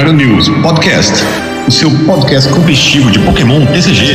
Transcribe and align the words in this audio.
Dragon 0.00 0.16
News 0.16 0.48
Podcast, 0.62 1.12
o 1.68 1.70
seu 1.70 1.90
podcast 2.06 2.48
competitivo 2.48 3.10
de 3.10 3.18
Pokémon 3.18 3.66
TCG. 3.66 4.06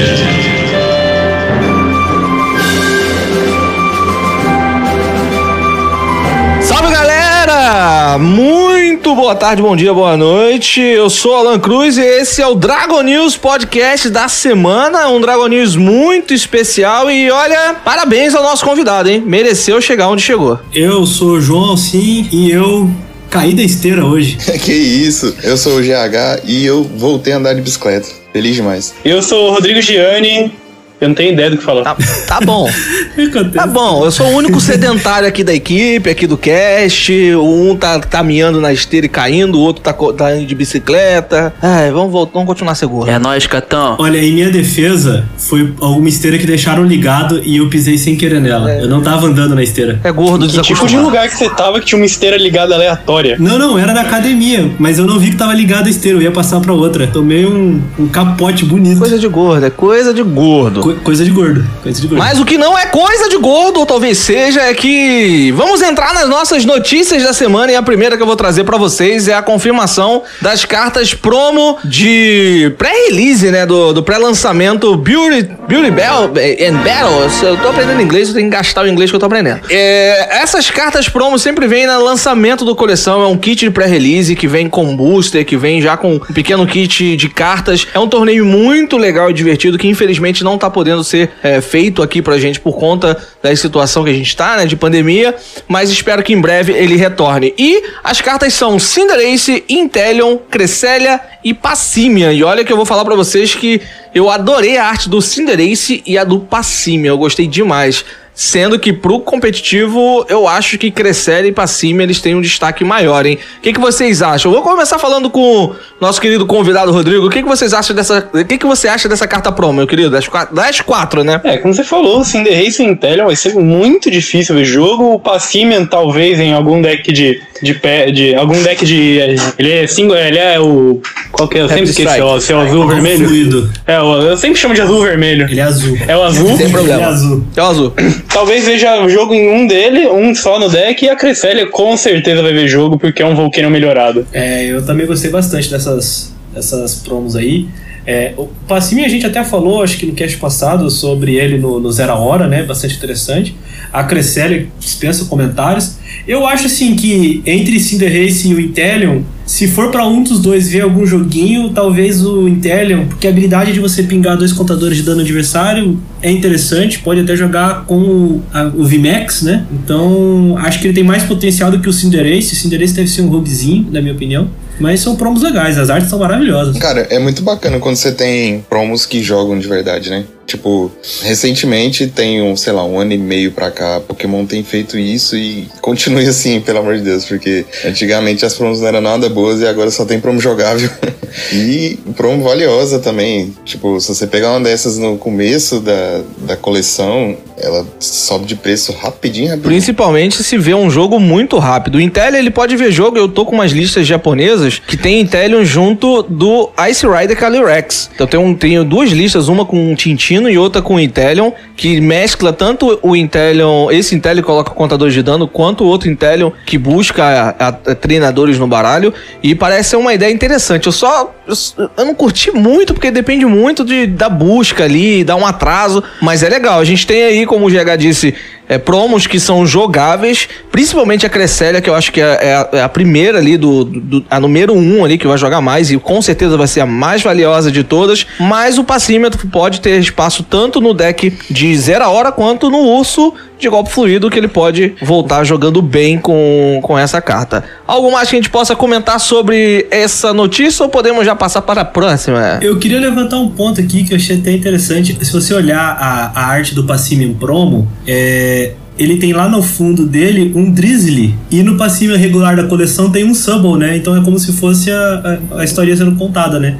Salve 6.63 6.91
galera! 6.91 8.17
Muito 8.17 9.13
boa 9.13 9.35
tarde, 9.35 9.61
bom 9.61 9.75
dia, 9.75 9.93
boa 9.93 10.17
noite. 10.17 10.81
Eu 10.81 11.07
sou 11.07 11.35
Alan 11.35 11.59
Cruz 11.59 11.99
e 11.99 12.01
esse 12.01 12.41
é 12.41 12.47
o 12.47 12.55
Dragon 12.55 13.03
News 13.03 13.37
Podcast 13.37 14.09
da 14.09 14.27
semana. 14.27 15.07
Um 15.09 15.21
Dragon 15.21 15.45
News 15.45 15.75
muito 15.75 16.33
especial 16.33 17.11
e 17.11 17.29
olha, 17.29 17.75
parabéns 17.85 18.33
ao 18.33 18.41
nosso 18.41 18.65
convidado, 18.65 19.07
hein? 19.07 19.21
Mereceu 19.23 19.79
chegar 19.79 20.07
onde 20.07 20.23
chegou. 20.23 20.59
Eu 20.73 21.05
sou 21.05 21.33
o 21.33 21.41
João 21.41 21.69
Alcim 21.69 22.27
e 22.31 22.49
eu 22.49 22.89
caí 23.35 23.53
da 23.53 23.63
esteira 23.63 24.05
hoje. 24.05 24.37
que 24.63 24.71
isso, 24.71 25.35
eu 25.43 25.57
sou 25.57 25.77
o 25.77 25.81
GH 25.81 26.41
e 26.45 26.65
eu 26.65 26.85
voltei 26.85 27.33
a 27.33 27.37
andar 27.37 27.53
de 27.53 27.61
bicicleta. 27.61 28.07
Feliz 28.31 28.55
demais. 28.55 28.93
Eu 29.03 29.21
sou 29.21 29.49
o 29.49 29.53
Rodrigo 29.53 29.81
Gianni 29.81 30.53
eu 30.99 31.09
não 31.09 31.15
tenho 31.15 31.33
ideia 31.33 31.49
do 31.49 31.57
que 31.57 31.63
falar. 31.63 31.83
Tá, 31.83 31.95
tá 32.27 32.39
bom. 32.41 32.67
tá 33.53 33.67
bom, 33.67 34.05
eu 34.05 34.11
sou 34.11 34.27
o 34.27 34.35
único 34.35 34.59
sedentário 34.61 35.27
aqui 35.27 35.43
da 35.43 35.53
equipe, 35.53 36.09
aqui 36.09 36.25
do 36.25 36.37
cast. 36.37 37.11
Um 37.35 37.75
tá 37.75 37.99
caminhando 37.99 38.61
na 38.61 38.71
esteira 38.71 39.05
e 39.05 39.09
caindo, 39.09 39.55
o 39.55 39.61
outro 39.61 39.83
tá, 39.83 39.93
tá 39.93 40.35
indo 40.35 40.45
de 40.45 40.55
bicicleta. 40.55 41.53
Ai, 41.61 41.91
vamos, 41.91 42.11
voltar, 42.11 42.33
vamos 42.33 42.47
continuar 42.47 42.75
seguro. 42.75 43.09
É 43.09 43.19
nóis, 43.19 43.45
Catão. 43.45 43.97
Olha, 43.99 44.17
em 44.17 44.31
minha 44.31 44.49
defesa, 44.49 45.25
foi 45.37 45.73
alguma 45.81 46.07
esteira 46.07 46.37
que 46.37 46.47
deixaram 46.47 46.83
ligado 46.83 47.41
e 47.43 47.57
eu 47.57 47.69
pisei 47.69 47.97
sem 47.97 48.15
querer 48.15 48.39
nela. 48.39 48.71
É. 48.71 48.83
Eu 48.83 48.87
não 48.87 49.01
tava 49.01 49.27
andando 49.27 49.53
na 49.53 49.63
esteira. 49.63 49.99
É 50.03 50.11
gordo, 50.11 50.47
Que 50.47 50.61
tipo 50.61 50.87
de 50.87 50.97
lugar 50.97 51.27
que 51.27 51.35
você 51.35 51.49
tava 51.49 51.79
que 51.79 51.85
tinha 51.85 51.99
uma 51.99 52.05
esteira 52.05 52.37
ligada 52.37 52.73
aleatória? 52.73 53.35
Não, 53.37 53.59
não, 53.59 53.77
era 53.77 53.93
da 53.93 54.01
academia, 54.01 54.71
mas 54.79 54.97
eu 54.97 55.05
não 55.05 55.19
vi 55.19 55.31
que 55.31 55.35
tava 55.35 55.53
ligada 55.53 55.87
a 55.87 55.89
esteira, 55.89 56.17
eu 56.17 56.21
ia 56.21 56.31
passar 56.31 56.61
pra 56.61 56.73
outra. 56.73 57.07
Tomei 57.07 57.45
um, 57.45 57.81
um 57.99 58.07
capote 58.07 58.63
bonito. 58.63 58.99
Coisa 58.99 59.19
de 59.19 59.27
gordo, 59.27 59.65
é 59.65 59.69
coisa 59.69 60.13
de 60.13 60.23
gordo. 60.23 60.84
Co 60.85 60.93
coisa 60.97 61.25
de 61.25 61.31
gordo. 61.31 61.65
Coisa 61.81 61.99
de 61.99 62.05
gordo. 62.05 62.19
Mas 62.19 62.39
o 62.39 62.45
que 62.45 62.59
não 62.59 62.77
é 62.77 62.85
coisa 62.85 63.27
de 63.27 63.37
gordo, 63.37 63.79
ou 63.79 63.87
talvez 63.87 64.19
seja, 64.19 64.61
é 64.61 64.73
que 64.75 65.51
vamos 65.55 65.81
entrar 65.81 66.13
nas 66.13 66.29
nossas 66.29 66.63
notícias 66.63 67.23
da 67.23 67.33
semana 67.33 67.71
e 67.71 67.75
a 67.75 67.81
primeira 67.81 68.15
que 68.15 68.21
eu 68.21 68.27
vou 68.27 68.35
trazer 68.35 68.63
para 68.65 68.77
vocês 68.77 69.27
é 69.27 69.33
a 69.33 69.41
confirmação 69.41 70.21
das 70.39 70.63
cartas 70.63 71.11
promo 71.15 71.79
de 71.83 72.71
pré-release, 72.77 73.49
né, 73.49 73.65
do, 73.65 73.93
do 73.93 74.03
pré-lançamento 74.03 74.95
Beauty, 74.95 75.49
Beauty 75.67 75.89
Bell 75.89 76.33
and 76.35 76.77
Battle. 76.83 77.49
Eu 77.49 77.57
tô 77.57 77.69
aprendendo 77.69 77.99
inglês, 77.99 78.27
eu 78.27 78.35
tenho 78.35 78.47
que 78.47 78.55
gastar 78.55 78.85
o 78.85 78.87
inglês 78.87 79.09
que 79.09 79.15
eu 79.15 79.19
tô 79.19 79.25
aprendendo. 79.25 79.61
É, 79.71 80.37
essas 80.39 80.69
cartas 80.69 81.09
promo 81.09 81.39
sempre 81.39 81.65
vêm 81.65 81.87
no 81.87 82.03
lançamento 82.03 82.63
do 82.63 82.75
coleção, 82.75 83.23
é 83.23 83.27
um 83.27 83.37
kit 83.37 83.65
de 83.65 83.71
pré-release 83.71 84.35
que 84.35 84.47
vem 84.47 84.69
com 84.69 84.95
booster, 84.95 85.43
que 85.43 85.57
vem 85.57 85.81
já 85.81 85.97
com 85.97 86.15
um 86.15 86.19
pequeno 86.19 86.67
kit 86.67 87.17
de 87.17 87.29
cartas. 87.29 87.87
É 87.91 87.97
um 87.97 88.07
torneio 88.07 88.45
muito 88.45 88.97
legal 88.97 89.31
e 89.31 89.33
divertido 89.33 89.79
que 89.79 89.87
infelizmente 89.87 90.43
não 90.43 90.59
tá 90.59 90.74
podendo 90.75 91.05
ser 91.05 91.31
é, 91.41 91.61
feito 91.61 92.03
aqui 92.03 92.21
pra 92.21 92.37
gente 92.37 92.59
por 92.59 92.77
conta 92.77 93.17
da 93.41 93.55
situação 93.55 94.03
que 94.03 94.09
a 94.09 94.13
gente 94.13 94.35
tá, 94.35 94.57
né, 94.57 94.65
de 94.65 94.75
pandemia, 94.75 95.33
mas 95.69 95.89
espero 95.89 96.21
que 96.21 96.33
em 96.33 96.41
breve 96.41 96.73
ele 96.73 96.97
retorne. 96.97 97.53
E 97.57 97.81
as 98.03 98.19
cartas 98.19 98.53
são 98.53 98.77
Cinderace, 98.77 99.63
Inteleon, 99.69 100.35
Cresselia 100.51 101.21
e 101.41 101.53
Passimian. 101.53 102.33
E 102.33 102.43
olha 102.43 102.65
que 102.65 102.73
eu 102.73 102.75
vou 102.75 102.85
falar 102.85 103.05
para 103.05 103.15
vocês 103.15 103.55
que 103.55 103.81
eu 104.13 104.29
adorei 104.29 104.77
a 104.77 104.85
arte 104.85 105.07
do 105.07 105.21
Cinderace 105.21 106.03
e 106.05 106.17
a 106.17 106.25
do 106.25 106.41
Passimian, 106.41 107.11
eu 107.11 107.17
gostei 107.17 107.47
demais. 107.47 108.03
Sendo 108.35 108.77
que 108.77 108.91
pro 108.91 109.21
competitivo, 109.21 110.25
eu 110.27 110.45
acho 110.45 110.77
que 110.77 110.91
Crescer 110.91 111.45
e 111.45 111.53
pra 111.53 111.65
cima 111.65 112.03
eles 112.03 112.19
têm 112.19 112.35
um 112.35 112.41
destaque 112.41 112.83
maior, 112.83 113.25
hein? 113.25 113.39
O 113.57 113.61
que, 113.61 113.71
que 113.71 113.79
vocês 113.79 114.21
acham? 114.21 114.51
Eu 114.51 114.61
vou 114.61 114.69
começar 114.69 114.99
falando 114.99 115.29
com 115.29 115.39
o 115.39 115.75
nosso 116.01 116.19
querido 116.19 116.45
convidado 116.45 116.91
Rodrigo. 116.91 117.27
O 117.27 117.29
que, 117.29 117.41
que 117.41 117.47
vocês 117.47 117.73
acham 117.73 117.95
dessa. 117.95 118.29
O 118.33 118.43
que, 118.43 118.57
que 118.57 118.65
você 118.65 118.89
acha 118.89 119.07
dessa 119.07 119.25
carta 119.25 119.53
pro, 119.53 119.71
meu 119.71 119.87
querido? 119.87 120.09
Das 120.09 120.27
quatro, 120.27 120.53
das 120.53 120.81
quatro 120.81 121.23
né? 121.23 121.39
É, 121.45 121.57
como 121.57 121.73
você 121.73 121.83
falou, 121.85 122.19
o 122.19 122.25
Cinder 122.25 122.53
Race 122.53 122.83
Intellion 122.83 123.27
vai 123.27 123.37
ser 123.37 123.53
muito 123.53 124.11
difícil 124.11 124.53
ver 124.53 124.65
jogo. 124.65 125.13
O 125.13 125.19
Passimian, 125.19 125.85
talvez, 125.85 126.37
em 126.37 126.51
algum 126.51 126.81
deck 126.81 127.13
de. 127.13 127.41
De 127.61 127.73
pé. 127.73 128.11
De, 128.11 128.35
algum 128.35 128.61
deck 128.61 128.85
de. 128.85 129.19
Ele 129.57 129.71
é 129.71 129.87
single. 129.87 130.17
Ele 130.17 130.37
é 130.37 130.59
o. 130.59 131.01
Qual 131.31 131.47
que 131.47 131.57
é? 131.57 131.61
Eu 131.61 131.69
sempre 131.69 131.85
esqueci. 131.85 132.21
O 132.21 132.39
seu 132.39 132.59
azul 132.59 132.83
é 132.83 132.93
vermelho. 132.93 133.27
Fluido. 133.27 133.71
É, 133.87 133.97
eu 133.97 134.37
sempre 134.37 134.59
chamo 134.59 134.73
de 134.73 134.81
azul 134.81 135.01
vermelho. 135.01 135.47
Ele 135.49 135.59
é 135.59 135.63
azul. 135.63 135.97
É 136.07 136.17
o 136.17 136.23
azul? 136.23 136.57
Sem 136.57 136.69
problema. 136.69 136.99
Ele 136.99 137.03
é 137.03 137.07
azul. 137.07 137.45
É 137.55 137.61
o 137.61 137.65
azul. 137.65 137.93
Talvez 138.31 138.65
veja 138.65 139.01
o 139.01 139.09
jogo 139.09 139.33
em 139.33 139.49
um 139.49 139.67
dele, 139.67 140.07
um 140.07 140.33
só 140.33 140.59
no 140.59 140.69
deck, 140.69 141.05
e 141.05 141.09
a 141.09 141.15
Cresselia 141.15 141.67
com 141.67 141.95
certeza 141.97 142.41
vai 142.41 142.53
ver 142.53 142.67
jogo, 142.67 142.97
porque 142.97 143.21
é 143.21 143.25
um 143.25 143.35
Volcano 143.35 143.69
melhorado. 143.69 144.25
É, 144.33 144.65
eu 144.65 144.85
também 144.85 145.05
gostei 145.05 145.29
bastante 145.29 145.69
dessas, 145.69 146.33
dessas 146.53 146.95
promos 146.95 147.35
aí. 147.35 147.67
É, 148.07 148.33
o 148.37 148.47
Passimi 148.67 149.03
a 149.03 149.07
gente 149.09 149.25
até 149.25 149.43
falou, 149.43 149.81
acho 149.81 149.97
que 149.97 150.05
no 150.05 150.13
cast 150.13 150.37
passado, 150.37 150.89
sobre 150.91 151.35
ele 151.35 151.57
no, 151.57 151.79
no 151.79 151.91
Zero 151.91 152.13
Hora, 152.13 152.47
né? 152.47 152.61
Bastante 152.63 152.95
interessante. 152.95 153.55
A 153.95 154.03
Cresselia 154.03 154.67
dispensa 154.77 155.23
comentários. 155.25 155.95
Eu 156.27 156.45
acho 156.45 156.65
assim 156.65 156.95
que 156.95 157.41
entre 157.45 157.79
Cinder 157.79 158.11
Race 158.11 158.45
e 158.45 158.53
o 158.53 158.59
Intelion, 158.59 159.21
se 159.45 159.67
for 159.67 159.89
para 159.89 160.05
um 160.05 160.21
dos 160.21 160.39
dois 160.39 160.69
ver 160.69 160.81
algum 160.81 161.05
joguinho, 161.05 161.69
talvez 161.69 162.25
o 162.25 162.45
Intelion, 162.47 163.05
porque 163.05 163.25
a 163.25 163.29
habilidade 163.29 163.71
de 163.71 163.79
você 163.79 164.03
pingar 164.03 164.35
dois 164.35 164.51
contadores 164.51 164.97
de 164.97 165.03
dano 165.03 165.21
adversário 165.21 165.97
é 166.21 166.29
interessante, 166.29 166.99
pode 166.99 167.21
até 167.21 167.37
jogar 167.37 167.85
com 167.85 167.99
o, 167.99 168.43
a, 168.51 168.65
o 168.65 168.83
VMAX, 168.83 169.43
né? 169.43 169.65
Então 169.71 170.57
acho 170.57 170.81
que 170.81 170.87
ele 170.87 170.93
tem 170.93 171.03
mais 171.03 171.23
potencial 171.23 171.71
do 171.71 171.79
que 171.79 171.87
o 171.87 171.93
Cinderace. 171.93 172.53
O 172.53 172.55
Cinderace 172.57 172.93
deve 172.93 173.07
ser 173.07 173.21
um 173.21 173.29
roguezinho, 173.29 173.87
na 173.91 174.01
minha 174.01 174.13
opinião. 174.13 174.49
Mas 174.79 174.99
são 174.99 175.15
promos 175.15 175.41
legais, 175.41 175.77
as 175.77 175.89
artes 175.89 176.09
são 176.09 176.19
maravilhosas. 176.19 176.77
Cara, 176.77 177.07
é 177.09 177.19
muito 177.19 177.41
bacana 177.41 177.79
quando 177.79 177.95
você 177.95 178.11
tem 178.11 178.65
promos 178.69 179.05
que 179.05 179.23
jogam 179.23 179.57
de 179.57 179.67
verdade, 179.67 180.09
né? 180.09 180.25
Tipo, 180.45 180.91
recentemente 181.23 182.07
tem 182.07 182.41
um, 182.41 182.55
sei 182.55 182.71
lá, 182.71 182.85
um 182.85 182.99
ano 182.99 183.13
e 183.13 183.17
meio 183.17 183.51
pra 183.51 183.71
cá, 183.71 183.99
Pokémon 183.99 184.45
tem 184.45 184.63
feito 184.63 184.97
isso 184.97 185.35
e 185.35 185.67
continue 185.81 186.27
assim, 186.27 186.61
pelo 186.61 186.79
amor 186.79 186.97
de 186.97 187.01
Deus, 187.01 187.25
porque 187.25 187.65
antigamente 187.83 188.45
as 188.45 188.53
promos 188.53 188.79
não 188.79 188.87
eram 188.87 189.01
nada 189.01 189.27
boas 189.27 189.61
e 189.61 189.67
agora 189.67 189.89
só 189.89 190.05
tem 190.05 190.19
promo 190.19 190.39
jogável. 190.39 190.89
e 191.51 191.99
promo 192.15 192.43
valiosa 192.43 192.99
também. 192.99 193.53
Tipo, 193.63 193.99
se 193.99 194.13
você 194.13 194.27
pegar 194.27 194.51
uma 194.51 194.61
dessas 194.61 194.97
no 194.97 195.17
começo 195.17 195.79
da, 195.79 196.21
da 196.39 196.57
coleção, 196.57 197.37
ela 197.57 197.85
sobe 197.99 198.45
de 198.45 198.55
preço 198.55 198.91
rapidinho, 198.91 199.49
rapidinho. 199.49 199.61
Principalmente 199.61 200.43
se 200.43 200.57
vê 200.57 200.73
um 200.73 200.89
jogo 200.89 201.19
muito 201.19 201.57
rápido. 201.57 201.95
O 201.95 202.01
Intel, 202.01 202.35
ele 202.35 202.49
pode 202.49 202.75
ver 202.75 202.91
jogo, 202.91 203.17
eu 203.17 203.27
tô 203.27 203.45
com 203.45 203.53
umas 203.55 203.71
listas 203.71 204.05
japonesas 204.05 204.79
que 204.79 204.97
tem 204.97 205.19
Intelion 205.19 205.63
junto 205.63 206.23
do 206.23 206.69
Ice 206.89 207.05
Rider 207.07 207.37
Calyrex. 207.37 208.09
Então 208.13 208.27
tem 208.27 208.39
um, 208.39 208.53
tenho 208.53 208.83
duas 208.83 209.11
listas, 209.11 209.47
uma 209.47 209.65
com 209.65 209.91
um 209.91 209.95
Tintino 209.95 210.49
e 210.49 210.57
outra 210.57 210.81
com 210.81 210.95
o 210.95 210.99
Intelion, 210.99 211.51
que 211.75 211.99
mescla 211.99 212.53
tanto 212.53 212.99
o 213.01 213.15
Intelion, 213.15 213.89
esse 213.91 214.15
Intelion 214.15 214.43
coloca 214.43 214.71
contadores 214.71 215.13
de 215.13 215.23
dano, 215.23 215.47
quanto 215.47 215.83
o 215.83 215.87
outro 215.87 216.09
Intelion 216.09 216.51
que 216.65 216.77
busca 216.77 217.23
a, 217.23 217.49
a, 217.49 217.67
a 217.67 217.95
treinadores 217.95 218.59
no 218.59 218.67
baralho. 218.67 219.13
E 219.41 219.55
parece 219.55 219.91
ser 219.91 219.95
uma 219.95 220.13
ideia 220.13 220.31
interessante. 220.31 220.87
Eu 220.87 220.91
só. 220.91 221.24
Eu, 221.47 221.89
eu 221.97 222.05
não 222.05 222.15
curti 222.15 222.51
muito, 222.51 222.93
porque 222.93 223.11
depende 223.11 223.45
muito 223.45 223.83
de, 223.83 224.07
da 224.07 224.29
busca 224.29 224.83
ali, 224.83 225.23
dá 225.23 225.35
um 225.35 225.45
atraso. 225.45 226.03
Mas 226.21 226.43
é 226.43 226.49
legal. 226.49 226.79
A 226.79 226.85
gente 226.85 227.05
tem 227.05 227.23
aí, 227.23 227.45
como 227.45 227.65
o 227.65 227.69
GH 227.69 227.97
disse, 227.97 228.33
é, 228.67 228.77
promos 228.77 229.27
que 229.27 229.39
são 229.39 229.65
jogáveis, 229.65 230.47
principalmente 230.71 231.25
a 231.25 231.29
Cresselia, 231.29 231.81
que 231.81 231.89
eu 231.89 231.95
acho 231.95 232.11
que 232.11 232.21
é, 232.21 232.39
é, 232.41 232.55
a, 232.55 232.69
é 232.73 232.81
a, 232.83 232.89
primeira 232.89 233.37
ali, 233.37 233.57
do, 233.57 233.83
do, 233.83 234.25
a 234.29 234.39
número 234.39 234.73
um 234.73 235.03
ali, 235.03 235.17
que 235.17 235.27
vai 235.27 235.37
jogar 235.37 235.61
mais, 235.61 235.91
e 235.91 235.97
com 235.97 236.21
certeza 236.21 236.57
vai 236.57 236.67
ser 236.67 236.81
a 236.81 236.85
mais 236.85 237.21
valiosa 237.21 237.71
de 237.71 237.83
todas. 237.83 238.25
Mas 238.39 238.77
o 238.77 238.83
passímetro 238.83 239.47
pode 239.47 239.81
ter 239.81 239.99
espaço 239.99 240.43
tanto 240.43 240.81
no 240.81 240.93
deck 240.93 241.33
de 241.49 241.77
zero 241.77 242.05
hora 242.05 242.31
quanto 242.31 242.69
no 242.69 242.79
urso 242.79 243.33
de 243.57 243.69
golpe 243.69 243.89
fluido, 243.89 244.29
que 244.29 244.37
ele 244.37 244.47
pode 244.47 244.95
voltar 245.01 245.43
jogando 245.43 245.81
bem 245.81 246.19
com, 246.19 246.79
com 246.83 246.97
essa 246.97 247.21
carta. 247.21 247.63
Algo 247.87 248.11
mais 248.11 248.29
que 248.29 248.35
a 248.35 248.39
gente 248.39 248.49
possa 248.49 248.75
comentar 248.75 249.19
sobre 249.19 249.87
essa 249.89 250.33
notícia 250.33 250.83
ou 250.83 250.89
podemos 250.89 251.25
já 251.25 251.35
passar 251.35 251.61
para 251.61 251.81
a 251.81 251.85
próxima? 251.85 252.59
Eu 252.61 252.77
queria 252.77 252.99
levantar 252.99 253.37
um 253.37 253.49
ponto 253.49 253.79
aqui 253.79 254.03
que 254.03 254.13
eu 254.13 254.17
achei 254.17 254.37
até 254.37 254.51
interessante. 254.51 255.17
Se 255.25 255.31
você 255.31 255.53
olhar 255.53 255.79
a, 255.79 256.31
a 256.35 256.45
arte 256.47 256.75
do 256.75 256.83
Passimium 256.83 257.33
Promo, 257.33 257.87
é, 258.05 258.64
ele 258.97 259.17
tem 259.17 259.33
lá 259.33 259.47
no 259.49 259.61
fundo 259.61 260.05
dele 260.05 260.51
um 260.55 260.71
Drizzly. 260.71 261.35
E 261.51 261.61
no 261.61 261.77
passivo 261.77 262.15
regular 262.15 262.55
da 262.55 262.63
coleção 262.63 263.09
tem 263.09 263.25
um 263.25 263.33
Subble, 263.33 263.77
né? 263.77 263.97
Então 263.97 264.15
é 264.15 264.21
como 264.21 264.39
se 264.39 264.53
fosse 264.53 264.91
a, 264.91 265.39
a, 265.51 265.59
a 265.59 265.63
história 265.63 265.95
sendo 265.95 266.15
contada, 266.15 266.59
né? 266.59 266.77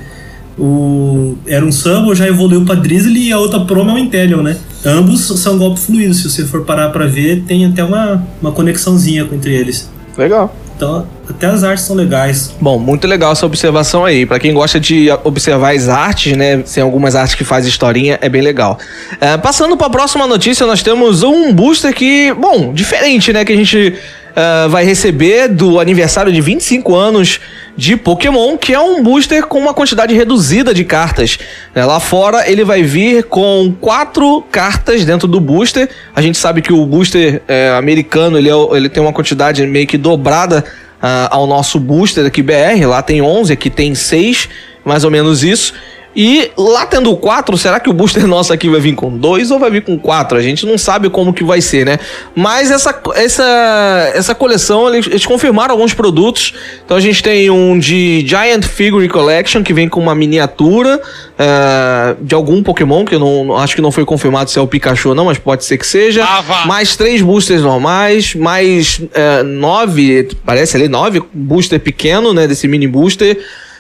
O, 0.58 1.36
era 1.46 1.66
um 1.66 1.72
Subble, 1.72 2.16
já 2.16 2.28
evoluiu 2.28 2.64
para 2.64 2.76
Drizzly 2.76 3.28
e 3.28 3.32
a 3.32 3.38
outra 3.38 3.60
promo 3.60 3.92
é 3.92 3.94
o 3.96 3.98
Intelion, 3.98 4.42
né? 4.42 4.56
Ambos 4.86 5.26
são 5.40 5.58
golpe 5.58 5.80
fluido, 5.80 6.14
se 6.14 6.30
você 6.30 6.46
for 6.46 6.64
parar 6.64 6.90
para 6.90 7.06
ver, 7.06 7.44
tem 7.46 7.66
até 7.66 7.84
uma, 7.84 8.26
uma 8.42 8.52
conexãozinha 8.52 9.28
entre 9.32 9.54
eles. 9.54 9.90
Legal. 10.18 10.56
Então, 10.76 11.08
até 11.30 11.48
as 11.48 11.64
artes 11.64 11.86
são 11.86 11.96
legais. 11.96 12.54
Bom, 12.60 12.78
muito 12.78 13.08
legal 13.08 13.32
essa 13.32 13.46
observação 13.46 14.04
aí. 14.04 14.26
Para 14.26 14.40
quem 14.40 14.54
gosta 14.54 14.80
de 14.80 15.08
observar 15.24 15.74
as 15.74 15.88
artes, 15.88 16.36
né? 16.36 16.58
Tem 16.58 16.84
algumas 16.84 17.16
artes 17.16 17.34
que 17.34 17.44
faz 17.44 17.66
historinha, 17.66 18.20
é 18.22 18.28
bem 18.28 18.42
legal. 18.42 18.78
É, 19.22 19.38
passando 19.38 19.78
para 19.78 19.88
a 19.88 19.90
próxima 19.90 20.28
notícia, 20.28 20.66
nós 20.66 20.84
temos 20.84 21.24
um 21.24 21.54
booster 21.54 21.94
que, 21.94 22.34
bom, 22.34 22.74
diferente, 22.74 23.32
né? 23.32 23.46
Que 23.46 23.54
a 23.54 23.56
gente 23.56 23.96
uh, 24.36 24.70
vai 24.70 24.84
receber 24.84 25.48
do 25.48 25.80
aniversário 25.80 26.32
de 26.32 26.42
25 26.42 26.94
anos 26.94 27.40
de 27.78 27.98
Pokémon, 27.98 28.58
que 28.58 28.74
é 28.74 28.80
um 28.80 29.04
booster 29.04 29.46
com 29.46 29.60
uma 29.60 29.74
quantidade 29.74 30.14
reduzida 30.14 30.74
de 30.74 30.84
cartas. 30.84 31.38
Né? 31.74 31.86
Lá 31.86 32.00
fora 32.00 32.50
ele 32.50 32.64
vai 32.64 32.84
vir 32.84 33.24
com 33.26 33.74
quatro 33.80 34.42
cartas 34.52 35.04
dentro 35.04 35.28
do 35.28 35.40
booster. 35.40 35.90
A 36.16 36.22
gente 36.22 36.38
sabe 36.38 36.62
que 36.62 36.72
o 36.72 36.86
booster 36.86 37.42
é, 37.48 37.70
americano 37.72 38.38
ele, 38.38 38.50
é, 38.50 38.54
ele 38.74 38.90
tem 38.90 39.04
uma 39.04 39.14
quantidade 39.14 39.66
meio 39.68 39.88
que 39.88 39.98
dobrada 39.98 40.64
uh, 41.02 41.28
ao 41.30 41.48
nosso 41.48 41.80
booster 41.80 42.26
aqui 42.26 42.42
BR. 42.42 42.86
Lá 42.88 43.02
tem 43.02 43.22
11, 43.22 43.52
aqui 43.52 43.70
tem 43.70 43.94
6, 43.94 44.50
mais 44.84 45.04
ou 45.04 45.12
menos 45.12 45.44
isso. 45.44 45.74
E 46.16 46.52
lá 46.56 46.86
tendo 46.86 47.16
quatro, 47.18 47.58
será 47.58 47.80
que 47.80 47.90
o 47.90 47.94
booster 47.94 48.26
nosso 48.28 48.54
aqui 48.54 48.70
vai 48.70 48.80
vir 48.80 48.96
com 48.96 49.16
dois 49.18 49.52
ou 49.52 49.60
vai 49.60 49.70
vir 49.70 49.84
com 49.84 49.98
quatro? 50.00 50.38
A 50.38 50.42
gente 50.42 50.66
não 50.66 50.78
sabe 50.78 51.10
como 51.10 51.34
que 51.34 51.44
vai 51.44 51.60
ser, 51.60 51.86
né? 51.86 52.00
Mas 52.34 52.72
essa, 52.72 52.98
essa, 53.16 54.12
essa 54.14 54.34
coleção, 54.36 54.88
eles, 54.88 55.08
eles 55.08 55.26
confirmaram 55.26 55.74
alguns 55.74 55.94
produtos. 55.94 56.54
Então 56.86 56.96
a 56.96 57.02
gente 57.02 57.22
tem 57.22 57.50
um 57.50 57.78
de 57.78 58.26
Giant 58.26 58.64
Figure 58.64 59.08
Collection, 59.10 59.62
que 59.62 59.74
vem 59.74 59.90
com 59.90 60.00
uma 60.00 60.16
miniatura 60.16 61.02
uh, 61.02 62.24
de 62.24 62.34
algum 62.34 62.64
Pokémon, 62.64 63.04
que 63.04 63.16
eu 63.16 63.20
não 63.20 63.58
acho 63.58 63.76
que 63.76 63.82
não 63.82 63.92
foi 63.92 64.06
confirmado 64.06 64.50
se 64.50 64.58
é 64.58 64.62
o 64.62 64.68
Pikachu 64.68 65.10
ou 65.10 65.16
não, 65.16 65.26
mas 65.26 65.38
pode 65.38 65.66
ser 65.66 65.78
que 65.78 65.86
seja. 65.86 66.24
Ah, 66.24 66.66
mais 66.66 66.96
três 66.96 67.22
boosters 67.22 67.62
normais, 67.62 68.36
mais 68.36 69.00
uh, 69.00 69.44
nove, 69.44 70.30
parece 70.46 70.78
ali, 70.78 70.88
nove 70.88 71.22
booster 71.34 71.80
pequeno, 71.80 72.34
né? 72.34 72.48
Desse 72.48 72.68
mini 72.68 72.88
booster. 72.88 73.38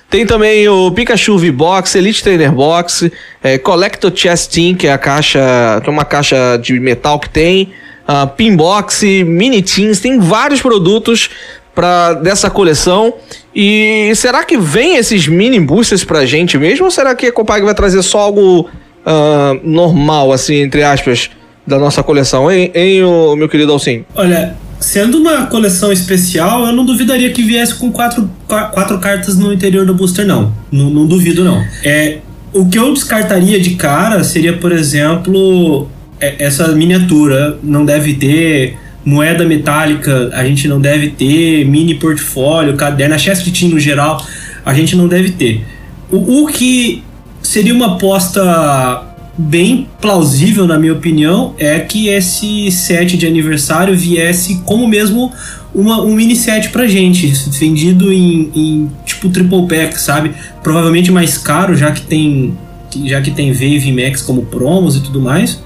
Tem 0.09 0.25
também 0.25 0.67
o 0.69 0.91
Pikachu 0.91 1.37
V-Box, 1.37 1.95
Elite 1.95 2.23
Trainer 2.23 2.51
Box, 2.51 3.11
é, 3.43 3.57
Collector 3.57 4.11
Chest 4.15 4.53
Team, 4.53 4.75
que 4.75 4.87
é 4.87 4.93
a 4.93 4.97
caixa, 4.97 5.39
que 5.83 5.89
é 5.89 5.91
uma 5.91 6.05
caixa 6.05 6.57
de 6.57 6.79
metal 6.79 7.19
que 7.19 7.29
tem, 7.29 7.73
uh, 8.07 8.27
Pinbox, 8.27 9.01
Mini 9.03 9.61
Teams, 9.61 9.99
tem 9.99 10.19
vários 10.19 10.61
produtos 10.61 11.29
para 11.73 12.13
dessa 12.13 12.49
coleção. 12.49 13.13
E 13.53 14.11
será 14.15 14.43
que 14.43 14.57
vem 14.57 14.95
esses 14.95 15.27
mini 15.27 15.59
boosters 15.59 16.03
pra 16.03 16.25
gente 16.25 16.57
mesmo? 16.57 16.85
Ou 16.85 16.91
será 16.91 17.13
que 17.13 17.27
a 17.27 17.31
Copag 17.31 17.65
vai 17.65 17.73
trazer 17.73 18.01
só 18.01 18.19
algo 18.19 18.61
uh, 18.61 19.59
normal, 19.63 20.31
assim, 20.31 20.55
entre 20.55 20.83
aspas, 20.83 21.29
da 21.67 21.77
nossa 21.77 22.01
coleção, 22.03 22.49
hein, 22.49 22.71
hein 22.73 23.01
meu 23.35 23.49
querido 23.49 23.71
Alcim? 23.71 24.05
Olha, 24.15 24.55
Sendo 24.79 25.17
uma 25.17 25.47
coleção 25.47 25.91
especial, 25.91 26.65
eu 26.65 26.73
não 26.73 26.85
duvidaria 26.85 27.31
que 27.31 27.41
viesse 27.41 27.75
com 27.75 27.91
quatro, 27.91 28.29
quatro 28.47 28.99
cartas 28.99 29.37
no 29.37 29.51
interior 29.53 29.85
do 29.85 29.93
booster, 29.93 30.25
não. 30.25 30.53
Não, 30.71 30.89
não 30.89 31.05
duvido, 31.05 31.43
não. 31.43 31.65
É, 31.83 32.19
o 32.53 32.65
que 32.65 32.77
eu 32.77 32.93
descartaria 32.93 33.59
de 33.59 33.71
cara 33.71 34.23
seria, 34.23 34.57
por 34.57 34.71
exemplo, 34.71 35.89
é, 36.19 36.43
essa 36.45 36.69
miniatura. 36.69 37.57
Não 37.63 37.85
deve 37.85 38.15
ter 38.15 38.77
moeda 39.05 39.45
metálica, 39.45 40.31
a 40.33 40.43
gente 40.43 40.67
não 40.67 40.81
deve 40.81 41.09
ter 41.09 41.65
mini 41.65 41.95
portfólio, 41.95 42.75
caderno, 42.75 43.17
chest 43.19 43.47
team 43.51 43.71
no 43.71 43.79
geral, 43.79 44.25
a 44.65 44.73
gente 44.73 44.95
não 44.95 45.07
deve 45.07 45.31
ter. 45.31 45.63
O, 46.11 46.43
o 46.43 46.47
que 46.47 47.03
seria 47.41 47.73
uma 47.73 47.95
aposta 47.95 49.14
bem 49.37 49.89
plausível, 49.99 50.65
na 50.65 50.79
minha 50.79 50.93
opinião, 50.93 51.53
é 51.57 51.79
que 51.79 52.07
esse 52.07 52.71
set 52.71 53.17
de 53.17 53.27
aniversário 53.27 53.95
viesse 53.95 54.61
como 54.65 54.87
mesmo 54.87 55.31
uma, 55.73 56.01
um 56.01 56.15
mini 56.15 56.35
set 56.35 56.69
pra 56.69 56.87
gente, 56.87 57.27
vendido 57.59 58.11
em, 58.13 58.51
em 58.55 58.91
tipo 59.05 59.29
triple 59.29 59.67
pack, 59.67 59.99
sabe? 59.99 60.33
Provavelmente 60.63 61.11
mais 61.11 61.37
caro, 61.37 61.75
já 61.75 61.91
que 61.91 62.01
tem 62.01 62.57
já 63.03 63.21
que 63.21 63.31
tem 63.31 63.51
Wave 63.51 63.91
Max 63.91 64.21
como 64.21 64.45
promos 64.45 64.95
e 64.95 65.01
tudo 65.01 65.19
mais, 65.19 65.59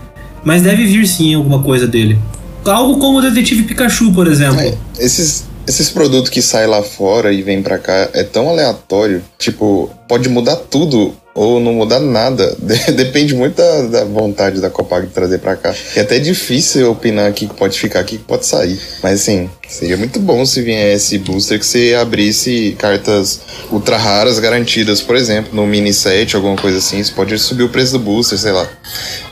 mas 0.44 0.63
deve 0.63 0.86
vir 0.86 1.07
sim 1.07 1.36
alguma 1.36 1.62
coisa 1.62 1.86
dele. 1.86 2.18
Algo 2.65 2.98
como 2.98 3.19
o 3.19 3.22
Detetive 3.22 3.63
Pikachu, 3.63 4.12
por 4.12 4.25
exemplo. 4.27 4.60
É, 4.60 4.75
esses, 5.00 5.45
esses 5.68 5.89
produtos 5.89 6.30
que 6.30 6.42
saem 6.42 6.68
lá 6.68 6.81
fora 6.81 7.31
e 7.31 7.44
vêm 7.44 7.62
pra 7.62 7.77
cá 7.77 8.10
é 8.13 8.24
tão 8.24 8.50
aleatório. 8.50 9.22
Tipo, 9.38 9.92
pode 10.07 10.27
mudar 10.27 10.56
tudo 10.56 11.13
ou 11.39 11.57
não 11.57 11.71
mudar 11.74 12.01
nada. 12.01 12.53
Depende 12.94 13.33
muito 13.33 13.56
da, 13.56 13.81
da, 13.83 14.03
vontade 14.03 14.59
da 14.59 14.69
Copag 14.69 15.07
de 15.07 15.13
trazer 15.13 15.38
para 15.38 15.56
cá. 15.56 15.74
É 15.95 16.01
até 16.01 16.19
difícil 16.19 16.91
opinar 16.91 17.30
aqui 17.30 17.47
que 17.47 17.53
pode 17.53 17.80
ficar, 17.80 18.01
aqui 18.01 18.18
que 18.18 18.24
pode 18.25 18.45
sair. 18.45 18.77
Mas 19.01 19.21
assim, 19.21 19.50
seria 19.65 19.95
muito 19.95 20.19
bom 20.19 20.45
se 20.45 20.62
viesse 20.62 21.18
booster 21.18 21.57
que 21.57 21.65
você 21.65 21.95
abrisse 21.97 22.75
cartas 22.77 23.39
ultra 23.71 23.95
raras 23.95 24.38
garantidas, 24.38 25.01
por 25.01 25.15
exemplo, 25.15 25.51
no 25.53 25.65
mini 25.65 25.94
set, 25.94 26.36
alguma 26.36 26.57
coisa 26.57 26.80
assim. 26.80 27.00
Isso 27.00 27.13
pode 27.13 27.38
subir 27.39 27.63
o 27.63 27.69
preço 27.69 27.94
do 27.94 28.00
booster, 28.00 28.38
sei 28.38 28.51
lá. 28.51 28.68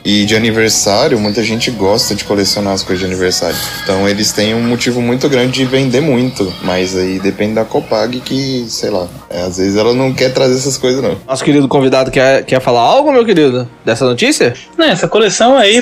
E 0.05 0.23
de 0.23 0.33
aniversário, 0.33 1.19
muita 1.19 1.43
gente 1.43 1.69
gosta 1.71 2.15
de 2.15 2.23
colecionar 2.23 2.73
as 2.73 2.83
coisas 2.83 3.05
de 3.05 3.05
aniversário. 3.05 3.57
Então 3.83 4.07
eles 4.07 4.31
têm 4.31 4.55
um 4.55 4.63
motivo 4.63 5.01
muito 5.01 5.27
grande 5.27 5.51
de 5.51 5.65
vender 5.65 5.99
muito. 5.99 6.53
Mas 6.63 6.95
aí 6.95 7.19
depende 7.19 7.55
da 7.55 7.65
Copag 7.65 8.17
que, 8.21 8.65
sei 8.69 8.89
lá, 8.89 9.09
às 9.29 9.57
vezes 9.57 9.75
ela 9.75 9.93
não 9.93 10.13
quer 10.13 10.33
trazer 10.33 10.55
essas 10.55 10.77
coisas, 10.77 11.03
não. 11.03 11.17
Nosso 11.27 11.43
querido 11.43 11.67
convidado 11.67 11.96
quer, 12.05 12.43
quer 12.45 12.61
falar 12.61 12.81
algo, 12.81 13.11
meu 13.11 13.25
querido, 13.25 13.69
dessa 13.83 14.05
notícia? 14.05 14.53
Não, 14.77 14.85
essa 14.85 15.07
coleção 15.07 15.57
aí 15.57 15.81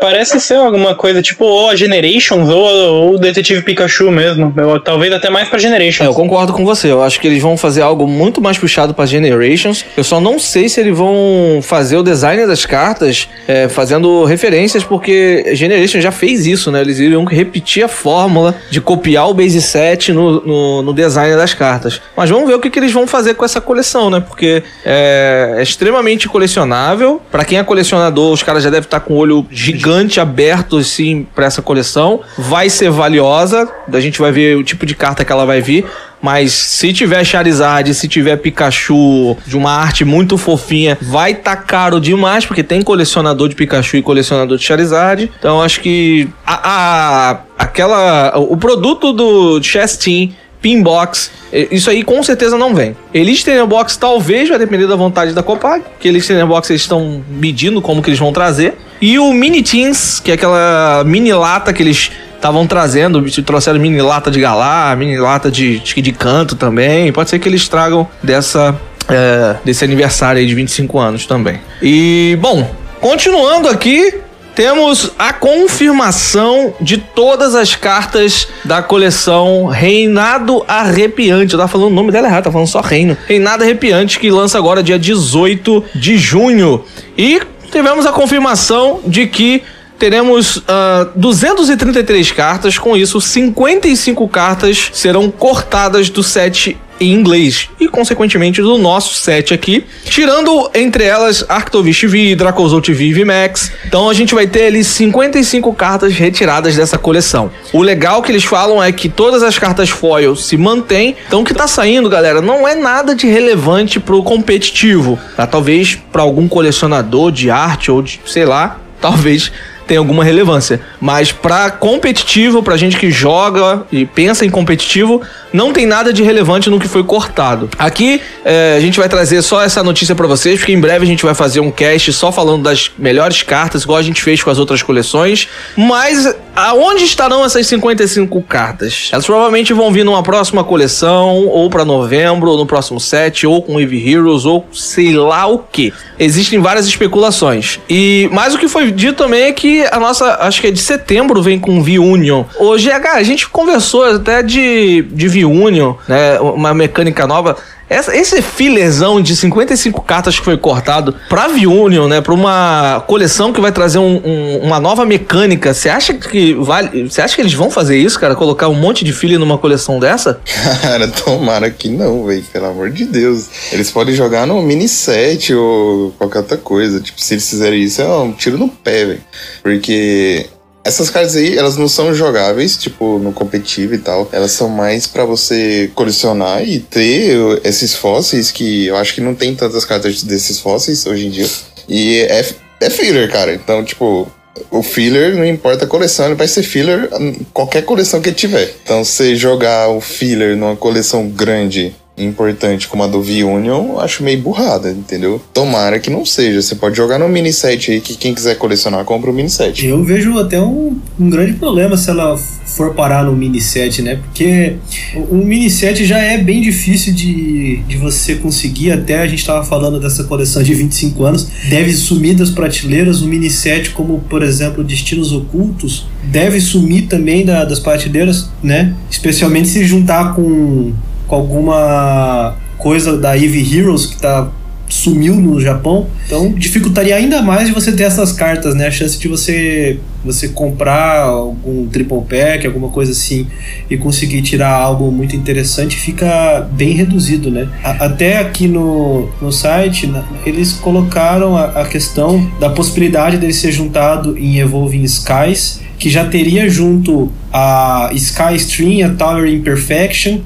parece 0.00 0.40
ser 0.40 0.54
alguma 0.54 0.94
coisa 0.94 1.22
tipo 1.22 1.44
ou 1.44 1.70
a 1.70 1.76
Generations 1.76 2.48
ou, 2.48 3.14
o 3.14 3.18
Detetive 3.18 3.62
Pikachu 3.62 4.10
mesmo. 4.10 4.52
Eu, 4.56 4.80
talvez 4.80 5.12
até 5.12 5.30
mais 5.30 5.48
pra 5.48 5.58
Generations. 5.58 6.00
É, 6.00 6.06
eu 6.06 6.14
concordo 6.14 6.52
com 6.52 6.64
você. 6.64 6.90
Eu 6.90 7.02
acho 7.02 7.20
que 7.20 7.26
eles 7.26 7.42
vão 7.42 7.56
fazer 7.56 7.82
algo 7.82 8.06
muito 8.06 8.40
mais 8.40 8.58
puxado 8.58 8.94
pra 8.94 9.06
Generations. 9.06 9.84
Eu 9.96 10.04
só 10.04 10.20
não 10.20 10.38
sei 10.38 10.68
se 10.68 10.80
eles 10.80 10.96
vão 10.96 11.60
fazer 11.62 11.96
o 11.96 12.02
design 12.02 12.46
das 12.46 12.64
cartas 12.66 13.28
é, 13.46 13.68
fazendo 13.68 14.24
referências, 14.24 14.84
porque 14.84 15.54
Generations 15.54 16.02
já 16.02 16.10
fez 16.10 16.46
isso, 16.46 16.70
né? 16.70 16.80
Eles 16.80 16.98
iriam 16.98 17.24
repetir 17.24 17.84
a 17.84 17.88
fórmula 17.88 18.54
de 18.70 18.80
copiar 18.80 19.28
o 19.28 19.34
base 19.34 19.60
set 19.60 20.12
no, 20.12 20.40
no, 20.40 20.82
no 20.82 20.92
design 20.92 21.36
das 21.36 21.54
cartas. 21.54 22.00
Mas 22.16 22.30
vamos 22.30 22.48
ver 22.48 22.54
o 22.54 22.60
que, 22.60 22.70
que 22.70 22.78
eles 22.78 22.92
vão 22.92 23.06
fazer 23.06 23.34
com 23.34 23.44
essa 23.44 23.60
coleção, 23.60 24.10
né? 24.10 24.20
Porque 24.20 24.62
é, 24.84 25.56
é 25.58 25.62
extremamente 25.62 26.28
colecionável. 26.28 27.20
Para 27.30 27.44
quem 27.44 27.58
é 27.58 27.64
colecionador, 27.64 28.32
os 28.32 28.42
caras 28.42 28.62
já 28.62 28.70
devem 28.70 28.86
estar 28.86 29.00
com 29.00 29.14
o 29.14 29.16
olho 29.16 29.46
gigante 29.66 30.20
aberto 30.20 30.76
assim 30.76 31.26
para 31.34 31.46
essa 31.46 31.60
coleção. 31.60 32.20
Vai 32.38 32.70
ser 32.70 32.90
valiosa, 32.90 33.68
a 33.92 34.00
gente 34.00 34.18
vai 34.20 34.30
ver 34.30 34.56
o 34.56 34.62
tipo 34.62 34.86
de 34.86 34.94
carta 34.94 35.24
que 35.24 35.32
ela 35.32 35.44
vai 35.44 35.60
vir. 35.60 35.84
Mas 36.22 36.52
se 36.52 36.92
tiver 36.92 37.22
Charizard, 37.24 37.92
se 37.94 38.08
tiver 38.08 38.36
Pikachu 38.36 39.36
de 39.46 39.56
uma 39.56 39.70
arte 39.70 40.04
muito 40.04 40.38
fofinha, 40.38 40.96
vai 41.00 41.34
tá 41.34 41.54
caro 41.54 42.00
demais, 42.00 42.46
porque 42.46 42.62
tem 42.62 42.82
colecionador 42.82 43.48
de 43.48 43.54
Pikachu 43.54 43.98
e 43.98 44.02
colecionador 44.02 44.56
de 44.56 44.64
Charizard. 44.64 45.30
Então 45.38 45.60
acho 45.60 45.80
que 45.80 46.28
a, 46.44 47.32
a 47.32 47.40
aquela 47.58 48.38
o 48.38 48.56
produto 48.56 49.12
do 49.12 49.62
Chess 49.62 49.96
Team 49.96 50.30
Pinbox. 50.60 51.30
Isso 51.70 51.88
aí 51.88 52.02
com 52.02 52.22
certeza 52.22 52.58
não 52.58 52.74
vem. 52.74 52.96
Elite 53.14 53.48
Box 53.68 53.96
talvez 53.96 54.48
vai 54.48 54.58
depender 54.58 54.86
da 54.86 54.96
vontade 54.96 55.32
da 55.32 55.42
Copag, 55.42 55.84
que 56.00 56.08
Elite 56.08 56.32
Box 56.44 56.70
eles 56.70 56.82
estão 56.82 57.22
medindo 57.28 57.80
como 57.80 58.02
que 58.02 58.10
eles 58.10 58.18
vão 58.18 58.32
trazer. 58.32 58.74
E 59.00 59.18
o 59.18 59.32
Mini 59.32 59.62
Teens, 59.62 60.20
que 60.20 60.30
é 60.30 60.34
aquela 60.34 61.02
mini 61.04 61.32
lata 61.32 61.72
que 61.72 61.82
eles 61.82 62.10
estavam 62.34 62.66
trazendo, 62.66 63.24
trouxeram 63.42 63.80
mini 63.80 64.00
lata 64.00 64.30
de 64.30 64.40
galá, 64.40 64.94
mini 64.96 65.16
lata 65.18 65.50
de, 65.50 65.78
de, 65.80 66.00
de 66.00 66.12
canto 66.12 66.56
também. 66.56 67.12
Pode 67.12 67.30
ser 67.30 67.38
que 67.38 67.48
eles 67.48 67.68
tragam 67.68 68.06
dessa 68.22 68.78
é, 69.08 69.56
desse 69.64 69.84
aniversário 69.84 70.40
aí 70.40 70.46
de 70.46 70.54
25 70.54 70.98
anos 70.98 71.26
também. 71.26 71.60
E, 71.80 72.36
bom, 72.40 72.68
continuando 73.00 73.68
aqui, 73.68 74.20
temos 74.54 75.12
a 75.18 75.32
confirmação 75.32 76.74
de 76.80 76.96
todas 76.96 77.54
as 77.54 77.74
cartas 77.74 78.48
da 78.64 78.82
coleção 78.82 79.66
Reinado 79.66 80.64
Arrepiante. 80.66 81.52
Eu 81.52 81.58
tava 81.58 81.70
falando 81.70 81.88
o 81.88 81.94
nome 81.94 82.10
dela 82.10 82.26
errado, 82.26 82.44
tá 82.44 82.52
falando 82.52 82.66
só 82.66 82.80
Reino. 82.80 83.16
Reinado 83.26 83.62
Arrepiante, 83.62 84.18
que 84.18 84.30
lança 84.30 84.56
agora 84.56 84.82
dia 84.82 84.98
18 84.98 85.84
de 85.94 86.16
junho. 86.16 86.84
E 87.18 87.40
tivemos 87.70 88.06
a 88.06 88.12
confirmação 88.12 89.00
de 89.06 89.26
que 89.26 89.62
teremos 89.98 90.56
uh, 90.56 90.62
ah, 90.68 91.08
233 91.16 92.32
cartas, 92.32 92.78
com 92.78 92.96
isso 92.96 93.20
55 93.20 94.28
cartas 94.28 94.90
serão 94.92 95.30
cortadas 95.30 96.10
do 96.10 96.22
set 96.22 96.76
em 97.00 97.12
inglês 97.12 97.68
e, 97.78 97.88
consequentemente, 97.88 98.60
do 98.62 98.78
nosso 98.78 99.14
set 99.14 99.52
aqui, 99.52 99.84
tirando 100.04 100.70
entre 100.74 101.04
elas 101.04 101.44
Arctovish 101.48 102.04
V, 102.04 102.34
Dracozolt 102.34 102.88
V 102.88 103.04
e 103.04 103.12
VMAX. 103.12 103.72
Então 103.86 104.08
a 104.08 104.14
gente 104.14 104.34
vai 104.34 104.46
ter 104.46 104.66
ali 104.66 104.82
55 104.82 105.72
cartas 105.74 106.14
retiradas 106.14 106.76
dessa 106.76 106.98
coleção. 106.98 107.50
O 107.72 107.82
legal 107.82 108.22
que 108.22 108.32
eles 108.32 108.44
falam 108.44 108.82
é 108.82 108.90
que 108.92 109.08
todas 109.08 109.42
as 109.42 109.58
cartas 109.58 109.90
foil 109.90 110.34
se 110.36 110.56
mantêm. 110.56 111.16
Então 111.26 111.42
o 111.42 111.44
que 111.44 111.54
tá 111.54 111.66
saindo, 111.66 112.08
galera, 112.08 112.40
não 112.40 112.66
é 112.66 112.74
nada 112.74 113.14
de 113.14 113.26
relevante 113.26 114.00
pro 114.00 114.22
competitivo. 114.22 115.18
Tá? 115.36 115.46
Talvez 115.46 115.96
para 116.12 116.22
algum 116.22 116.48
colecionador 116.48 117.30
de 117.30 117.50
arte 117.50 117.90
ou 117.90 118.02
de, 118.02 118.20
sei 118.26 118.44
lá, 118.44 118.80
talvez 119.00 119.52
tem 119.86 119.96
alguma 119.96 120.24
relevância. 120.24 120.80
Mas 121.00 121.32
pra 121.32 121.70
competitivo, 121.70 122.62
pra 122.62 122.76
gente 122.76 122.96
que 122.96 123.10
joga 123.10 123.84
e 123.92 124.04
pensa 124.04 124.44
em 124.44 124.50
competitivo, 124.50 125.22
não 125.52 125.72
tem 125.72 125.86
nada 125.86 126.12
de 126.12 126.22
relevante 126.22 126.68
no 126.68 126.78
que 126.78 126.88
foi 126.88 127.04
cortado. 127.04 127.68
Aqui 127.78 128.20
é, 128.44 128.74
a 128.76 128.80
gente 128.80 128.98
vai 128.98 129.08
trazer 129.08 129.40
só 129.42 129.62
essa 129.62 129.82
notícia 129.82 130.14
para 130.14 130.26
vocês, 130.26 130.58
porque 130.58 130.72
em 130.72 130.80
breve 130.80 131.04
a 131.04 131.08
gente 131.08 131.24
vai 131.24 131.34
fazer 131.34 131.60
um 131.60 131.70
cast 131.70 132.12
só 132.12 132.32
falando 132.32 132.62
das 132.62 132.90
melhores 132.98 133.42
cartas, 133.42 133.82
igual 133.82 133.98
a 133.98 134.02
gente 134.02 134.22
fez 134.22 134.42
com 134.42 134.50
as 134.50 134.58
outras 134.58 134.82
coleções. 134.82 135.48
Mas 135.76 136.34
aonde 136.54 137.04
estarão 137.04 137.44
essas 137.44 137.66
55 137.66 138.42
cartas? 138.42 139.08
Elas 139.12 139.26
provavelmente 139.26 139.72
vão 139.72 139.92
vir 139.92 140.04
numa 140.04 140.22
próxima 140.22 140.64
coleção, 140.64 141.46
ou 141.46 141.68
para 141.70 141.84
novembro, 141.84 142.50
ou 142.50 142.56
no 142.56 142.66
próximo 142.66 142.98
set, 142.98 143.46
ou 143.46 143.62
com 143.62 143.78
Eve 143.80 144.10
Heroes, 144.10 144.44
ou 144.44 144.66
sei 144.72 145.12
lá 145.12 145.46
o 145.46 145.58
que. 145.58 145.92
Existem 146.18 146.58
várias 146.58 146.86
especulações. 146.86 147.78
E 147.88 148.28
mais 148.32 148.54
o 148.54 148.58
que 148.58 148.68
foi 148.68 148.90
dito 148.90 149.14
também 149.14 149.44
é 149.44 149.52
que 149.52 149.75
a 149.84 149.98
nossa, 149.98 150.38
acho 150.40 150.60
que 150.60 150.68
é 150.68 150.70
de 150.70 150.80
setembro, 150.80 151.42
vem 151.42 151.58
com 151.58 151.82
V-Union. 151.82 152.44
Ô, 152.58 152.76
GH, 152.76 153.06
a 153.14 153.22
gente 153.22 153.48
conversou 153.48 154.04
até 154.04 154.42
de, 154.42 155.02
de 155.02 155.28
V-Union, 155.28 155.94
né? 156.08 156.38
Uma 156.40 156.74
mecânica 156.74 157.26
nova. 157.26 157.56
Essa, 157.88 158.16
esse 158.16 158.42
fillerzão 158.42 159.20
de 159.20 159.36
55 159.36 160.02
cartas 160.02 160.38
que 160.38 160.44
foi 160.44 160.56
cortado 160.56 161.14
pra 161.28 161.46
V-Union, 161.48 162.08
né? 162.08 162.20
Pra 162.20 162.34
uma 162.34 163.04
coleção 163.06 163.52
que 163.52 163.60
vai 163.60 163.70
trazer 163.70 163.98
um, 163.98 164.20
um, 164.24 164.58
uma 164.58 164.80
nova 164.80 165.04
mecânica. 165.04 165.72
Você 165.72 165.88
acha 165.88 166.14
que 166.14 166.52
vale. 166.54 167.08
Você 167.08 167.22
acha 167.22 167.36
que 167.36 167.42
eles 167.42 167.54
vão 167.54 167.70
fazer 167.70 167.96
isso, 167.96 168.18
cara? 168.18 168.34
Colocar 168.34 168.68
um 168.68 168.74
monte 168.74 169.04
de 169.04 169.12
filler 169.12 169.38
numa 169.38 169.56
coleção 169.56 170.00
dessa? 170.00 170.40
Cara, 170.82 171.08
tomara 171.08 171.70
que 171.70 171.88
não, 171.88 172.24
velho. 172.24 172.44
Pelo 172.52 172.66
amor 172.66 172.90
de 172.90 173.04
Deus. 173.04 173.46
Eles 173.72 173.90
podem 173.90 174.14
jogar 174.14 174.46
no 174.46 174.60
mini 174.62 174.88
set 174.88 175.54
ou 175.54 176.12
qualquer 176.18 176.38
outra 176.38 176.56
coisa. 176.56 177.00
Tipo, 177.00 177.20
se 177.20 177.34
eles 177.34 177.48
fizerem 177.48 177.82
isso, 177.82 178.02
é 178.02 178.08
um 178.18 178.32
tiro 178.32 178.58
no 178.58 178.68
pé, 178.68 179.04
velho. 179.04 179.20
Porque 179.62 180.46
essas 180.86 181.10
cartas 181.10 181.34
aí, 181.34 181.58
elas 181.58 181.76
não 181.76 181.88
são 181.88 182.14
jogáveis, 182.14 182.76
tipo, 182.76 183.18
no 183.18 183.32
competitivo 183.32 183.94
e 183.94 183.98
tal. 183.98 184.28
Elas 184.30 184.52
são 184.52 184.68
mais 184.68 185.06
para 185.06 185.24
você 185.24 185.90
colecionar 185.94 186.62
e 186.66 186.78
ter 186.78 187.36
esses 187.64 187.94
fósseis 187.94 188.52
que 188.52 188.86
eu 188.86 188.96
acho 188.96 189.12
que 189.14 189.20
não 189.20 189.34
tem 189.34 189.54
tantas 189.54 189.84
cartas 189.84 190.22
desses 190.22 190.60
fósseis 190.60 191.04
hoje 191.04 191.26
em 191.26 191.30
dia. 191.30 191.48
E 191.88 192.20
é, 192.20 192.44
é 192.80 192.88
filler, 192.90 193.30
cara. 193.30 193.52
Então, 193.52 193.84
tipo, 193.84 194.30
o 194.70 194.82
filler, 194.82 195.34
não 195.34 195.44
importa 195.44 195.84
a 195.84 195.88
coleção, 195.88 196.26
ele 196.26 196.34
vai 196.36 196.46
ser 196.46 196.62
filler 196.62 197.10
qualquer 197.52 197.82
coleção 197.84 198.20
que 198.20 198.30
tiver. 198.30 198.72
Então, 198.84 199.04
se 199.04 199.34
jogar 199.34 199.88
o 199.88 200.00
filler 200.00 200.56
numa 200.56 200.76
coleção 200.76 201.28
grande 201.28 201.94
importante 202.16 202.88
como 202.88 203.02
a 203.02 203.06
do 203.06 203.22
V-Union, 203.22 203.98
acho 203.98 204.22
meio 204.22 204.40
burrada, 204.40 204.90
entendeu? 204.90 205.40
Tomara 205.52 205.98
que 205.98 206.10
não 206.10 206.24
seja. 206.24 206.62
Você 206.62 206.74
pode 206.74 206.96
jogar 206.96 207.18
no 207.18 207.28
mini 207.28 207.52
set 207.52 207.90
aí, 207.90 208.00
que 208.00 208.16
quem 208.16 208.34
quiser 208.34 208.56
colecionar, 208.56 209.04
compra 209.04 209.30
o 209.30 209.34
mini 209.34 209.50
set. 209.50 209.86
Eu 209.86 210.02
vejo 210.02 210.38
até 210.38 210.60
um, 210.60 210.96
um 211.18 211.30
grande 211.30 211.54
problema 211.54 211.96
se 211.96 212.08
ela 212.08 212.36
for 212.36 212.94
parar 212.94 213.24
no 213.24 213.32
mini 213.32 213.60
set, 213.60 214.00
né? 214.02 214.16
Porque 214.16 214.76
o, 215.14 215.34
o 215.34 215.44
mini 215.44 215.68
set 215.68 216.04
já 216.06 216.18
é 216.18 216.38
bem 216.38 216.62
difícil 216.62 217.12
de, 217.12 217.78
de 217.78 217.96
você 217.96 218.36
conseguir. 218.36 218.92
Até 218.92 219.20
a 219.20 219.26
gente 219.26 219.40
estava 219.40 219.64
falando 219.64 220.00
dessa 220.00 220.24
coleção 220.24 220.62
de 220.62 220.74
25 220.74 221.24
anos, 221.24 221.48
deve 221.68 221.92
sumir 221.92 222.34
das 222.34 222.50
prateleiras. 222.50 223.20
O 223.20 223.26
mini 223.26 223.50
set, 223.50 223.90
como 223.90 224.20
por 224.20 224.42
exemplo 224.42 224.82
Destinos 224.82 225.32
Ocultos, 225.32 226.06
deve 226.24 226.60
sumir 226.60 227.08
também 227.08 227.44
da, 227.44 227.64
das 227.64 227.78
prateleiras, 227.78 228.48
né? 228.62 228.94
Especialmente 229.10 229.68
se 229.68 229.84
juntar 229.84 230.34
com 230.34 230.92
com 231.26 231.34
alguma 231.34 232.56
coisa 232.78 233.16
da 233.16 233.36
Eve 233.36 233.76
Heroes 233.76 234.06
que 234.06 234.16
tá 234.16 234.50
sumiu 234.88 235.34
no 235.34 235.60
Japão. 235.60 236.06
Então 236.26 236.52
dificultaria 236.52 237.16
ainda 237.16 237.42
mais 237.42 237.68
de 237.68 237.74
você 237.74 237.92
ter 237.92 238.04
essas 238.04 238.32
cartas, 238.32 238.74
né? 238.74 238.86
A 238.86 238.90
chance 238.90 239.18
de 239.18 239.28
você 239.28 239.98
você 240.24 240.48
comprar 240.48 241.20
algum 241.22 241.86
triple 241.86 242.20
pack, 242.28 242.66
alguma 242.66 242.88
coisa 242.88 243.12
assim 243.12 243.46
e 243.88 243.96
conseguir 243.96 244.42
tirar 244.42 244.72
algo 244.72 245.10
muito 245.12 245.36
interessante 245.36 245.96
fica 245.96 246.68
bem 246.72 246.92
reduzido, 246.94 247.50
né? 247.50 247.68
A, 247.82 248.06
até 248.06 248.38
aqui 248.38 248.66
no, 248.66 249.28
no 249.40 249.52
site 249.52 250.12
eles 250.44 250.72
colocaram 250.72 251.56
a, 251.56 251.82
a 251.82 251.84
questão 251.86 252.50
da 252.58 252.70
possibilidade 252.70 253.36
dele 253.36 253.52
ser 253.52 253.70
juntado 253.70 254.36
em 254.36 254.58
Evolving 254.58 255.04
Skies 255.04 255.85
que 255.98 256.10
já 256.10 256.24
teria 256.26 256.68
junto 256.68 257.30
a 257.52 258.10
Sky 258.12 258.56
Stream, 258.56 259.06
a 259.06 259.14
Tower 259.14 259.50
Imperfection, 259.50 260.40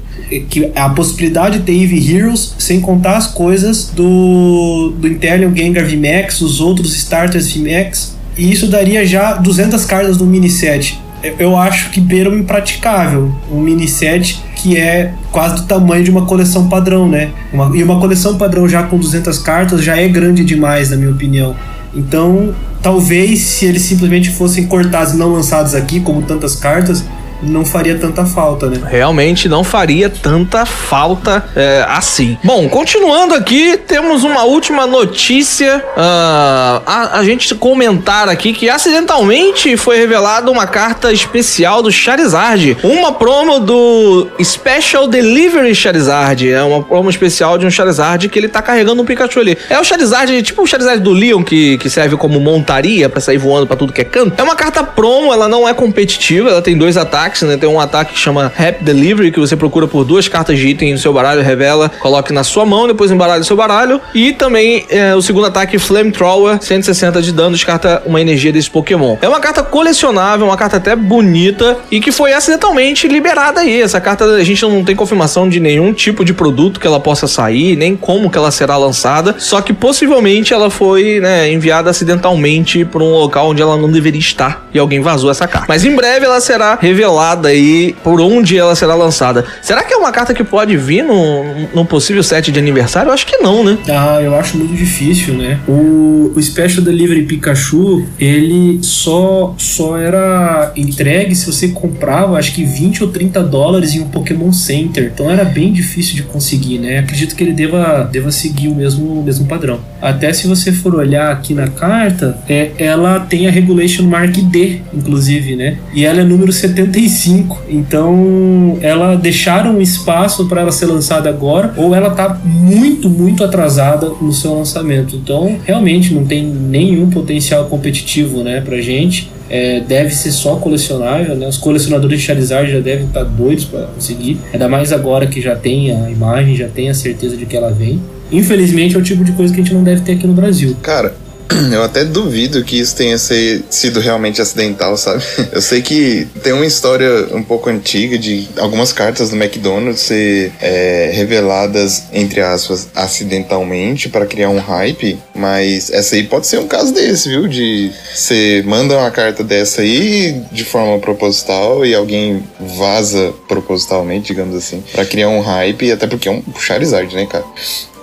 que 0.49 0.71
a 0.75 0.89
possibilidade 0.89 1.59
de 1.59 1.65
ter 1.65 1.73
Eve 1.73 2.15
Heroes, 2.15 2.55
sem 2.57 2.79
contar 2.79 3.17
as 3.17 3.27
coisas 3.27 3.91
do, 3.93 4.93
do 4.97 5.07
Intellion 5.07 5.53
Gengar 5.53 5.85
VMAX, 5.85 6.41
os 6.41 6.61
outros 6.61 6.95
starters 6.95 7.51
VMAX, 7.51 8.15
e 8.37 8.51
isso 8.51 8.67
daria 8.67 9.05
já 9.05 9.33
200 9.33 9.83
cartas 9.85 10.17
no 10.17 10.25
mini 10.25 10.49
set. 10.49 10.99
Eu 11.37 11.55
acho 11.55 11.91
que 11.91 11.99
beira 12.01 12.29
um 12.29 12.37
impraticável, 12.37 13.31
um 13.51 13.59
mini 13.59 13.87
set 13.87 14.41
que 14.55 14.77
é 14.77 15.13
quase 15.31 15.55
do 15.55 15.63
tamanho 15.63 16.03
de 16.03 16.11
uma 16.11 16.25
coleção 16.25 16.69
padrão, 16.69 17.07
né? 17.07 17.31
Uma, 17.51 17.75
e 17.75 17.83
uma 17.83 17.99
coleção 17.99 18.37
padrão 18.37 18.69
já 18.69 18.83
com 18.83 18.97
200 18.97 19.39
cartas 19.39 19.83
já 19.83 19.97
é 19.97 20.07
grande 20.07 20.43
demais, 20.43 20.91
na 20.91 20.97
minha 20.97 21.11
opinião. 21.11 21.55
Então, 21.93 22.53
talvez 22.81 23.39
se 23.41 23.65
eles 23.65 23.81
simplesmente 23.81 24.29
fossem 24.31 24.65
cortados 24.65 25.13
e 25.13 25.17
não 25.17 25.33
lançados 25.33 25.75
aqui, 25.75 25.99
como 25.99 26.21
tantas 26.21 26.55
cartas, 26.55 27.03
não 27.41 27.65
faria 27.65 27.97
tanta 27.97 28.25
falta, 28.25 28.67
né? 28.67 28.79
Realmente 28.87 29.49
não 29.49 29.63
faria 29.63 30.09
tanta 30.09 30.65
falta 30.65 31.43
é, 31.55 31.85
assim. 31.87 32.37
Bom, 32.43 32.69
continuando 32.69 33.33
aqui, 33.33 33.77
temos 33.77 34.23
uma 34.23 34.43
última 34.43 34.85
notícia. 34.85 35.83
Uh, 35.95 36.83
a, 36.85 37.19
a, 37.19 37.23
gente 37.23 37.53
comentar 37.55 38.29
aqui 38.29 38.53
que 38.53 38.69
acidentalmente 38.69 39.75
foi 39.77 39.97
revelada 39.97 40.51
uma 40.51 40.67
carta 40.67 41.11
especial 41.11 41.81
do 41.81 41.91
Charizard. 41.91 42.77
Uma 42.83 43.13
promo 43.13 43.59
do 43.59 44.27
Special 44.43 45.07
Delivery 45.07 45.73
Charizard. 45.73 46.49
É 46.49 46.63
uma 46.63 46.83
promo 46.83 47.09
especial 47.09 47.57
de 47.57 47.65
um 47.65 47.71
Charizard 47.71 48.29
que 48.29 48.37
ele 48.37 48.47
tá 48.47 48.61
carregando 48.61 49.01
um 49.01 49.05
Pikachu 49.05 49.39
ali. 49.39 49.57
É 49.69 49.79
o 49.79 49.83
Charizard, 49.83 50.41
tipo 50.43 50.61
o 50.61 50.67
Charizard 50.67 51.01
do 51.01 51.11
Leon, 51.11 51.43
que, 51.43 51.77
que 51.77 51.89
serve 51.89 52.15
como 52.17 52.39
montaria 52.39 53.09
para 53.09 53.19
sair 53.19 53.37
voando 53.37 53.67
para 53.67 53.75
tudo 53.75 53.93
que 53.93 54.01
é 54.01 54.05
canto. 54.05 54.33
É 54.37 54.43
uma 54.43 54.55
carta 54.55 54.83
promo, 54.83 55.33
ela 55.33 55.47
não 55.47 55.67
é 55.67 55.73
competitiva, 55.73 56.49
ela 56.49 56.61
tem 56.61 56.77
dois 56.77 56.97
ataques 56.97 57.30
ataques, 57.31 57.41
né? 57.43 57.57
Tem 57.57 57.69
um 57.69 57.79
ataque 57.79 58.13
que 58.13 58.19
chama 58.19 58.51
Rap 58.53 58.83
Delivery, 58.83 59.31
que 59.31 59.39
você 59.39 59.55
procura 59.55 59.87
por 59.87 60.03
duas 60.03 60.27
cartas 60.27 60.59
de 60.59 60.67
item 60.67 60.91
no 60.91 60.97
seu 60.97 61.13
baralho, 61.13 61.41
revela, 61.41 61.89
coloque 61.99 62.33
na 62.33 62.43
sua 62.43 62.65
mão, 62.65 62.87
depois 62.87 63.09
embaralha 63.11 63.41
o 63.41 63.45
seu 63.45 63.55
baralho. 63.55 64.01
E 64.13 64.33
também 64.33 64.85
é, 64.89 65.15
o 65.15 65.21
segundo 65.21 65.47
ataque, 65.47 65.79
Flamethrower, 65.79 66.61
160 66.61 67.21
de 67.21 67.31
dano, 67.31 67.51
descarta 67.51 68.03
uma 68.05 68.19
energia 68.19 68.51
desse 68.51 68.69
Pokémon. 68.69 69.17
É 69.21 69.27
uma 69.27 69.39
carta 69.39 69.63
colecionável, 69.63 70.45
uma 70.45 70.57
carta 70.57 70.77
até 70.77 70.95
bonita 70.95 71.77
e 71.89 71.99
que 71.99 72.11
foi 72.11 72.33
acidentalmente 72.33 73.07
liberada 73.07 73.61
aí. 73.61 73.81
Essa 73.81 74.01
carta 74.01 74.25
a 74.25 74.43
gente 74.43 74.61
não 74.63 74.83
tem 74.83 74.95
confirmação 74.95 75.47
de 75.47 75.59
nenhum 75.59 75.93
tipo 75.93 76.25
de 76.25 76.33
produto 76.33 76.79
que 76.79 76.87
ela 76.87 76.99
possa 76.99 77.27
sair, 77.27 77.75
nem 77.75 77.95
como 77.95 78.29
que 78.29 78.37
ela 78.37 78.51
será 78.51 78.77
lançada. 78.77 79.35
Só 79.37 79.61
que 79.61 79.73
possivelmente 79.73 80.53
ela 80.53 80.69
foi 80.69 81.19
né, 81.19 81.51
enviada 81.51 81.89
acidentalmente 81.89 82.83
para 82.83 83.01
um 83.01 83.11
local 83.11 83.49
onde 83.49 83.61
ela 83.61 83.77
não 83.77 83.89
deveria 83.89 84.19
estar 84.19 84.65
e 84.73 84.79
alguém 84.79 85.01
vazou 85.01 85.29
essa 85.31 85.47
carta. 85.47 85.67
Mas 85.67 85.85
em 85.85 85.95
breve 85.95 86.25
ela 86.25 86.39
será 86.41 86.77
revelada 86.79 87.20
falada 87.21 87.49
aí 87.49 87.95
por 88.03 88.19
onde 88.19 88.57
ela 88.57 88.75
será 88.75 88.95
lançada. 88.95 89.45
Será 89.61 89.83
que 89.83 89.93
é 89.93 89.97
uma 89.97 90.11
carta 90.11 90.33
que 90.33 90.43
pode 90.43 90.75
vir 90.75 91.03
num, 91.03 91.67
num 91.73 91.85
possível 91.85 92.23
set 92.23 92.51
de 92.51 92.57
aniversário? 92.57 93.09
Eu 93.09 93.13
acho 93.13 93.27
que 93.27 93.37
não, 93.37 93.63
né? 93.63 93.77
Ah, 93.87 94.19
eu 94.21 94.35
acho 94.35 94.57
muito 94.57 94.73
difícil, 94.73 95.35
né? 95.35 95.59
O, 95.67 96.31
o 96.35 96.41
Special 96.41 96.83
Delivery 96.83 97.23
Pikachu, 97.23 98.07
ele 98.19 98.79
só, 98.81 99.53
só 99.55 99.97
era 99.97 100.71
entregue 100.75 101.35
se 101.35 101.45
você 101.45 101.67
comprava, 101.67 102.39
acho 102.39 102.53
que 102.53 102.63
20 102.63 103.03
ou 103.03 103.11
30 103.11 103.43
dólares 103.43 103.93
em 103.93 103.99
um 103.99 104.09
Pokémon 104.09 104.51
Center. 104.51 105.11
Então 105.13 105.29
era 105.29 105.43
bem 105.45 105.71
difícil 105.71 106.15
de 106.15 106.23
conseguir, 106.23 106.79
né? 106.79 106.99
Acredito 106.99 107.35
que 107.35 107.43
ele 107.43 107.53
deva, 107.53 108.09
deva 108.11 108.31
seguir 108.31 108.67
o 108.69 108.75
mesmo, 108.75 109.19
o 109.19 109.23
mesmo 109.23 109.45
padrão. 109.45 109.79
Até 110.01 110.33
se 110.33 110.47
você 110.47 110.71
for 110.71 110.95
olhar 110.95 111.31
aqui 111.31 111.53
na 111.53 111.67
carta, 111.67 112.39
é, 112.49 112.71
ela 112.79 113.19
tem 113.19 113.47
a 113.47 113.51
Regulation 113.51 114.05
Mark 114.05 114.35
D, 114.35 114.81
inclusive, 114.91 115.55
né? 115.55 115.77
E 115.93 116.03
ela 116.03 116.21
é 116.21 116.23
número 116.23 116.51
75 116.51 117.10
2005. 117.11 117.61
Então, 117.69 118.77
ela 118.81 119.15
deixaram 119.15 119.75
um 119.75 119.81
espaço 119.81 120.47
para 120.47 120.61
ela 120.61 120.71
ser 120.71 120.85
lançada 120.85 121.29
agora, 121.29 121.73
ou 121.75 121.93
ela 121.93 122.09
tá 122.09 122.39
muito, 122.43 123.09
muito 123.09 123.43
atrasada 123.43 124.09
no 124.21 124.31
seu 124.31 124.55
lançamento. 124.55 125.15
Então, 125.15 125.59
realmente 125.65 126.13
não 126.13 126.25
tem 126.25 126.43
nenhum 126.43 127.09
potencial 127.09 127.65
competitivo, 127.65 128.43
né, 128.43 128.61
pra 128.61 128.79
gente. 128.79 129.29
É, 129.49 129.81
deve 129.81 130.15
ser 130.15 130.31
só 130.31 130.55
colecionável, 130.55 131.35
né? 131.35 131.45
Os 131.45 131.57
colecionadores 131.57 132.21
de 132.21 132.25
Charizard 132.25 132.71
já 132.71 132.79
devem 132.79 133.07
estar 133.07 133.25
tá 133.25 133.29
doidos 133.29 133.65
para 133.65 133.81
conseguir. 133.87 134.39
Ainda 134.53 134.69
mais 134.69 134.93
agora 134.93 135.27
que 135.27 135.41
já 135.41 135.57
tem 135.57 135.91
a 135.91 136.09
imagem, 136.09 136.55
já 136.55 136.69
tem 136.69 136.89
a 136.89 136.93
certeza 136.93 137.35
de 137.35 137.45
que 137.45 137.57
ela 137.57 137.69
vem. 137.69 137.99
Infelizmente 138.31 138.95
é 138.95 138.99
o 138.99 139.01
tipo 139.01 139.25
de 139.25 139.33
coisa 139.33 139.53
que 139.53 139.59
a 139.59 139.63
gente 139.63 139.73
não 139.73 139.83
deve 139.83 140.03
ter 140.03 140.13
aqui 140.13 140.25
no 140.25 140.31
Brasil. 140.31 140.77
Cara, 140.81 141.13
eu 141.71 141.83
até 141.83 142.03
duvido 142.03 142.63
que 142.63 142.79
isso 142.79 142.95
tenha 142.95 143.17
ser, 143.17 143.63
sido 143.69 143.99
realmente 143.99 144.41
acidental, 144.41 144.97
sabe? 144.97 145.23
Eu 145.51 145.61
sei 145.61 145.81
que 145.81 146.27
tem 146.43 146.53
uma 146.53 146.65
história 146.65 147.27
um 147.35 147.43
pouco 147.43 147.69
antiga 147.69 148.17
de 148.17 148.47
algumas 148.57 148.93
cartas 148.93 149.29
do 149.29 149.35
McDonald's 149.35 150.01
ser 150.01 150.51
é, 150.61 151.11
reveladas, 151.13 152.03
entre 152.13 152.41
aspas, 152.41 152.89
acidentalmente 152.95 154.09
para 154.09 154.25
criar 154.25 154.49
um 154.49 154.59
hype, 154.59 155.17
mas 155.35 155.91
essa 155.91 156.15
aí 156.15 156.23
pode 156.23 156.47
ser 156.47 156.59
um 156.59 156.67
caso 156.67 156.93
desse, 156.93 157.29
viu? 157.29 157.47
De 157.47 157.91
você 158.13 158.63
manda 158.65 158.97
uma 158.97 159.11
carta 159.11 159.43
dessa 159.43 159.81
aí 159.81 160.41
de 160.51 160.63
forma 160.63 160.99
proposital 160.99 161.85
e 161.85 161.93
alguém 161.93 162.43
vaza 162.59 163.33
propositalmente, 163.47 164.27
digamos 164.27 164.55
assim, 164.55 164.83
para 164.91 165.05
criar 165.05 165.29
um 165.29 165.41
hype, 165.41 165.91
até 165.91 166.07
porque 166.07 166.27
é 166.27 166.31
um 166.31 166.43
Charizard, 166.59 167.13
né, 167.15 167.25
cara? 167.25 167.45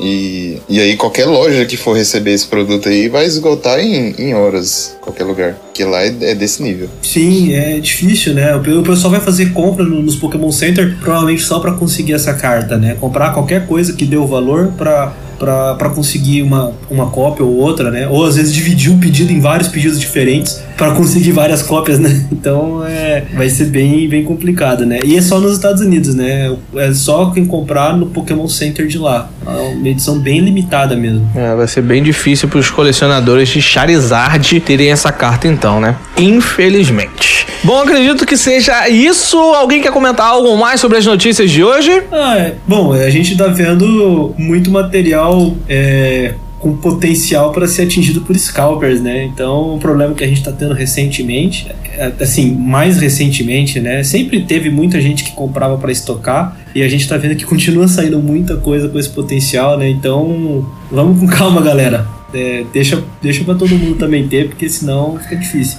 E, 0.00 0.60
e 0.68 0.80
aí 0.80 0.96
qualquer 0.96 1.26
loja 1.26 1.64
que 1.66 1.76
for 1.76 1.96
receber 1.96 2.32
esse 2.32 2.46
produto 2.46 2.88
aí 2.88 3.08
vai 3.08 3.24
esgotar 3.38 3.78
em, 3.80 4.14
em 4.18 4.34
horas, 4.34 4.96
qualquer 5.00 5.24
lugar. 5.24 5.54
Porque 5.54 5.84
lá 5.84 6.02
é, 6.02 6.14
é 6.20 6.34
desse 6.34 6.62
nível. 6.62 6.88
Sim, 7.02 7.52
é 7.52 7.78
difícil, 7.78 8.34
né? 8.34 8.54
O 8.54 8.82
pessoal 8.82 9.12
vai 9.12 9.20
fazer 9.20 9.52
compra 9.52 9.84
nos 9.84 10.16
Pokémon 10.16 10.52
Center 10.52 10.96
provavelmente 11.00 11.42
só 11.42 11.58
para 11.60 11.72
conseguir 11.72 12.12
essa 12.12 12.34
carta, 12.34 12.76
né? 12.76 12.96
Comprar 13.00 13.32
qualquer 13.32 13.66
coisa 13.66 13.92
que 13.92 14.04
dê 14.04 14.16
o 14.16 14.26
valor 14.26 14.72
para 14.76 15.12
para 15.38 15.90
conseguir 15.90 16.42
uma, 16.42 16.72
uma 16.90 17.06
cópia 17.06 17.44
ou 17.44 17.56
outra, 17.56 17.90
né? 17.90 18.08
Ou 18.08 18.26
às 18.26 18.36
vezes 18.36 18.52
dividir 18.52 18.90
o 18.92 18.98
pedido 18.98 19.32
em 19.32 19.40
vários 19.40 19.68
pedidos 19.68 20.00
diferentes 20.00 20.60
para 20.76 20.92
conseguir 20.92 21.32
várias 21.32 21.62
cópias, 21.62 21.98
né? 22.00 22.26
Então 22.32 22.84
é, 22.84 23.24
vai 23.34 23.48
ser 23.48 23.66
bem, 23.66 24.08
bem 24.08 24.24
complicado, 24.24 24.84
né? 24.84 25.00
E 25.04 25.16
é 25.16 25.22
só 25.22 25.38
nos 25.38 25.52
Estados 25.52 25.80
Unidos, 25.80 26.14
né? 26.14 26.54
É 26.76 26.92
só 26.92 27.30
quem 27.30 27.44
comprar 27.46 27.96
no 27.96 28.06
Pokémon 28.06 28.48
Center 28.48 28.86
de 28.86 28.98
lá. 28.98 29.30
É 29.46 29.50
uma 29.50 29.88
edição 29.88 30.18
bem 30.18 30.40
limitada 30.40 30.96
mesmo. 30.96 31.28
É, 31.34 31.54
vai 31.54 31.68
ser 31.68 31.82
bem 31.82 32.02
difícil 32.02 32.48
para 32.48 32.58
os 32.58 32.70
colecionadores 32.70 33.48
de 33.48 33.62
Charizard 33.62 34.60
terem 34.60 34.90
essa 34.90 35.12
carta 35.12 35.46
então, 35.46 35.80
né? 35.80 35.96
Infelizmente. 36.16 37.37
Bom, 37.64 37.82
acredito 37.82 38.24
que 38.24 38.36
seja 38.36 38.88
isso. 38.88 39.36
Alguém 39.36 39.82
quer 39.82 39.90
comentar 39.90 40.26
algo 40.26 40.56
mais 40.56 40.80
sobre 40.80 40.98
as 40.98 41.04
notícias 41.04 41.50
de 41.50 41.62
hoje? 41.62 42.02
Ah, 42.12 42.38
é. 42.38 42.54
Bom, 42.66 42.92
a 42.92 43.10
gente 43.10 43.36
tá 43.36 43.48
vendo 43.48 44.34
muito 44.38 44.70
material 44.70 45.54
é, 45.68 46.34
com 46.58 46.76
potencial 46.76 47.52
para 47.52 47.66
ser 47.66 47.82
atingido 47.82 48.20
por 48.20 48.36
scalpers, 48.38 49.00
né? 49.00 49.24
Então, 49.24 49.74
o 49.74 49.78
problema 49.78 50.14
que 50.14 50.22
a 50.22 50.26
gente 50.26 50.38
está 50.38 50.52
tendo 50.52 50.72
recentemente, 50.72 51.66
é, 51.96 52.12
assim, 52.20 52.54
mais 52.54 52.98
recentemente, 52.98 53.80
né? 53.80 54.04
Sempre 54.04 54.42
teve 54.44 54.70
muita 54.70 55.00
gente 55.00 55.24
que 55.24 55.32
comprava 55.32 55.76
para 55.78 55.90
estocar 55.90 56.56
e 56.74 56.82
a 56.82 56.88
gente 56.88 57.02
está 57.02 57.16
vendo 57.16 57.34
que 57.36 57.44
continua 57.44 57.88
saindo 57.88 58.20
muita 58.20 58.56
coisa 58.56 58.88
com 58.88 58.98
esse 58.98 59.10
potencial, 59.10 59.76
né? 59.76 59.88
Então, 59.88 60.64
vamos 60.90 61.18
com 61.18 61.26
calma, 61.26 61.60
galera. 61.60 62.17
É, 62.32 62.64
deixa 62.72 63.02
deixa 63.22 63.42
para 63.44 63.54
todo 63.54 63.70
mundo 63.70 63.96
também 63.96 64.28
ter, 64.28 64.48
porque 64.48 64.68
senão 64.68 65.18
fica 65.18 65.36
difícil. 65.36 65.78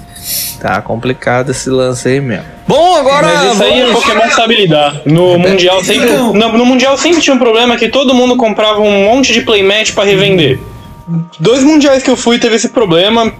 Tá 0.59 0.81
complicado 0.81 1.51
esse 1.51 1.69
lance 1.69 2.07
aí 2.07 2.19
mesmo. 2.19 2.45
Bom, 2.67 2.95
agora. 2.97 3.27
Mas 3.27 3.53
isso 3.53 3.63
aí 3.63 3.83
o 3.89 3.93
Pokémon 3.93 4.29
sabe 4.29 4.55
lidar. 4.55 5.01
No 5.05 5.37
Mundial 5.39 5.83
sempre. 5.83 6.11
No, 6.11 6.33
no, 6.33 6.65
Mundial 6.65 6.97
sempre 6.97 7.21
tinha 7.21 7.35
um 7.35 7.39
problema 7.39 7.77
que 7.77 7.87
todo 7.87 8.13
mundo 8.13 8.35
comprava 8.35 8.81
um 8.81 9.05
monte 9.05 9.31
de 9.31 9.41
playmatch 9.41 9.93
para 9.93 10.03
revender. 10.03 10.59
Dois 11.39 11.63
mundiais 11.63 12.03
que 12.03 12.09
eu 12.09 12.15
fui 12.15 12.37
teve 12.37 12.55
esse 12.55 12.69
problema. 12.69 13.33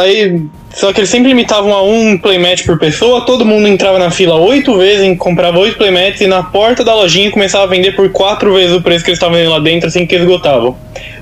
Aí, 0.00 0.42
só 0.74 0.92
que 0.92 1.00
eles 1.00 1.10
sempre 1.10 1.28
limitavam 1.28 1.72
a 1.72 1.82
um 1.82 2.18
playmatch 2.18 2.64
por 2.64 2.78
pessoa. 2.78 3.20
Todo 3.20 3.44
mundo 3.44 3.68
entrava 3.68 3.98
na 3.98 4.10
fila 4.10 4.34
oito 4.36 4.76
vezes, 4.76 5.16
comprava 5.18 5.58
oito 5.58 5.76
playmats 5.76 6.20
e 6.20 6.26
na 6.26 6.42
porta 6.42 6.84
da 6.84 6.94
lojinha 6.94 7.30
começava 7.30 7.64
a 7.64 7.68
vender 7.68 7.94
por 7.94 8.10
quatro 8.10 8.54
vezes 8.54 8.74
o 8.74 8.82
preço 8.82 9.04
que 9.04 9.10
eles 9.10 9.18
estavam 9.18 9.36
vendendo 9.36 9.52
lá 9.52 9.60
dentro, 9.60 9.88
assim 9.88 10.06
que 10.06 10.16
esgotavam. 10.16 10.76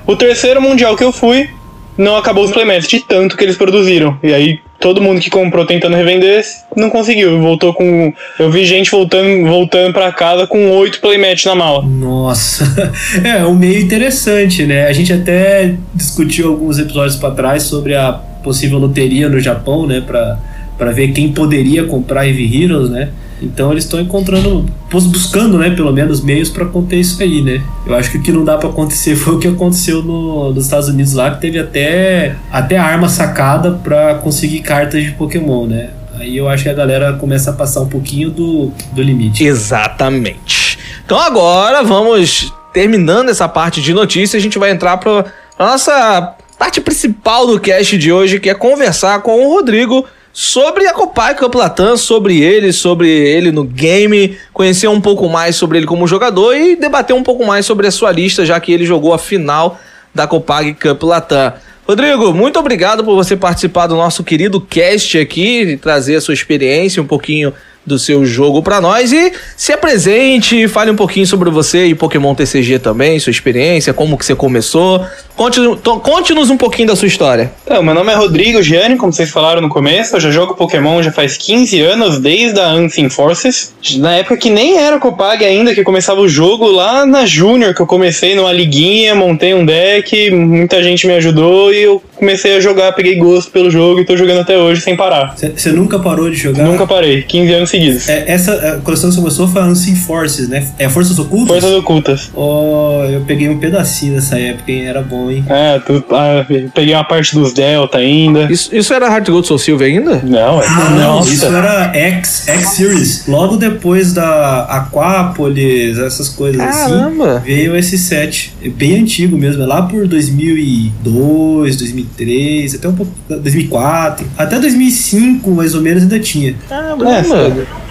O 0.07 0.15
terceiro 0.15 0.61
mundial 0.61 0.95
que 0.95 1.03
eu 1.03 1.11
fui, 1.11 1.49
não 1.97 2.15
acabou 2.15 2.43
os 2.45 2.51
playmats, 2.51 2.87
de 2.87 2.99
tanto 3.01 3.37
que 3.37 3.43
eles 3.43 3.57
produziram. 3.57 4.17
E 4.23 4.33
aí 4.33 4.59
todo 4.81 5.01
mundo 5.01 5.21
que 5.21 5.29
comprou 5.29 5.65
tentando 5.65 5.95
revender 5.95 6.43
não 6.75 6.89
conseguiu. 6.89 7.39
Voltou 7.39 7.73
com. 7.73 8.11
Eu 8.37 8.51
vi 8.51 8.65
gente 8.65 8.91
voltando, 8.91 9.47
voltando 9.47 9.93
para 9.93 10.11
casa 10.11 10.47
com 10.47 10.69
oito 10.71 10.99
playmats 10.99 11.45
na 11.45 11.55
mala. 11.55 11.83
Nossa, 11.83 12.91
é 13.23 13.45
um 13.45 13.55
meio 13.55 13.79
interessante, 13.79 14.65
né? 14.65 14.87
A 14.87 14.93
gente 14.93 15.13
até 15.13 15.75
discutiu 15.93 16.49
alguns 16.49 16.79
episódios 16.79 17.15
para 17.15 17.31
trás 17.31 17.63
sobre 17.63 17.95
a 17.95 18.11
possível 18.43 18.79
loteria 18.79 19.29
no 19.29 19.39
Japão, 19.39 19.85
né? 19.85 20.01
Para 20.01 20.91
ver 20.91 21.09
quem 21.09 21.31
poderia 21.31 21.85
comprar 21.85 22.27
Heavy 22.27 22.63
Heroes, 22.63 22.89
né? 22.89 23.09
Então 23.41 23.71
eles 23.71 23.85
estão 23.85 23.99
encontrando, 23.99 24.65
buscando, 24.89 25.57
né, 25.57 25.71
pelo 25.71 25.91
menos 25.91 26.21
meios 26.21 26.49
para 26.49 26.65
conter 26.65 26.99
isso 26.99 27.21
aí, 27.21 27.41
né? 27.41 27.61
Eu 27.85 27.95
acho 27.95 28.11
que 28.11 28.17
o 28.17 28.21
que 28.21 28.31
não 28.31 28.43
dá 28.43 28.57
para 28.57 28.69
acontecer 28.69 29.15
foi 29.17 29.35
o 29.35 29.39
que 29.39 29.47
aconteceu 29.47 30.03
no, 30.03 30.53
nos 30.53 30.65
Estados 30.65 30.87
Unidos 30.87 31.13
lá, 31.13 31.31
que 31.31 31.41
teve 31.41 31.59
até 31.59 32.35
até 32.51 32.77
arma 32.77 33.09
sacada 33.09 33.71
para 33.71 34.15
conseguir 34.15 34.59
cartas 34.59 35.03
de 35.03 35.11
Pokémon, 35.11 35.65
né? 35.65 35.89
Aí 36.19 36.37
eu 36.37 36.47
acho 36.47 36.63
que 36.63 36.69
a 36.69 36.73
galera 36.73 37.13
começa 37.13 37.49
a 37.49 37.53
passar 37.53 37.81
um 37.81 37.87
pouquinho 37.87 38.29
do, 38.29 38.71
do 38.91 39.01
limite. 39.01 39.43
Exatamente. 39.43 40.77
Então 41.03 41.19
agora 41.19 41.83
vamos 41.83 42.53
terminando 42.71 43.29
essa 43.29 43.49
parte 43.49 43.81
de 43.81 43.93
notícias, 43.93 44.39
a 44.39 44.43
gente 44.43 44.59
vai 44.59 44.71
entrar 44.71 44.97
para 44.97 45.25
nossa 45.59 46.35
parte 46.57 46.79
principal 46.79 47.47
do 47.47 47.59
cast 47.59 47.97
de 47.97 48.11
hoje, 48.11 48.39
que 48.39 48.49
é 48.49 48.53
conversar 48.53 49.21
com 49.21 49.45
o 49.45 49.55
Rodrigo 49.55 50.05
sobre 50.33 50.87
a 50.87 50.93
Copai 50.93 51.35
Cup 51.35 51.53
Latam, 51.55 51.97
sobre 51.97 52.41
ele, 52.41 52.71
sobre 52.71 53.09
ele 53.09 53.51
no 53.51 53.63
game, 53.63 54.37
conhecer 54.53 54.87
um 54.87 55.01
pouco 55.01 55.27
mais 55.27 55.55
sobre 55.55 55.77
ele 55.77 55.85
como 55.85 56.07
jogador 56.07 56.55
e 56.55 56.75
debater 56.75 57.15
um 57.15 57.23
pouco 57.23 57.45
mais 57.45 57.65
sobre 57.65 57.87
a 57.87 57.91
sua 57.91 58.11
lista, 58.11 58.45
já 58.45 58.59
que 58.59 58.71
ele 58.71 58.85
jogou 58.85 59.13
a 59.13 59.17
final 59.17 59.79
da 60.13 60.27
Copag 60.27 60.73
Cup 60.73 61.03
Latam. 61.03 61.53
Rodrigo, 61.87 62.33
muito 62.33 62.59
obrigado 62.59 63.03
por 63.03 63.15
você 63.15 63.35
participar 63.35 63.87
do 63.87 63.95
nosso 63.95 64.23
querido 64.23 64.61
cast 64.61 65.17
aqui 65.17 65.77
trazer 65.81 66.15
a 66.15 66.21
sua 66.21 66.33
experiência, 66.33 67.01
um 67.01 67.07
pouquinho 67.07 67.53
do 67.85 67.97
seu 67.97 68.25
jogo 68.25 68.61
para 68.61 68.79
nós 68.79 69.11
e 69.11 69.33
se 69.57 69.73
apresente, 69.73 70.67
fale 70.67 70.91
um 70.91 70.95
pouquinho 70.95 71.25
sobre 71.25 71.49
você 71.49 71.87
e 71.87 71.95
Pokémon 71.95 72.35
TCG 72.35 72.79
também, 72.79 73.19
sua 73.19 73.31
experiência, 73.31 73.93
como 73.93 74.17
que 74.17 74.25
você 74.25 74.35
começou. 74.35 75.05
Conte-nos 75.35 76.51
um 76.51 76.57
pouquinho 76.57 76.89
da 76.89 76.95
sua 76.95 77.07
história. 77.07 77.51
Então, 77.65 77.81
meu 77.81 77.95
nome 77.95 78.11
é 78.11 78.15
Rodrigo 78.15 78.61
Gianni, 78.61 78.97
como 78.97 79.11
vocês 79.11 79.31
falaram 79.31 79.61
no 79.61 79.69
começo, 79.69 80.15
eu 80.15 80.19
já 80.19 80.29
jogo 80.29 80.53
Pokémon 80.53 81.01
já 81.01 81.11
faz 81.11 81.35
15 81.37 81.81
anos, 81.81 82.19
desde 82.19 82.59
a 82.59 82.73
Unseen 82.73 83.09
Forces. 83.09 83.73
Na 83.97 84.17
época 84.17 84.37
que 84.37 84.51
nem 84.51 84.77
era 84.77 84.99
Copag 84.99 85.43
ainda, 85.43 85.73
que 85.73 85.83
começava 85.83 86.21
o 86.21 86.29
jogo 86.29 86.67
lá 86.67 87.05
na 87.05 87.25
Junior, 87.25 87.73
que 87.73 87.81
eu 87.81 87.87
comecei 87.87 88.35
numa 88.35 88.53
liguinha, 88.53 89.15
montei 89.15 89.55
um 89.55 89.65
deck, 89.65 90.29
muita 90.29 90.83
gente 90.83 91.07
me 91.07 91.13
ajudou 91.13 91.73
e 91.73 91.81
eu 91.81 92.03
comecei 92.15 92.55
a 92.55 92.59
jogar, 92.59 92.91
peguei 92.91 93.15
gosto 93.15 93.49
pelo 93.51 93.71
jogo 93.71 94.01
e 94.01 94.05
tô 94.05 94.15
jogando 94.15 94.41
até 94.41 94.57
hoje 94.57 94.81
sem 94.81 94.95
parar. 94.95 95.35
Você 95.35 95.71
nunca 95.71 95.97
parou 95.97 96.29
de 96.29 96.35
jogar? 96.35 96.63
Nunca 96.63 96.85
parei, 96.85 97.23
15 97.23 97.53
anos 97.53 97.70
seguidos. 97.71 98.09
É, 98.09 98.25
essa 98.27 98.51
a 98.53 98.77
coleção 98.79 99.09
que 99.09 99.15
você 99.15 99.21
começou 99.21 99.47
foi 99.47 99.61
a 99.61 99.65
Unseen 99.65 99.95
Forces, 99.95 100.47
né? 100.47 100.67
É 100.77 100.89
Forças 100.89 101.17
Ocultas? 101.17 101.61
Forças 101.61 101.79
Ocultas. 101.79 102.31
Oh, 102.33 103.03
eu 103.09 103.21
peguei 103.21 103.49
um 103.49 103.57
pedacinho 103.57 104.15
dessa 104.15 104.37
época, 104.37 104.71
hein? 104.71 104.85
Era 104.85 105.01
bom, 105.01 105.31
hein? 105.31 105.43
É, 105.49 105.79
tu, 105.79 106.03
ah, 106.11 106.45
peguei 106.73 106.93
uma 106.93 107.03
parte 107.03 107.33
dos 107.33 107.53
Delta 107.53 107.97
ainda. 107.97 108.51
Isso, 108.51 108.75
isso 108.75 108.93
era 108.93 109.09
Hard 109.09 109.27
Gold 109.29 109.47
Soul 109.47 109.59
Silver 109.59 109.87
ainda? 109.87 110.21
Não, 110.23 110.61
é. 110.61 110.65
Ah, 110.67 110.89
não, 110.91 111.19
isso 111.21 111.45
era 111.45 111.91
X, 111.95 112.47
X 112.47 112.69
Series. 112.69 113.27
Logo 113.27 113.57
depois 113.57 114.13
da 114.13 114.63
Aquapolis, 114.63 115.97
essas 115.97 116.29
coisas 116.29 116.61
Caramba. 116.61 117.37
assim. 117.37 117.45
Veio 117.45 117.75
esse 117.75 117.97
set. 117.97 118.53
É 118.63 118.69
bem 118.69 119.01
antigo 119.01 119.37
mesmo, 119.37 119.63
é 119.63 119.65
lá 119.65 119.81
por 119.83 120.07
2002, 120.07 121.75
2003, 121.77 122.75
até 122.75 122.87
um 122.87 122.93
pouco. 122.93 123.11
2004. 123.29 124.27
Até 124.37 124.59
2005, 124.59 125.51
mais 125.51 125.75
ou 125.75 125.81
menos, 125.81 126.03
ainda 126.03 126.19
tinha. 126.19 126.55
Caramba. 126.67 127.09
É, 127.11 127.21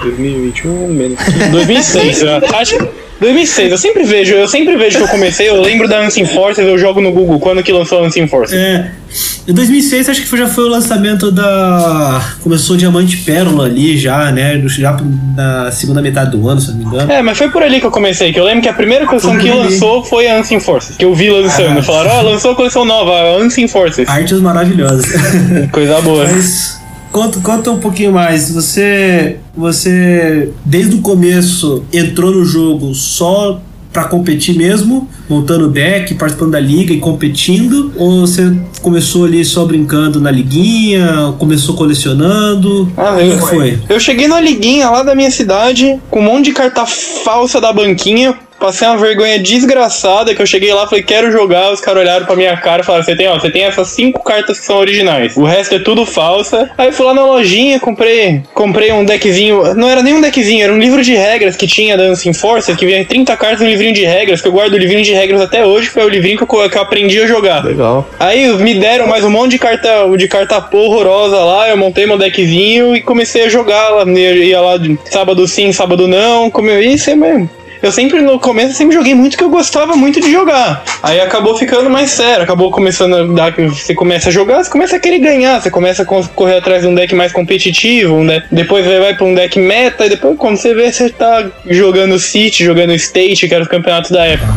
2021, 0.03 0.89
menos. 0.89 1.19
2006, 1.51 2.23
eu 2.23 2.31
acho. 2.55 2.89
2006, 3.21 3.73
eu 3.73 3.79
sempre 3.79 4.03
vejo, 4.05 4.33
eu 4.33 4.49
sempre 4.49 4.77
vejo 4.77 4.97
que 4.97 5.05
eu 5.05 5.09
comecei, 5.09 5.49
eu 5.49 5.61
lembro 5.61 5.87
da 5.87 6.01
Unseen 6.01 6.25
Forces, 6.25 6.65
eu 6.67 6.79
jogo 6.79 7.03
no 7.03 7.13
Google 7.13 7.39
quando 7.39 7.63
que 7.63 7.71
lançou 7.71 7.99
a 7.99 8.07
Unseen 8.07 8.27
Forces. 8.27 8.57
É. 8.57 8.91
Em 9.47 9.53
2006 9.53 10.09
acho 10.09 10.23
que 10.23 10.37
já 10.39 10.49
foi 10.49 10.65
o 10.65 10.69
lançamento 10.69 11.31
da. 11.31 12.23
Começou 12.43 12.77
o 12.77 12.79
Diamante 12.79 13.19
Pérola 13.19 13.67
ali 13.67 13.99
já, 13.99 14.31
né? 14.33 14.63
Já 14.69 14.97
na 15.37 15.71
segunda 15.71 16.01
metade 16.01 16.31
do 16.31 16.49
ano, 16.49 16.61
se 16.61 16.71
não 16.71 16.79
me 16.79 16.85
engano. 16.85 17.13
É, 17.13 17.21
mas 17.21 17.37
foi 17.37 17.51
por 17.51 17.63
ali 17.63 17.79
que 17.81 17.87
eu 17.87 17.91
comecei, 17.91 18.33
que 18.33 18.41
eu 18.41 18.45
lembro 18.45 18.63
que 18.63 18.69
a 18.69 18.73
primeira 18.73 19.05
coleção 19.07 19.37
que 19.37 19.51
lançou 19.51 20.03
foi 20.03 20.27
a 20.29 20.39
Unseen 20.39 20.61
Forces, 20.61 20.97
que 20.97 21.05
eu 21.05 21.15
vi 21.15 21.29
lançando. 21.29 21.79
Ah, 21.79 21.83
Falaram, 21.83 22.11
ó, 22.11 22.21
oh, 22.21 22.23
lançou 22.31 22.53
a 22.53 22.55
coleção 22.55 22.85
nova, 22.85 23.13
a 23.13 23.37
Unseen 23.39 23.69
Forces. 23.69 24.09
Artes 24.09 24.41
maravilhosas. 24.41 25.07
Coisa 25.73 26.01
boa. 26.01 26.25
Mas 26.25 26.80
Conta, 27.13 27.41
conta 27.41 27.71
um 27.71 27.81
pouquinho 27.81 28.13
mais. 28.13 28.51
Você, 28.51 29.39
você 29.55 30.53
desde 30.65 30.97
o 30.97 31.01
começo 31.01 31.85
entrou 31.93 32.31
no 32.31 32.45
jogo 32.45 32.95
só 32.95 33.61
para 33.93 34.05
competir 34.05 34.57
mesmo, 34.57 35.09
montando 35.29 35.69
deck, 35.69 36.15
participando 36.15 36.53
da 36.53 36.61
liga 36.61 36.93
e 36.93 37.01
competindo? 37.01 37.93
Ou 37.97 38.21
você 38.21 38.57
começou 38.83 39.25
ali 39.25 39.45
só 39.45 39.65
brincando 39.65 40.21
na 40.21 40.31
liguinha, 40.31 41.35
começou 41.39 41.75
colecionando? 41.75 42.91
Ah, 42.97 43.21
eu, 43.21 43.39
foi? 43.39 43.79
Eu 43.89 43.99
cheguei 43.99 44.29
na 44.29 44.41
liguinha 44.41 44.89
lá 44.89 45.03
da 45.03 45.15
minha 45.15 45.31
cidade 45.31 45.99
com 46.09 46.21
um 46.21 46.25
monte 46.25 46.47
de 46.47 46.53
carta 46.53 46.87
falsa 46.87 47.61
da 47.61 47.73
banquinha 47.73 48.37
passei 48.61 48.87
uma 48.87 48.99
vergonha 48.99 49.39
desgraçada 49.39 50.35
que 50.35 50.43
eu 50.43 50.47
cheguei 50.47 50.73
lá, 50.73 50.87
falei, 50.87 51.03
quero 51.03 51.33
jogar, 51.33 51.73
os 51.73 51.81
caras 51.81 52.03
olharam 52.03 52.27
pra 52.27 52.37
minha 52.37 52.57
cara 52.59 52.83
e 52.83 52.85
falaram, 52.85 53.05
você 53.05 53.17
tem, 53.17 53.27
ó, 53.27 53.39
você 53.39 53.51
tem 53.51 53.65
essas 53.65 53.89
cinco 53.89 54.23
cartas 54.23 54.61
que 54.61 54.67
são 54.67 54.77
originais. 54.77 55.37
O 55.37 55.45
resto 55.45 55.75
é 55.75 55.79
tudo 55.79 56.05
falsa. 56.05 56.71
Aí 56.77 56.93
fui 56.93 57.07
lá 57.07 57.15
na 57.15 57.25
lojinha, 57.25 57.81
comprei, 57.81 58.43
comprei 58.53 58.93
um 58.93 59.05
deckzinho, 59.05 59.75
não 59.75 59.89
era 59.89 60.03
nem 60.03 60.15
um 60.15 60.21
deckzinho, 60.21 60.63
era 60.63 60.73
um 60.73 60.79
livro 60.79 61.03
de 61.03 61.15
regras 61.15 61.57
que 61.57 61.67
tinha 61.67 61.97
Dancing 61.97 62.35
Force, 62.35 62.75
que 62.77 62.87
vinha 62.87 63.05
30 63.05 63.37
cartas 63.37 63.61
no 63.61 63.67
livrinho 63.67 63.95
de 63.95 64.05
regras, 64.05 64.43
que 64.43 64.49
eu 64.49 64.53
guardo 64.53 64.75
o 64.75 64.79
livrinho 64.79 65.03
de 65.03 65.13
regras 65.13 65.41
até 65.41 65.65
hoje, 65.65 65.89
que 65.89 65.95
foi 65.95 66.05
o 66.05 66.09
livrinho 66.09 66.37
que 66.37 66.43
eu, 66.43 66.71
que 66.71 66.77
eu 66.77 66.83
aprendi 66.83 67.21
a 67.21 67.27
jogar. 67.27 67.65
Legal. 67.65 68.07
Aí 68.19 68.47
me 68.59 68.75
deram 68.75 69.07
mais 69.07 69.25
um 69.25 69.31
monte 69.31 69.53
de 69.53 69.59
carta, 69.59 69.89
de 70.17 70.29
carta 70.29 70.69
horrorosa 70.73 71.39
lá, 71.39 71.69
eu 71.71 71.77
montei 71.77 72.07
meu 72.07 72.19
deckzinho 72.19 72.95
e 72.95 73.01
comecei 73.01 73.45
a 73.45 73.49
jogar 73.49 73.89
lá. 73.89 74.05
Ia 74.11 74.61
lá 74.61 74.77
de 74.77 74.99
sábado 75.07 75.47
sim, 75.49 75.73
sábado 75.73 76.07
não, 76.07 76.51
como 76.51 76.71
isso 76.71 77.11
é 77.11 77.17
mesmo. 77.17 77.49
Eu 77.83 77.91
sempre, 77.91 78.21
no 78.21 78.39
começo, 78.39 78.75
sempre 78.75 78.95
joguei 78.95 79.15
muito 79.15 79.39
que 79.39 79.45
eu 79.45 79.49
gostava 79.49 79.97
muito 79.97 80.21
de 80.21 80.31
jogar. 80.31 80.85
Aí 81.03 81.21
acabou 81.21 81.57
ficando 81.57 81.89
mais 81.89 82.11
sério, 82.11 82.43
acabou 82.43 82.71
começando 82.71 83.17
a 83.17 83.25
dar. 83.25 83.53
Você 83.53 83.95
começa 83.95 84.29
a 84.29 84.33
jogar, 84.33 84.63
você 84.63 84.71
começa 84.71 84.97
a 84.97 84.99
querer 84.99 85.19
ganhar, 85.19 85.61
você 85.61 85.71
começa 85.71 86.03
a 86.03 86.05
correr 86.05 86.59
atrás 86.59 86.83
de 86.83 86.89
um 86.89 86.95
deck 86.95 87.15
mais 87.15 87.33
competitivo, 87.33 88.15
um 88.15 88.27
deck, 88.27 88.47
depois 88.53 88.85
você 88.85 88.99
vai 88.99 89.15
pra 89.15 89.25
um 89.25 89.35
deck 89.35 89.59
meta, 89.59 90.07
e 90.07 90.11
depois 90.11 90.37
quando 90.37 90.57
você 90.57 90.75
vê, 90.75 90.93
você 90.93 91.09
tá 91.09 91.47
jogando 91.67 92.19
City, 92.19 92.65
jogando 92.65 92.93
State, 92.93 93.49
que 93.49 93.55
era 93.55 93.63
os 93.63 93.69
campeonatos 93.69 94.11
da 94.11 94.27
época. 94.27 94.53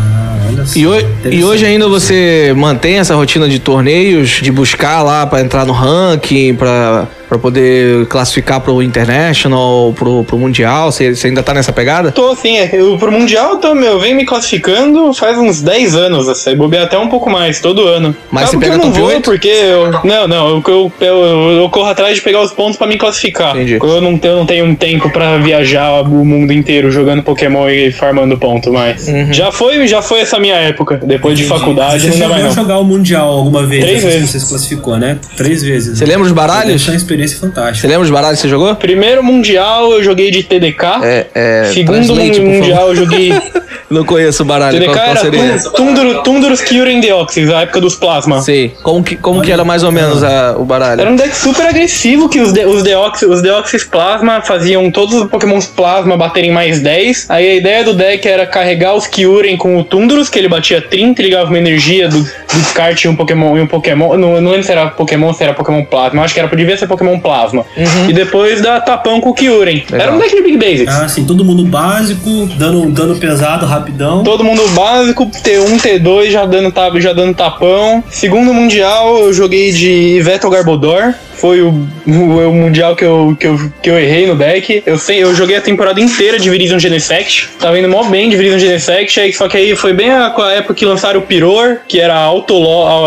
E, 0.76 0.86
ho 0.86 0.94
e, 1.32 1.44
hoje 1.44 1.66
ainda 1.66 1.88
você 1.88 2.54
mantém 2.56 2.98
essa 2.98 3.16
rotina 3.16 3.48
de 3.48 3.60
torneios, 3.60 4.40
de 4.42 4.52
buscar 4.52 5.02
lá 5.02 5.26
para 5.26 5.42
entrar 5.42 5.66
no 5.66 5.74
ranking, 5.74 6.56
para 6.56 7.08
para 7.34 7.40
poder 7.40 8.06
classificar 8.08 8.62
pro 8.62 8.82
International, 8.82 9.92
pro, 9.94 10.24
pro 10.24 10.38
Mundial? 10.38 10.92
Você, 10.92 11.16
você 11.16 11.28
ainda 11.28 11.42
tá 11.42 11.54
nessa 11.54 11.74
pegada? 11.74 12.12
Tô, 12.12 12.36
sim. 12.36 12.58
É, 12.58 12.70
eu, 12.74 12.98
pro 12.98 13.12
Mundial, 13.12 13.58
tô, 13.58 13.74
meu, 13.74 14.00
venho 14.00 14.16
me 14.16 14.26
classificando 14.26 15.12
faz 15.14 15.38
uns 15.38 15.62
10 15.62 15.96
anos, 15.96 16.30
assim, 16.30 16.56
bobei 16.56 16.80
até 16.80 16.98
um 16.98 17.08
pouco 17.08 17.30
mais, 17.30 17.60
todo 17.60 17.88
ano. 17.88 18.16
Mas 18.30 18.50
você 18.50 18.58
pega 18.58 18.76
eu 18.76 18.78
não 18.78 18.92
vou, 18.92 19.08
8? 19.08 19.24
porque 19.24 19.48
eu, 19.48 19.92
Não, 20.04 20.28
não, 20.28 20.50
eu, 20.50 20.64
eu, 20.68 20.92
eu, 21.02 21.52
eu, 21.62 21.70
corro 21.70 21.90
atrás 21.90 22.16
de 22.16 22.22
pegar 22.22 22.42
os 22.42 22.52
pontos 22.52 22.78
para 22.78 22.86
me 22.86 22.98
classificar. 22.98 23.56
Entendi. 23.56 23.80
Eu 23.82 24.02
não, 24.02 24.20
eu 24.22 24.36
não 24.36 24.46
tenho 24.46 24.66
um 24.66 24.76
tempo 24.76 25.10
para 25.10 25.38
viajar 25.38 26.02
o 26.02 26.26
mundo 26.26 26.54
inteiro 26.54 26.92
jogando 26.92 27.24
Pokémon 27.24 27.68
e 27.70 27.92
farmando 27.92 28.38
ponto 28.38 28.72
mais. 28.72 29.08
Uhum. 29.08 29.34
Já 29.34 29.52
foi, 29.52 29.88
já 29.88 30.02
foi 30.02 30.20
essa 30.20 30.38
minha 30.40 30.56
época. 30.56 31.00
Depois 31.04 31.40
Entendi. 31.40 31.44
de 31.52 31.60
faculdade, 31.60 32.04
Você 32.04 32.10
não 32.10 32.20
dá 32.20 32.30
mais 32.30 32.44
não. 32.44 32.52
jogar 32.52 32.78
o 32.78 32.84
Mundial 32.84 33.30
alguma 33.30 33.66
vez? 33.66 33.84
Três 33.84 34.04
que 34.04 34.10
vezes. 34.10 34.30
Você 34.30 34.40
se 34.40 34.50
classificou, 34.50 34.98
né? 34.98 35.18
Três 35.36 35.64
vezes. 35.64 35.98
Você 35.98 36.06
lembra 36.06 36.26
os 36.26 36.32
baralhos? 36.32 36.86
Deve 36.86 36.98
experiência 37.24 37.38
Você 37.40 37.46
fantástica. 37.48 37.88
lembra 37.88 38.04
os 38.04 38.12
baralhos 38.12 38.38
que 38.40 38.44
você 38.44 38.50
jogou? 38.50 38.76
Primeiro 38.76 39.24
Mundial 39.24 39.92
eu 39.92 40.04
joguei 40.04 40.32
de 40.32 40.44
TDK. 40.44 40.86
É, 41.04 41.28
é, 41.34 41.72
Segundo. 41.74 42.16
Mundial 42.16 42.90
eu 42.90 42.96
joguei. 42.96 43.34
Não 43.90 44.04
conheço 44.04 44.42
o 44.42 44.46
baralho. 44.46 44.80
TDK 44.80 44.92
Qual, 44.92 45.06
qual 45.16 45.44
era 45.44 45.60
Tundurus, 45.76 46.24
Tundurus 46.24 46.62
Kyurem 46.62 47.00
Deoxys, 47.00 47.50
a 47.52 47.62
época 47.62 47.80
dos 47.80 47.96
plasma. 47.96 48.42
Sei. 48.42 48.74
Como 48.82 49.04
que, 49.04 49.16
como 49.16 49.42
que 49.42 49.52
era 49.52 49.64
mais 49.64 49.84
ou 49.84 49.92
menos 49.92 50.24
a- 50.24 50.56
o 50.58 50.66
baralho? 50.66 51.02
Era 51.02 51.12
um 51.12 51.16
deck 51.16 51.36
super 51.36 51.68
agressivo 51.68 52.28
que 52.28 52.40
os, 52.40 52.52
de, 52.52 52.66
os, 52.66 52.82
Deoxys, 52.82 53.28
os 53.30 53.42
Deoxys 53.44 53.84
Plasma 53.84 54.42
faziam 54.42 54.90
todos 54.90 55.14
os 55.14 55.30
Pokémons 55.30 55.68
Plasma 55.68 56.18
baterem 56.18 56.52
mais 56.52 56.80
10. 56.80 57.28
Aí 57.30 57.52
a 57.52 57.56
ideia 57.56 57.84
do 57.84 57.94
deck 57.94 58.28
era 58.28 58.48
carregar 58.48 58.96
os 58.96 59.06
Kyurem 59.06 59.56
com 59.58 59.78
o 59.78 59.84
Tundurus, 59.84 60.28
que 60.28 60.40
ele 60.40 60.48
batia 60.50 60.82
30 60.82 61.22
e 61.22 61.26
ligava 61.26 61.50
uma 61.50 61.58
energia 61.60 62.08
do, 62.10 62.18
do 62.24 62.60
descarte 62.62 63.08
em 63.08 63.12
um 63.12 63.16
Pokémon. 63.16 63.56
Em 63.58 63.62
um 63.62 63.68
Pokémon 63.68 64.18
não, 64.18 64.42
não 64.42 64.52
lembro 64.52 64.64
se 64.64 64.72
era 64.72 64.88
Pokémon 64.88 65.28
ou 65.28 65.34
se 65.36 65.44
era 65.44 65.54
Pokémon 65.54 65.84
Plasma. 65.86 66.20
Eu 66.22 66.24
acho 66.26 66.34
que 66.34 66.40
era, 66.40 66.48
devia 66.56 66.76
ser 66.78 66.88
Pokémon 66.88 67.03
Plasma. 67.20 67.66
E 68.08 68.14
depois 68.14 68.62
dar 68.62 68.82
tapão 68.82 69.20
com 69.20 69.30
o 69.30 69.34
Kyurem. 69.34 69.84
Legal. 69.90 70.08
Era 70.08 70.16
um 70.16 70.20
deck 70.20 70.36
de 70.36 70.42
Big 70.42 70.58
Basics. 70.58 70.94
Ah, 70.94 71.08
sim, 71.08 71.26
todo 71.26 71.44
mundo 71.44 71.64
básico, 71.64 72.48
dando, 72.58 72.90
dando 72.92 73.16
pesado, 73.16 73.66
rapidão. 73.66 74.24
Todo 74.24 74.44
mundo 74.44 74.68
básico, 74.70 75.26
T1, 75.26 75.80
T2, 75.80 76.32
já 76.32 76.46
dando, 76.46 76.72
tap, 76.72 76.96
já 77.00 77.14
dando 77.14 77.34
tapão. 77.34 78.04
Segundo 78.10 78.54
Mundial, 78.54 79.18
eu 79.18 79.34
joguei 79.34 79.72
de 79.72 80.22
Veto 80.22 80.50
Garbodor. 80.50 81.14
Foi 81.44 81.62
o, 81.62 81.72
o, 82.08 82.50
o 82.50 82.54
Mundial 82.54 82.96
que 82.96 83.04
eu, 83.04 83.36
que, 83.38 83.46
eu, 83.46 83.72
que 83.82 83.90
eu 83.90 84.00
errei 84.00 84.26
no 84.26 84.34
deck. 84.34 84.82
Eu, 84.86 84.98
sei, 84.98 85.22
eu 85.22 85.36
joguei 85.36 85.58
a 85.58 85.62
temporada 85.62 86.00
inteira 86.00 86.40
de 86.40 86.50
Virizion 86.50 86.80
Genesect. 86.80 87.50
Tava 87.60 87.78
indo 87.78 87.90
mó 87.90 88.02
bem 88.06 88.30
de 88.30 88.38
Virizion 88.38 88.60
Genesect. 88.60 89.20
Aí, 89.20 89.34
só 89.34 89.50
que 89.50 89.58
aí 89.58 89.76
foi 89.76 89.92
bem 89.92 90.10
a, 90.10 90.34
a 90.34 90.54
época 90.54 90.74
que 90.74 90.86
lançaram 90.86 91.20
o 91.20 91.24
Piror, 91.24 91.80
que 91.86 92.00
era 92.00 92.16
auto, 92.16 92.56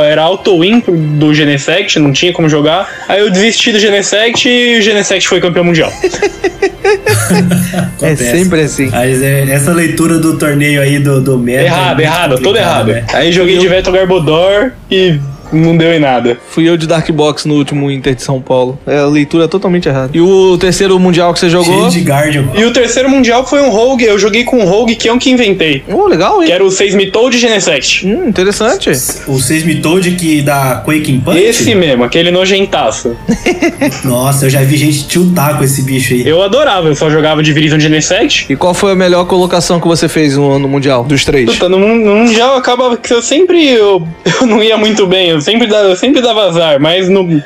era 0.04 0.20
auto-win 0.20 0.82
do 1.18 1.32
Genesect, 1.32 1.98
não 1.98 2.12
tinha 2.12 2.30
como 2.30 2.46
jogar. 2.46 2.86
Aí 3.08 3.20
eu 3.20 3.30
desisti 3.30 3.72
do 3.72 3.78
Genesect 3.78 4.46
e 4.46 4.80
o 4.80 4.82
Genesect 4.82 5.26
foi 5.26 5.40
campeão 5.40 5.64
mundial. 5.64 5.90
É 8.00 8.14
sempre 8.14 8.60
assim. 8.60 8.88
Mas 8.90 9.20
é, 9.20 9.50
essa 9.50 9.72
leitura 9.72 10.18
do 10.18 10.38
torneio 10.38 10.80
aí 10.80 11.00
do, 11.00 11.20
do 11.20 11.36
Meta. 11.36 11.62
é 11.62 11.64
errado, 11.64 12.00
errado, 12.00 12.38
todo 12.40 12.56
errado. 12.56 12.92
né? 12.92 13.04
Aí 13.12 13.32
joguei 13.32 13.58
de 13.58 13.66
Veto 13.66 13.90
Garbodor 13.90 14.70
e 14.88 15.18
não 15.52 15.76
deu 15.76 15.92
em 15.92 15.98
nada. 15.98 16.38
Fui 16.48 16.68
eu 16.68 16.76
de 16.76 16.86
Dark 16.86 17.10
Box 17.10 17.46
no 17.46 17.54
último 17.54 17.90
Inter 17.90 18.14
de 18.14 18.22
São 18.22 18.40
Paulo. 18.40 18.78
É, 18.86 18.98
a 18.98 19.06
leitura 19.06 19.44
é 19.44 19.48
totalmente 19.48 19.88
errada. 19.88 20.10
E 20.14 20.20
o 20.20 20.56
terceiro 20.58 20.98
mundial 20.98 21.32
que 21.32 21.40
você 21.40 21.48
jogou? 21.48 21.90
Cheio 21.90 21.90
de 21.90 22.00
Guardian. 22.00 22.48
E 22.54 22.64
o 22.64 22.72
terceiro 22.72 23.08
mundial 23.08 23.46
foi 23.46 23.60
um 23.60 23.70
Rogue, 23.70 24.04
eu 24.04 24.18
joguei 24.18 24.44
com 24.44 24.58
um 24.58 24.64
Rogue 24.64 24.96
que 24.96 25.08
é 25.08 25.12
um 25.12 25.18
que 25.18 25.30
inventei. 25.30 25.82
Oh, 25.88 26.06
legal, 26.06 26.38
Que 26.38 26.46
hein? 26.46 26.52
era 26.52 26.64
o 26.64 26.70
Seismitoad 26.70 27.38
Genesect. 27.38 28.06
Hum, 28.06 28.28
interessante. 28.28 28.90
O 29.26 29.38
Seismitoad 29.38 30.10
que 30.12 30.42
dá 30.42 30.82
Quaking 30.84 31.20
Punch? 31.20 31.38
Esse 31.38 31.74
mesmo, 31.74 32.04
aquele 32.04 32.30
nojentaço. 32.30 33.16
Nossa, 34.04 34.46
eu 34.46 34.50
já 34.50 34.62
vi 34.62 34.76
gente 34.76 35.06
tiltar 35.06 35.58
com 35.58 35.64
esse 35.64 35.82
bicho 35.82 36.14
aí. 36.14 36.26
Eu 36.26 36.42
adorava, 36.42 36.88
eu 36.88 36.94
só 36.94 37.10
jogava 37.10 37.42
de 37.42 37.52
Virizion 37.52 37.78
Genesect. 37.78 38.46
E 38.48 38.56
qual 38.56 38.74
foi 38.74 38.92
a 38.92 38.94
melhor 38.94 39.24
colocação 39.26 39.80
que 39.80 39.86
você 39.86 40.08
fez 40.08 40.36
no, 40.36 40.58
no 40.58 40.68
mundial? 40.68 41.04
Dos 41.04 41.24
três? 41.24 41.50
Puta, 41.50 41.68
no, 41.68 41.78
no 41.78 42.16
mundial 42.16 42.56
acabava 42.56 42.96
que 42.96 43.12
eu 43.12 43.22
sempre 43.22 43.66
eu, 43.68 44.06
eu 44.40 44.46
não 44.46 44.62
ia 44.62 44.76
muito 44.76 45.06
bem, 45.06 45.35
eu 45.36 45.40
sempre 45.40 45.66
dava, 45.66 45.88
eu 45.88 45.96
sempre 45.96 46.20
dava 46.20 46.46
azar, 46.46 46.80
mas 46.80 47.08
no, 47.08 47.42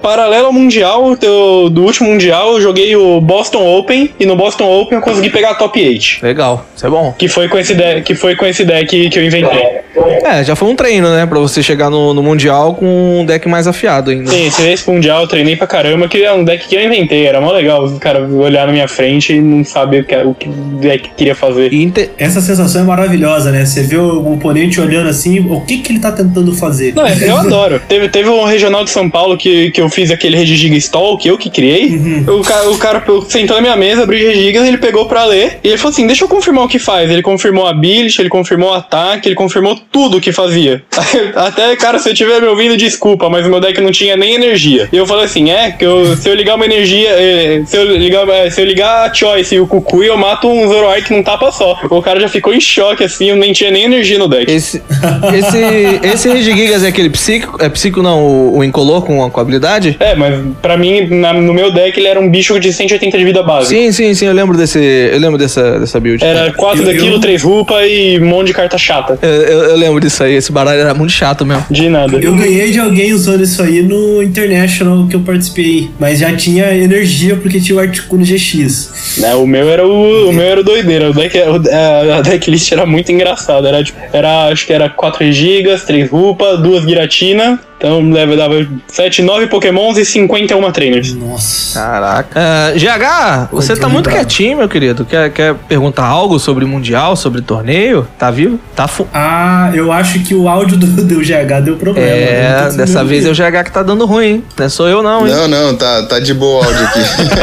paralelo 0.00 0.46
ao 0.46 0.52
mundial, 0.52 1.16
eu- 1.20 1.68
do 1.70 1.82
último 1.84 2.08
mundial, 2.10 2.52
eu 2.54 2.60
joguei 2.60 2.94
o 2.96 3.20
Boston 3.20 3.64
Open 3.78 4.10
e 4.18 4.26
no 4.26 4.36
Boston 4.36 4.64
Open 4.64 4.98
eu 4.98 5.02
consegui 5.02 5.30
pegar 5.30 5.50
a 5.50 5.54
top 5.54 5.80
8. 5.82 6.18
Legal, 6.24 6.66
isso 6.76 6.86
é 6.86 6.90
bom. 6.90 7.14
Que 7.18 7.28
foi 7.28 7.48
com 7.48 7.58
esse 7.58 7.74
deck, 7.74 8.02
que 8.02 8.14
foi 8.14 8.34
com 8.36 8.46
esse 8.46 8.64
deck 8.64 9.08
que 9.10 9.18
eu 9.18 9.24
inventei. 9.24 9.82
É, 10.24 10.42
já 10.42 10.56
foi 10.56 10.68
um 10.68 10.76
treino, 10.76 11.08
né? 11.10 11.26
Pra 11.26 11.38
você 11.38 11.62
chegar 11.62 11.90
no, 11.90 12.14
no 12.14 12.22
mundial 12.22 12.74
com 12.74 13.20
um 13.20 13.26
deck 13.26 13.46
mais 13.48 13.66
afiado 13.66 14.10
ainda. 14.10 14.30
Sim, 14.30 14.46
esse, 14.46 14.62
esse 14.68 14.90
mundial 14.90 15.22
eu 15.22 15.28
treinei 15.28 15.54
pra 15.56 15.66
caramba, 15.66 16.08
que 16.08 16.22
é 16.22 16.32
um 16.32 16.44
deck 16.44 16.66
que 16.66 16.74
eu 16.74 16.82
inventei. 16.82 17.26
Era 17.26 17.40
mó 17.40 17.52
legal 17.52 17.82
os 17.84 17.98
caras 17.98 18.30
olhar 18.32 18.66
na 18.66 18.72
minha 18.72 18.88
frente 18.88 19.34
e 19.34 19.40
não 19.40 19.62
saber 19.64 20.02
o 20.02 20.04
que, 20.04 20.16
o 20.16 20.34
que 20.34 20.48
o 20.48 20.52
deck 20.80 21.10
queria 21.16 21.34
fazer. 21.34 21.72
E 21.72 21.82
inte- 21.82 22.10
Essa 22.18 22.40
sensação 22.40 22.82
é 22.82 22.84
maravilhosa, 22.84 23.50
né? 23.50 23.64
Você 23.64 23.82
vê 23.82 23.96
o 23.96 24.32
oponente 24.32 24.80
olhando 24.80 25.08
assim, 25.08 25.40
o 25.40 25.60
que, 25.60 25.78
que 25.78 25.92
ele 25.92 25.98
tá 26.00 26.10
tentando 26.12 26.54
fazer? 26.54 26.94
Não, 26.94 27.06
é, 27.06 27.14
eu 27.22 27.36
adoro. 27.36 27.80
Teve, 27.88 28.08
teve 28.08 28.28
um 28.28 28.44
regional 28.44 28.84
de 28.84 28.90
São 28.90 29.08
Paulo 29.08 29.36
que, 29.36 29.70
que 29.70 29.80
eu 29.80 29.88
fiz 29.88 30.10
aquele 30.10 30.36
Regigiga 30.36 30.76
Stall, 30.76 31.18
que 31.18 31.28
eu 31.28 31.38
que 31.38 31.50
criei. 31.50 32.00
O, 32.26 32.42
cara, 32.42 32.70
o 32.70 32.78
cara 32.78 33.04
sentou 33.28 33.56
na 33.56 33.62
minha 33.62 33.76
mesa, 33.76 34.02
abriu 34.02 34.26
Regigigas, 34.26 34.66
ele 34.66 34.78
pegou 34.78 35.06
pra 35.06 35.24
ler. 35.24 35.58
E 35.62 35.68
ele 35.68 35.78
falou 35.78 35.90
assim: 35.90 36.06
deixa 36.06 36.24
eu 36.24 36.28
confirmar 36.28 36.64
o 36.64 36.68
que 36.68 36.78
faz. 36.78 37.10
Ele 37.10 37.22
confirmou 37.22 37.66
a 37.66 37.70
ability, 37.70 38.20
ele 38.20 38.28
confirmou 38.28 38.70
o 38.70 38.74
ataque, 38.74 39.28
ele 39.28 39.34
confirmou 39.34 39.78
tudo 39.90 40.18
o 40.18 40.20
que 40.20 40.32
fazia. 40.32 40.82
Até, 41.34 41.74
cara, 41.76 41.98
se 41.98 42.08
eu 42.08 42.12
estiver 42.12 42.40
me 42.40 42.48
ouvindo, 42.48 42.76
desculpa, 42.76 43.28
mas 43.28 43.46
o 43.46 43.48
meu 43.48 43.60
deck 43.60 43.80
não 43.80 43.90
tinha 43.90 44.16
nem 44.16 44.34
energia. 44.34 44.88
E 44.92 44.96
eu 44.96 45.06
falei 45.06 45.24
assim: 45.24 45.50
é, 45.50 45.70
que 45.70 45.84
eu, 45.84 46.16
se 46.16 46.28
eu 46.28 46.34
ligar 46.34 46.56
uma 46.56 46.64
energia, 46.64 47.10
eh, 47.10 47.62
se, 47.66 47.76
eu 47.76 47.96
ligar, 47.96 48.28
eh, 48.28 48.50
se 48.50 48.60
eu 48.60 48.64
ligar 48.64 49.10
a 49.10 49.14
Choice 49.14 49.54
e 49.54 49.60
o 49.60 49.66
Kukui, 49.66 50.06
eu 50.06 50.16
mato 50.16 50.48
um 50.48 50.68
Zoroark 50.68 51.10
num 51.12 51.22
tapa 51.22 51.50
só. 51.50 51.78
O 51.90 52.02
cara 52.02 52.20
já 52.20 52.28
ficou 52.28 52.54
em 52.54 52.60
choque 52.60 53.04
assim, 53.04 53.30
eu 53.30 53.36
nem 53.36 53.52
tinha 53.52 53.70
nem 53.70 53.84
energia 53.84 54.18
no 54.18 54.28
deck. 54.28 54.50
esse, 54.50 54.82
esse, 55.34 56.06
esse 56.06 56.28
Regigigas 56.28 56.84
é 56.84 56.88
aquele 56.88 57.10
psico, 57.12 57.56
é 57.62 57.68
psico 57.68 58.02
não, 58.02 58.20
o, 58.20 58.58
o 58.58 58.64
incolor 58.64 59.02
com, 59.04 59.30
com 59.30 59.40
habilidade? 59.40 59.96
É, 60.00 60.14
mas 60.16 60.34
pra 60.60 60.76
mim, 60.76 61.06
na- 61.06 61.32
no 61.32 61.54
meu 61.54 61.70
deck, 61.72 61.98
ele 61.98 62.08
era 62.08 62.18
um 62.18 62.28
bicho 62.28 62.58
de 62.58 62.72
180 62.72 63.16
de 63.18 63.24
vida 63.24 63.42
base. 63.42 63.68
Sim, 63.68 63.92
sim, 63.92 64.12
sim, 64.14 64.26
eu 64.26 64.32
lembro 64.32 64.56
desse, 64.56 64.78
eu 64.80 65.18
lembro 65.20 65.38
dessa, 65.38 65.78
dessa 65.78 66.00
build. 66.00 66.24
Era 66.24 66.52
4 66.52 66.80
Eu- 66.82 66.86
daquilo, 66.86 67.16
eu- 67.16 67.20
3 67.20 67.42
rupa 67.42 67.86
e 67.86 68.18
um 68.20 68.26
monte 68.26 68.48
de 68.48 68.54
carta 68.54 68.76
chata. 68.78 69.18
Eu, 69.22 69.28
eu- 69.30 69.62
eu 69.70 69.76
lembro 69.76 70.00
disso 70.00 70.22
aí, 70.24 70.34
esse 70.34 70.50
baralho 70.50 70.80
era 70.80 70.94
muito 70.94 71.12
chato 71.12 71.44
mesmo. 71.46 71.64
De 71.70 71.88
nada. 71.88 72.18
Eu 72.18 72.34
ganhei 72.34 72.70
de 72.70 72.80
alguém 72.80 73.12
usando 73.12 73.42
isso 73.42 73.62
aí 73.62 73.82
no 73.82 74.22
International 74.22 75.06
que 75.06 75.14
eu 75.16 75.20
participei, 75.20 75.90
mas 76.00 76.18
já 76.18 76.34
tinha 76.34 76.74
energia 76.74 77.36
porque 77.36 77.60
tinha 77.60 77.76
o 77.76 77.80
Articuno 77.80 78.24
GX. 78.24 79.18
Né, 79.18 79.34
o 79.34 79.46
meu 79.46 79.68
era 79.70 79.86
o, 79.86 80.28
o 80.30 80.32
meu 80.32 80.44
era 80.44 80.60
o 80.60 80.64
doideira. 80.64 81.10
O 81.10 81.12
deck, 81.14 81.36
o- 81.38 81.70
a, 81.70 82.18
a 82.18 82.20
decklist 82.22 82.72
era 82.72 82.86
muito 82.86 83.12
engraçada. 83.12 83.68
Era, 83.68 83.82
tipo, 83.84 83.98
era, 84.12 84.48
acho 84.48 84.66
que 84.66 84.72
era 84.72 84.88
4 84.88 85.30
gigas, 85.32 85.84
3 85.84 86.08
rupa, 86.10 86.56
2 86.56 86.84
giratina. 87.02 87.60
Então 87.76 88.12
leva, 88.12 88.36
dava 88.36 88.64
7, 88.86 89.22
9 89.22 89.48
pokémons 89.48 89.98
e 89.98 90.04
51 90.04 90.70
trainers. 90.70 91.14
Nossa. 91.14 91.80
Caraca. 91.80 92.40
Ah, 92.40 92.72
GH, 92.76 93.48
você 93.50 93.74
tá 93.74 93.88
muito 93.88 94.08
quietinho, 94.08 94.58
meu 94.58 94.68
querido. 94.68 95.04
Quer, 95.04 95.32
quer 95.32 95.54
perguntar 95.68 96.06
algo 96.06 96.38
sobre 96.38 96.64
Mundial, 96.64 97.16
sobre 97.16 97.42
torneio? 97.42 98.06
Tá 98.16 98.30
vivo? 98.30 98.60
Tá 98.76 98.86
fu 98.86 99.08
Ah, 99.12 99.72
eu 99.74 99.90
acho 99.90 100.20
que 100.20 100.32
o 100.32 100.48
áudio 100.48 100.76
do, 100.76 100.86
do 100.86 101.20
GH 101.20 101.64
deu 101.64 101.76
problema. 101.76 102.06
É, 102.06 102.68
tô 102.70 102.76
dessa 102.76 103.02
vez 103.02 103.26
é 103.26 103.30
o. 103.30 103.34
GH 103.34 103.64
que 103.64 103.72
tá 103.72 103.82
dando 103.82 104.06
ruim, 104.06 104.26
hein? 104.26 104.44
Não 104.56 104.66
é 104.66 104.68
sou 104.68 104.88
eu 104.88 105.02
não, 105.02 105.26
hein? 105.26 105.34
Não, 105.34 105.48
não, 105.48 105.76
tá, 105.76 106.04
tá 106.04 106.20
de 106.20 106.32
boa 106.34 106.62
o 106.62 106.64
áudio 106.64 106.84
aqui. 106.84 107.00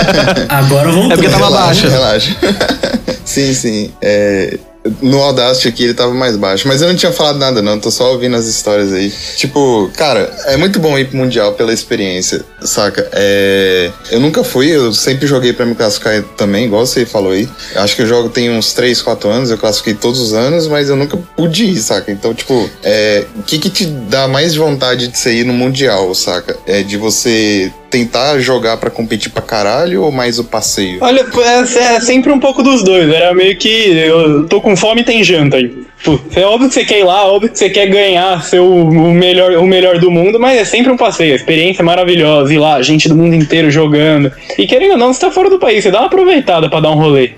Agora 0.48 0.90
voltou. 0.90 1.12
É 1.12 1.16
porque 1.16 1.30
tava 1.30 1.48
relaxa, 1.48 1.90
baixa. 1.90 1.90
relaxa. 1.90 2.38
sim, 3.26 3.54
sim. 3.54 3.92
É, 4.02 4.58
No 5.02 5.22
Audacity 5.22 5.68
aqui 5.68 5.84
ele 5.84 5.94
tava 5.94 6.14
mais 6.14 6.38
baixo. 6.38 6.68
Mas 6.68 6.82
eu 6.82 6.88
não 6.88 6.96
tinha 6.96 7.12
falado 7.12 7.38
nada, 7.38 7.62
não. 7.62 7.80
Tô 7.80 7.92
só 7.92 8.12
ouvindo 8.12 8.36
as 8.36 8.48
histórias 8.48 8.94
aí. 8.94 9.12
Tipo, 9.36 9.90
cara, 9.96 10.34
é 10.46 10.56
muito 10.56 10.80
bom 10.80 10.98
ir 10.98 11.06
pro 11.06 11.18
Mundial 11.18 11.54
pela 11.54 11.74
experiência, 11.74 12.46
saca? 12.62 13.08
É... 13.12 13.92
Eu 14.12 14.20
nunca 14.20 14.44
fui, 14.44 14.70
eu 14.70 14.94
sempre 14.94 15.28
joguei 15.28 15.52
pra 15.52 15.66
me 15.66 15.76
classificar 15.76 16.24
também, 16.38 16.66
igual 16.66 16.86
você 16.86 17.06
falou 17.06 17.34
aí. 17.34 17.48
Acho 17.76 17.96
que 17.96 18.04
eu 18.04 18.08
jogo 18.08 18.30
tem 18.30 18.50
uns 18.50 18.74
3, 18.74 19.02
4 19.02 19.30
anos, 19.30 19.52
eu 19.52 19.58
classifiquei 19.58 19.94
todos 19.94 20.20
os 20.20 20.34
anos, 20.34 20.68
mas 20.68 20.90
eu 20.90 20.96
nunca 20.96 21.18
pude 21.36 21.66
ir, 21.66 21.80
saca? 21.80 22.12
Então, 22.12 22.34
tipo, 22.34 22.70
é... 22.84 23.26
o 23.36 23.44
que 23.44 23.60
que 23.60 23.70
te 23.70 23.86
dá 23.86 24.28
mais 24.28 24.56
vontade 24.56 25.08
de 25.08 25.18
você 25.18 25.34
ir 25.34 25.46
no 25.46 25.54
Mundial, 25.54 26.14
saca? 26.16 26.58
É 26.66 26.82
de 26.84 26.96
você 26.96 27.72
tentar 27.90 28.40
jogar 28.40 28.78
pra 28.78 28.90
competir 28.90 29.32
pra 29.32 29.42
caralho 29.42 30.04
ou 30.04 30.12
mais 30.12 30.40
o 30.40 30.44
passeio? 30.44 31.00
Olha, 31.02 31.22
é, 31.22 31.96
é 31.96 32.00
sempre 32.00 32.32
um 32.32 32.40
pouco 32.40 32.62
dos 32.62 32.84
dois. 32.84 33.10
Era 33.10 33.34
meio 33.34 33.58
que 33.58 33.70
eu 33.98 34.48
tô 34.48 34.62
com 34.62 34.76
fome 34.76 35.02
e 35.02 35.04
tem 35.04 35.24
janta. 35.24 35.58
Pô, 36.04 36.18
É 36.36 36.46
óbvio 36.46 36.70
que 36.70 36.76
você 36.76 36.86
quer 36.86 37.00
ir 37.00 37.04
lá, 37.04 37.26
óbvio 37.26 37.50
que 37.50 37.60
você 37.60 37.70
quer 37.70 37.88
ganhar, 37.88 38.42
ser 38.44 38.60
o, 38.60 38.86
melhor, 39.12 39.52
o 39.54 39.68
melhor 39.68 40.00
do 40.00 40.10
mundo, 40.10 40.40
mas 40.40 40.58
é 40.58 40.64
sempre 40.64 40.92
um 40.92 40.98
passeio. 40.98 41.36
Experiência 41.36 41.82
é 41.82 41.86
maravilhosa. 41.86 42.54
Ir 42.54 42.58
lá, 42.58 42.82
gente 42.82 43.10
do 43.10 43.16
mundo 43.16 43.36
inteiro 43.36 43.70
jogando. 43.70 44.32
E 44.58 44.66
querendo 44.66 44.92
ou 44.92 44.98
não, 44.98 45.14
você 45.14 45.20
tá 45.20 45.32
fora 45.32 45.50
do 45.50 45.60
país, 45.60 45.84
você 45.84 45.92
dá 45.92 46.00
uma 46.00 46.08
aproveitada 46.08 46.70
pra 46.70 46.80
dar 46.80 46.92
um 46.92 46.96
rolê. 46.96 47.32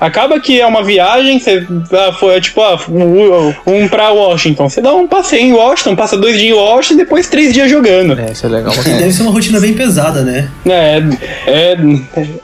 Acaba 0.00 0.40
que 0.40 0.60
é 0.60 0.66
uma 0.66 0.82
viagem, 0.82 1.38
você 1.38 1.66
ah, 1.92 2.12
foi 2.12 2.40
tipo 2.40 2.60
ah, 2.60 2.78
um, 2.88 3.54
um 3.66 3.88
pra 3.88 4.10
Washington. 4.10 4.68
Você 4.68 4.80
dá 4.80 4.92
um 4.94 5.06
passeio 5.06 5.42
em 5.42 5.52
Washington, 5.52 5.96
passa 5.96 6.16
dois 6.16 6.38
dias 6.38 6.50
em 6.50 6.52
Washington 6.52 6.94
e 6.94 7.04
depois 7.04 7.28
três 7.28 7.52
dias 7.52 7.70
jogando. 7.70 8.18
É, 8.18 8.32
isso 8.32 8.46
é 8.46 8.48
legal. 8.48 8.72
Deve 8.74 9.12
ser 9.12 9.22
uma 9.22 9.32
rotina 9.32 9.60
bem 9.60 9.74
pesada, 9.74 10.22
né? 10.22 10.48
É, 10.66 11.02
é, 11.46 11.76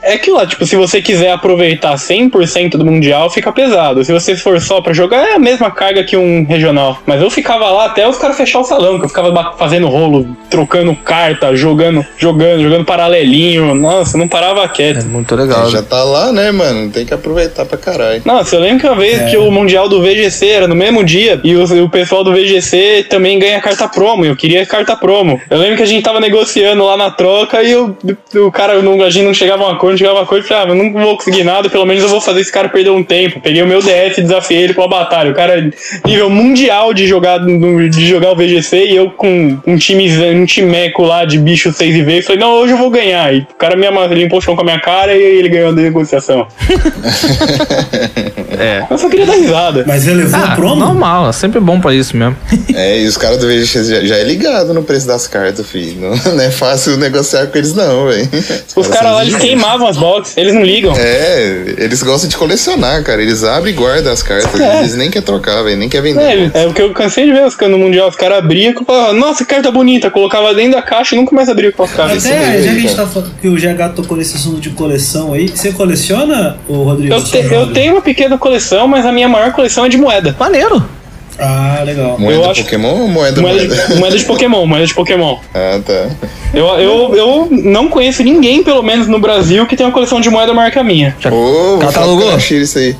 é 0.02 0.18
que 0.18 0.30
lá, 0.30 0.46
tipo, 0.46 0.64
se 0.66 0.76
você 0.76 1.00
quiser 1.02 1.32
aproveitar 1.32 1.94
100% 1.94 2.70
do 2.70 2.84
Mundial, 2.84 3.30
fica 3.30 3.52
pesado. 3.52 4.04
Se 4.04 4.12
você 4.12 4.36
for 4.36 4.60
só 4.60 4.80
pra 4.80 4.92
jogar, 4.92 5.28
é 5.28 5.34
a 5.34 5.38
mesma 5.38 5.70
carga 5.70 6.04
que 6.04 6.16
um 6.16 6.44
regional. 6.44 7.02
Mas 7.06 7.20
eu 7.20 7.30
ficava 7.30 7.70
lá 7.70 7.86
até 7.86 8.06
os 8.08 8.18
caras 8.18 8.36
fechar 8.36 8.60
o 8.60 8.64
salão, 8.64 8.98
que 8.98 9.04
eu 9.04 9.08
ficava 9.08 9.56
fazendo 9.56 9.88
rolo, 9.88 10.36
trocando 10.48 10.94
carta, 10.94 11.54
jogando, 11.54 12.04
jogando, 12.18 12.62
jogando 12.62 12.84
paralelinho. 12.84 13.74
Nossa, 13.74 14.16
não 14.16 14.28
parava 14.28 14.64
É 14.64 14.68
quieto. 14.68 15.06
muito 15.06 15.34
legal. 15.34 15.68
Já 15.70 15.82
tá 15.82 16.02
lá, 16.02 16.32
né, 16.32 16.50
mano? 16.50 16.90
Tem 16.90 17.04
que 17.04 17.09
aproveitar 17.14 17.64
pra 17.64 17.76
caralho. 17.78 18.22
Nossa, 18.24 18.56
eu 18.56 18.60
lembro 18.60 18.80
que 18.80 18.86
uma 18.86 18.96
vez 18.96 19.30
que 19.30 19.36
o 19.36 19.50
Mundial 19.50 19.88
do 19.88 20.00
VGC 20.02 20.46
era 20.46 20.68
no 20.68 20.74
mesmo 20.74 21.02
dia 21.04 21.40
e 21.44 21.54
o, 21.56 21.84
o 21.84 21.88
pessoal 21.88 22.22
do 22.24 22.32
VGC 22.32 23.06
também 23.08 23.38
ganha 23.38 23.60
carta 23.60 23.88
promo. 23.88 24.24
Eu 24.24 24.36
queria 24.36 24.64
carta 24.66 24.96
promo. 24.96 25.40
Eu 25.50 25.58
lembro 25.58 25.76
que 25.76 25.82
a 25.82 25.86
gente 25.86 26.02
tava 26.02 26.20
negociando 26.20 26.84
lá 26.84 26.96
na 26.96 27.10
troca 27.10 27.62
e 27.62 27.74
o, 27.74 27.96
o 28.36 28.50
cara, 28.52 28.80
não, 28.82 29.02
a 29.02 29.10
gente 29.10 29.24
não 29.24 29.34
chegava 29.34 29.64
a 29.64 29.68
um 29.68 29.70
acordo, 29.72 29.92
não 29.92 29.98
chegava 29.98 30.18
a 30.18 30.20
um 30.20 30.24
acordo. 30.24 30.44
Eu 30.44 30.48
falei, 30.48 30.64
ah, 30.64 30.68
eu 30.68 30.74
não 30.74 30.92
vou 30.92 31.16
conseguir 31.16 31.44
nada, 31.44 31.68
pelo 31.68 31.86
menos 31.86 32.02
eu 32.02 32.08
vou 32.08 32.20
fazer 32.20 32.40
esse 32.40 32.52
cara 32.52 32.68
perder 32.68 32.90
um 32.90 33.02
tempo. 33.02 33.40
Peguei 33.40 33.62
o 33.62 33.66
meu 33.66 33.80
DF 33.80 34.18
e 34.18 34.22
desafiei 34.22 34.62
ele 34.62 34.74
pra 34.74 34.82
uma 34.84 34.88
batalha. 34.88 35.30
O 35.30 35.34
cara, 35.34 35.58
é 35.58 36.08
nível 36.08 36.30
mundial 36.30 36.92
de 36.94 37.06
jogar, 37.06 37.38
de 37.38 38.06
jogar 38.06 38.32
o 38.32 38.36
VGC 38.36 38.86
e 38.86 38.96
eu 38.96 39.10
com 39.10 39.58
um 39.66 39.76
time, 39.76 40.08
um 40.34 40.44
timeco 40.44 41.02
lá 41.02 41.24
de 41.24 41.38
bicho 41.38 41.72
6 41.72 41.94
e 41.96 42.02
V. 42.02 42.22
Falei, 42.22 42.40
não, 42.40 42.52
hoje 42.52 42.72
eu 42.72 42.78
vou 42.78 42.90
ganhar. 42.90 43.34
E 43.34 43.40
o 43.40 43.54
cara 43.58 43.76
me 43.76 43.86
ama- 43.86 44.06
limpou 44.06 44.38
o 44.38 44.42
chão 44.42 44.54
com 44.54 44.62
a 44.62 44.64
minha 44.64 44.80
cara 44.80 45.14
e 45.14 45.20
ele 45.22 45.48
ganhou 45.48 45.70
a 45.70 45.72
negociação. 45.72 46.46
É. 48.58 48.84
Eu 48.90 48.98
só 48.98 49.08
queria 49.08 49.26
dar 49.26 49.34
risada. 49.36 49.84
Mas 49.86 50.06
ele 50.06 50.22
levou 50.24 50.38
Ah, 50.40 50.52
a 50.52 50.56
promo? 50.56 50.76
normal, 50.76 51.28
é 51.30 51.32
sempre 51.32 51.60
bom 51.60 51.80
pra 51.80 51.94
isso 51.94 52.16
mesmo. 52.16 52.36
É, 52.74 53.00
e 53.00 53.06
os 53.06 53.16
caras 53.16 53.38
do 53.38 53.46
VGX 53.46 53.88
já, 53.88 54.00
já 54.00 54.16
é 54.16 54.24
ligado 54.24 54.74
no 54.74 54.82
preço 54.82 55.06
das 55.06 55.26
cartas, 55.26 55.66
filho. 55.66 56.00
Não, 56.00 56.10
não 56.34 56.42
é 56.42 56.50
fácil 56.50 56.96
negociar 56.96 57.46
com 57.46 57.56
eles, 57.58 57.74
não, 57.74 58.06
velho. 58.06 58.28
Os 58.76 58.86
caras 58.88 59.12
lá, 59.12 59.22
eles 59.22 59.36
queimavam 59.36 59.86
as 59.86 59.96
boxes, 59.96 60.36
eles 60.36 60.52
não 60.54 60.62
ligam. 60.62 60.92
É, 60.96 61.74
eles 61.78 62.02
gostam 62.02 62.28
de 62.28 62.36
colecionar, 62.36 63.02
cara. 63.02 63.22
Eles 63.22 63.44
abrem 63.44 63.72
e 63.72 63.76
guardam 63.76 64.12
as 64.12 64.22
cartas. 64.22 64.60
É. 64.60 64.80
Eles 64.80 64.94
nem 64.94 65.10
querem 65.10 65.24
trocar, 65.24 65.62
velho. 65.62 65.76
Nem 65.76 65.88
querem 65.88 66.12
vender. 66.14 66.50
É, 66.54 66.62
é 66.64 66.66
o 66.66 66.72
que 66.74 66.82
eu 66.82 66.92
cansei 66.92 67.24
de 67.26 67.32
ver 67.32 67.44
os 67.46 67.54
caras 67.56 67.76
no 67.76 67.80
Mundial, 67.82 68.08
os 68.08 68.16
caras 68.16 68.38
abriam 68.38 68.72
e 68.72 68.84
falavam, 68.84 69.14
nossa, 69.14 69.44
que 69.44 69.54
carta 69.54 69.70
bonita, 69.70 70.10
colocava 70.10 70.52
dentro 70.54 70.72
da 70.72 70.82
caixa 70.82 71.14
e 71.14 71.18
nunca 71.18 71.34
mais 71.34 71.48
abria 71.48 71.72
com 71.72 71.82
as 71.82 71.92
caras. 71.92 72.24
Até, 72.26 72.62
já 72.62 72.62
que 72.62 72.68
a 72.68 72.80
gente 72.80 72.94
tá 72.94 73.06
falando 73.06 73.32
que 73.40 73.48
o 73.48 73.54
GH 73.54 73.94
tocou 73.96 74.16
nesse 74.16 74.36
assunto 74.36 74.60
de 74.60 74.70
coleção 74.70 75.32
aí, 75.32 75.48
você 75.48 75.72
coleciona, 75.72 76.58
o 76.68 76.79
Rodrigo? 76.84 77.14
Eu, 77.14 77.22
te- 77.24 77.38
eu 77.52 77.72
tenho 77.72 77.92
uma 77.94 78.02
pequena 78.02 78.36
coleção, 78.38 78.86
mas 78.88 79.04
a 79.06 79.12
minha 79.12 79.28
maior 79.28 79.52
coleção 79.52 79.84
é 79.84 79.88
de 79.88 79.96
moeda. 79.96 80.34
Maneiro. 80.38 80.84
Ah, 81.42 81.80
legal. 81.86 82.18
Moeda 82.18 82.34
eu 82.42 82.50
acho- 82.50 82.62
Pokémon 82.64 83.00
ou 83.00 83.08
moeda 83.08 83.40
Moeda 83.40 83.64
moeda? 83.66 83.86
de, 83.86 83.94
moeda 83.98 84.18
de 84.18 84.24
Pokémon, 84.24 84.66
moeda 84.66 84.86
de 84.86 84.92
Pokémon. 84.94 85.38
Ah, 85.54 85.80
tá. 85.84 86.10
Eu, 86.52 86.66
eu, 86.78 87.14
eu 87.14 87.48
não 87.50 87.88
conheço 87.88 88.22
ninguém, 88.22 88.62
pelo 88.62 88.82
menos 88.82 89.06
no 89.06 89.18
Brasil, 89.18 89.66
que 89.66 89.74
tem 89.74 89.86
uma 89.86 89.92
coleção 89.92 90.20
de 90.20 90.28
moeda 90.28 90.52
marca 90.52 90.82
minha. 90.84 91.16
Vou 91.30 91.78
catalogou? 91.78 92.36
isso 92.36 92.78
aí. 92.78 92.94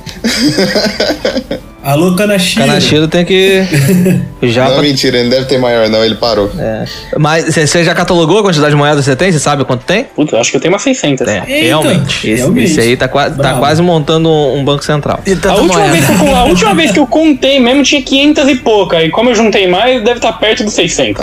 Alô, 1.82 2.14
Kanashiro. 2.14 2.66
Kanashiro 2.66 3.08
tem 3.08 3.24
que. 3.24 3.62
Já. 4.42 4.68
Não, 4.68 4.82
mentira, 4.82 5.16
ele 5.18 5.24
não 5.24 5.30
deve 5.30 5.46
ter 5.46 5.58
maior, 5.58 5.88
não. 5.88 6.04
Ele 6.04 6.14
parou. 6.14 6.50
É. 6.58 6.84
Mas 7.18 7.44
você- 7.54 7.82
já 7.84 7.94
catalogou 7.94 8.38
a 8.38 8.42
quantidade 8.42 8.70
de 8.70 8.76
moedas 8.76 8.98
que 9.00 9.04
você 9.10 9.16
tem? 9.16 9.32
Você 9.32 9.38
sabe 9.38 9.64
quanto 9.64 9.84
tem? 9.84 10.04
Puta, 10.04 10.36
eu 10.36 10.40
acho 10.40 10.50
que 10.50 10.56
eu 10.56 10.60
tenho 10.60 10.72
umas 10.74 10.82
600. 10.82 11.26
É, 11.26 11.38
Eita, 11.46 11.66
realmente. 11.66 12.30
Esse, 12.30 12.36
realmente. 12.42 12.64
esse 12.70 12.80
aí 12.80 12.96
tá, 12.96 13.08
qua- 13.08 13.30
tá 13.30 13.54
quase 13.54 13.80
montando 13.82 14.30
um, 14.30 14.62
banco 14.64 14.84
central. 14.84 15.20
A 15.48 15.54
última, 15.54 15.88
vez 15.88 16.06
que 16.06 16.12
eu, 16.12 16.36
a 16.36 16.44
última 16.44 16.74
vez 16.74 16.90
que 16.92 16.98
eu 16.98 17.06
contei 17.06 17.58
mesmo 17.60 17.82
tinha 17.82 18.02
500 18.02 18.48
e 18.48 18.54
pouca. 18.56 19.02
E 19.02 19.10
como 19.10 19.30
eu 19.30 19.34
juntei 19.34 19.66
mais, 19.66 20.02
deve 20.02 20.18
estar 20.18 20.32
perto 20.34 20.64
dos 20.64 20.74
600. 20.74 21.22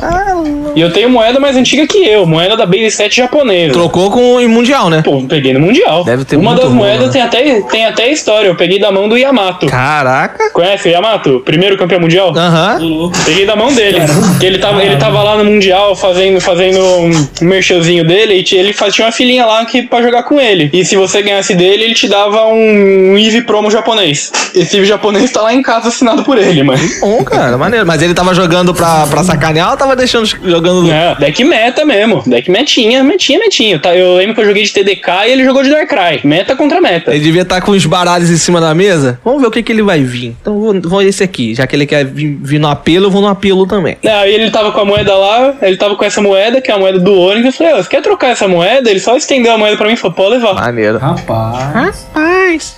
e 0.75 0.81
eu 0.81 0.91
tenho 0.91 1.09
moeda 1.09 1.39
mais 1.39 1.55
antiga 1.55 1.85
que 1.87 1.99
eu, 2.07 2.25
moeda 2.25 2.55
da 2.57 2.65
Base 2.65 2.91
7 2.91 3.17
japonesa. 3.17 3.73
Trocou 3.73 4.09
com 4.11 4.35
o 4.37 4.49
Mundial, 4.49 4.89
né? 4.89 5.01
Pô, 5.03 5.21
peguei 5.23 5.53
no 5.53 5.59
Mundial. 5.59 6.03
Deve 6.03 6.25
ter 6.25 6.35
Uma 6.35 6.55
das 6.55 6.69
moedas 6.71 7.07
né? 7.07 7.11
tem 7.13 7.21
até, 7.21 7.61
tem 7.61 7.85
até 7.85 8.11
história. 8.11 8.47
Eu 8.47 8.55
peguei 8.55 8.79
da 8.79 8.91
mão 8.91 9.07
do 9.09 9.17
Yamato. 9.17 9.65
Caraca. 9.67 10.46
Conhece 10.53 10.87
o 10.87 10.91
Yamato? 10.91 11.41
Primeiro 11.45 11.77
campeão 11.77 11.99
mundial? 11.99 12.33
Aham. 12.35 12.77
Louco. 12.79 13.17
Peguei 13.25 13.45
da 13.45 13.55
mão 13.55 13.73
dele. 13.73 13.97
Ele 14.41 14.57
tava, 14.57 14.83
ele 14.83 14.95
tava 14.97 15.21
lá 15.23 15.37
no 15.37 15.45
Mundial 15.45 15.95
fazendo, 15.95 16.39
fazendo 16.41 16.79
um 16.79 17.11
merchanzinho 17.41 18.03
dele 18.05 18.43
e 18.51 18.55
ele 18.55 18.73
faz- 18.73 18.93
tinha 18.93 19.05
uma 19.05 19.11
filhinha 19.11 19.45
lá 19.45 19.65
que, 19.65 19.83
pra 19.83 20.01
jogar 20.01 20.23
com 20.23 20.39
ele. 20.39 20.69
E 20.73 20.83
se 20.85 20.95
você 20.95 21.21
ganhasse 21.21 21.53
dele, 21.55 21.83
ele 21.83 21.93
te 21.93 22.07
dava 22.07 22.45
um, 22.47 23.13
um 23.13 23.17
Eevee 23.17 23.41
promo 23.41 23.69
japonês. 23.71 24.31
Esse 24.55 24.75
Eevee 24.77 24.87
japonês 24.87 25.31
tá 25.31 25.41
lá 25.41 25.53
em 25.53 25.61
casa 25.61 25.89
assinado 25.89 26.23
por 26.23 26.37
ele, 26.37 26.63
mas. 26.63 26.99
Bom, 26.99 27.23
cara, 27.23 27.57
maneiro. 27.57 27.85
Mas 27.85 28.01
ele 28.01 28.13
tava 28.13 28.33
jogando 28.33 28.73
pra, 28.73 29.05
pra 29.07 29.23
sacanear 29.23 29.71
ou 29.71 29.77
tava 29.77 29.95
deixando 29.95 30.25
jogando. 30.25 30.91
É, 30.91 31.15
deck 31.19 31.43
meta 31.43 31.85
mesmo. 31.85 32.23
Deck 32.25 32.49
metinha, 32.49 33.03
metinha, 33.03 33.39
metinha. 33.39 33.79
Tá, 33.79 33.95
eu 33.95 34.15
lembro 34.15 34.35
que 34.35 34.41
eu 34.41 34.45
joguei 34.45 34.63
de 34.63 34.71
TDK 34.73 35.09
e 35.27 35.31
ele 35.31 35.43
jogou 35.43 35.63
de 35.63 35.69
Darkrai. 35.69 36.21
Meta 36.23 36.55
contra 36.55 36.79
meta. 36.81 37.11
Ele 37.11 37.19
devia 37.23 37.41
estar 37.43 37.61
com 37.61 37.71
os 37.71 37.85
baralhos 37.85 38.29
em 38.29 38.37
cima 38.37 38.59
da 38.61 38.73
mesa. 38.73 39.19
Vamos 39.23 39.41
ver 39.41 39.47
o 39.47 39.51
que, 39.51 39.61
que 39.63 39.71
ele 39.71 39.81
vai 39.81 40.03
vir. 40.03 40.35
Então 40.41 40.59
vou, 40.59 40.81
vou 40.81 41.01
esse 41.01 41.23
aqui. 41.23 41.53
Já 41.53 41.67
que 41.67 41.75
ele 41.75 41.85
quer 41.85 42.05
vir, 42.05 42.37
vir 42.41 42.59
no 42.59 42.67
apelo, 42.67 43.07
eu 43.07 43.11
vou 43.11 43.21
no 43.21 43.27
apelo 43.27 43.65
também. 43.67 43.97
É, 44.01 44.09
Aí 44.09 44.33
ele 44.33 44.49
tava 44.49 44.71
com 44.71 44.79
a 44.81 44.85
moeda 44.85 45.13
lá, 45.15 45.55
ele 45.61 45.77
tava 45.77 45.95
com 45.95 46.05
essa 46.05 46.21
moeda, 46.21 46.61
que 46.61 46.71
é 46.71 46.73
a 46.73 46.77
moeda 46.77 46.99
do 46.99 47.13
Onix. 47.19 47.45
Eu 47.45 47.51
falei, 47.51 47.73
"Ô, 47.73 47.77
você 47.77 47.89
quer 47.89 48.01
trocar 48.01 48.29
essa 48.29 48.47
moeda? 48.47 48.89
Ele 48.89 48.99
só 48.99 49.15
estendeu 49.15 49.53
a 49.53 49.57
moeda 49.57 49.77
pra 49.77 49.87
mim 49.87 49.93
e 49.93 49.97
falou, 49.97 50.15
pode 50.15 50.29
levar. 50.31 50.53
Maneiro. 50.55 50.97
Rapaz. 50.97 51.73
Rapaz. 51.73 52.75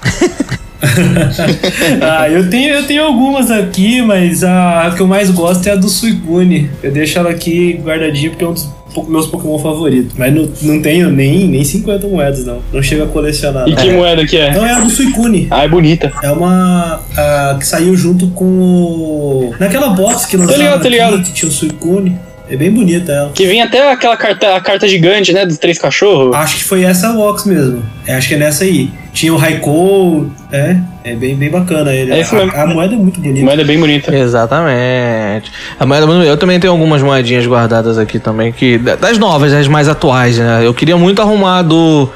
ah, 2.01 2.29
eu 2.29 2.49
tenho, 2.49 2.73
eu 2.75 2.87
tenho 2.87 3.03
algumas 3.03 3.51
aqui, 3.51 4.01
mas 4.01 4.43
a, 4.43 4.87
a 4.87 4.91
que 4.91 5.01
eu 5.01 5.07
mais 5.07 5.29
gosto 5.29 5.67
é 5.67 5.71
a 5.71 5.75
do 5.75 5.89
Suicune. 5.89 6.69
Eu 6.81 6.91
deixo 6.91 7.19
ela 7.19 7.29
aqui 7.29 7.73
guardadinha 7.83 8.29
porque 8.29 8.43
é 8.43 8.47
um 8.47 8.53
dos 8.53 8.69
meus 9.07 9.27
Pokémon 9.27 9.59
favoritos. 9.59 10.13
Mas 10.17 10.33
não, 10.33 10.49
não 10.61 10.81
tenho 10.81 11.09
nem, 11.09 11.47
nem 11.47 11.63
50 11.63 12.07
moedas, 12.07 12.45
não. 12.45 12.59
Não 12.73 12.81
chego 12.81 13.03
a 13.03 13.07
colecionar. 13.07 13.67
E 13.67 13.71
não. 13.71 13.77
que 13.77 13.91
moeda 13.91 14.25
que 14.25 14.37
é? 14.37 14.53
Não 14.53 14.65
é 14.65 14.73
a 14.73 14.79
do 14.79 14.89
Suicune. 14.89 15.47
Ah, 15.49 15.63
é 15.63 15.67
bonita. 15.67 16.11
É 16.23 16.31
uma 16.31 17.01
a, 17.15 17.57
que 17.59 17.65
saiu 17.65 17.95
junto 17.95 18.27
com 18.29 18.45
o. 18.45 19.55
Naquela 19.59 19.89
box 19.89 20.25
que 20.25 20.37
lançaram 20.37 20.59
ligado, 20.59 20.73
tô 20.73 20.79
aqui, 20.79 20.89
ligado. 20.89 21.21
que 21.23 21.33
tinha 21.33 21.49
o 21.49 21.51
Suicune. 21.51 22.17
É 22.49 22.57
bem 22.57 22.71
bonita 22.71 23.11
ela. 23.11 23.31
Que 23.33 23.45
vinha 23.45 23.65
até 23.65 23.91
aquela 23.91 24.17
carta, 24.17 24.55
a 24.55 24.61
carta 24.61 24.87
gigante, 24.87 25.31
né? 25.31 25.45
Dos 25.45 25.57
três 25.57 25.77
cachorros. 25.77 26.35
Acho 26.35 26.57
que 26.57 26.63
foi 26.63 26.83
essa 26.83 27.09
box 27.13 27.47
mesmo. 27.47 27.83
É, 28.07 28.15
acho 28.15 28.27
que 28.27 28.33
é 28.33 28.37
nessa 28.37 28.63
aí. 28.63 28.89
Tinha 29.13 29.33
o 29.33 29.37
Raikou, 29.37 30.27
é, 30.51 30.77
é 31.03 31.15
bem, 31.15 31.35
bem 31.35 31.49
bacana 31.49 31.93
ele. 31.93 32.11
É 32.11 32.23
a, 32.23 32.63
a 32.63 32.67
moeda 32.67 32.95
é 32.95 32.97
muito 32.97 33.19
bonita. 33.19 33.45
Moeda 33.45 33.63
bem 33.63 33.79
bonita. 33.79 34.15
Exatamente. 34.15 35.51
A 35.79 35.85
moeda, 35.85 36.05
eu 36.25 36.37
também 36.37 36.59
tenho 36.59 36.73
algumas 36.73 37.03
moedinhas 37.03 37.45
guardadas 37.45 37.97
aqui 37.99 38.17
também, 38.17 38.51
que 38.51 38.77
das 38.77 39.19
novas, 39.19 39.51
das 39.51 39.67
mais 39.67 39.87
atuais, 39.87 40.37
né? 40.39 40.61
Eu 40.65 40.73
queria 40.73 40.97
muito 40.97 41.21
arrumar 41.21 41.59
a 41.59 41.61
do 41.61 42.09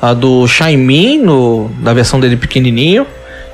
a 0.00 0.12
do 0.12 0.46
Shaimin, 0.46 1.18
no, 1.18 1.70
da 1.78 1.92
versão 1.92 2.20
dele 2.20 2.36
pequenininho, 2.36 3.06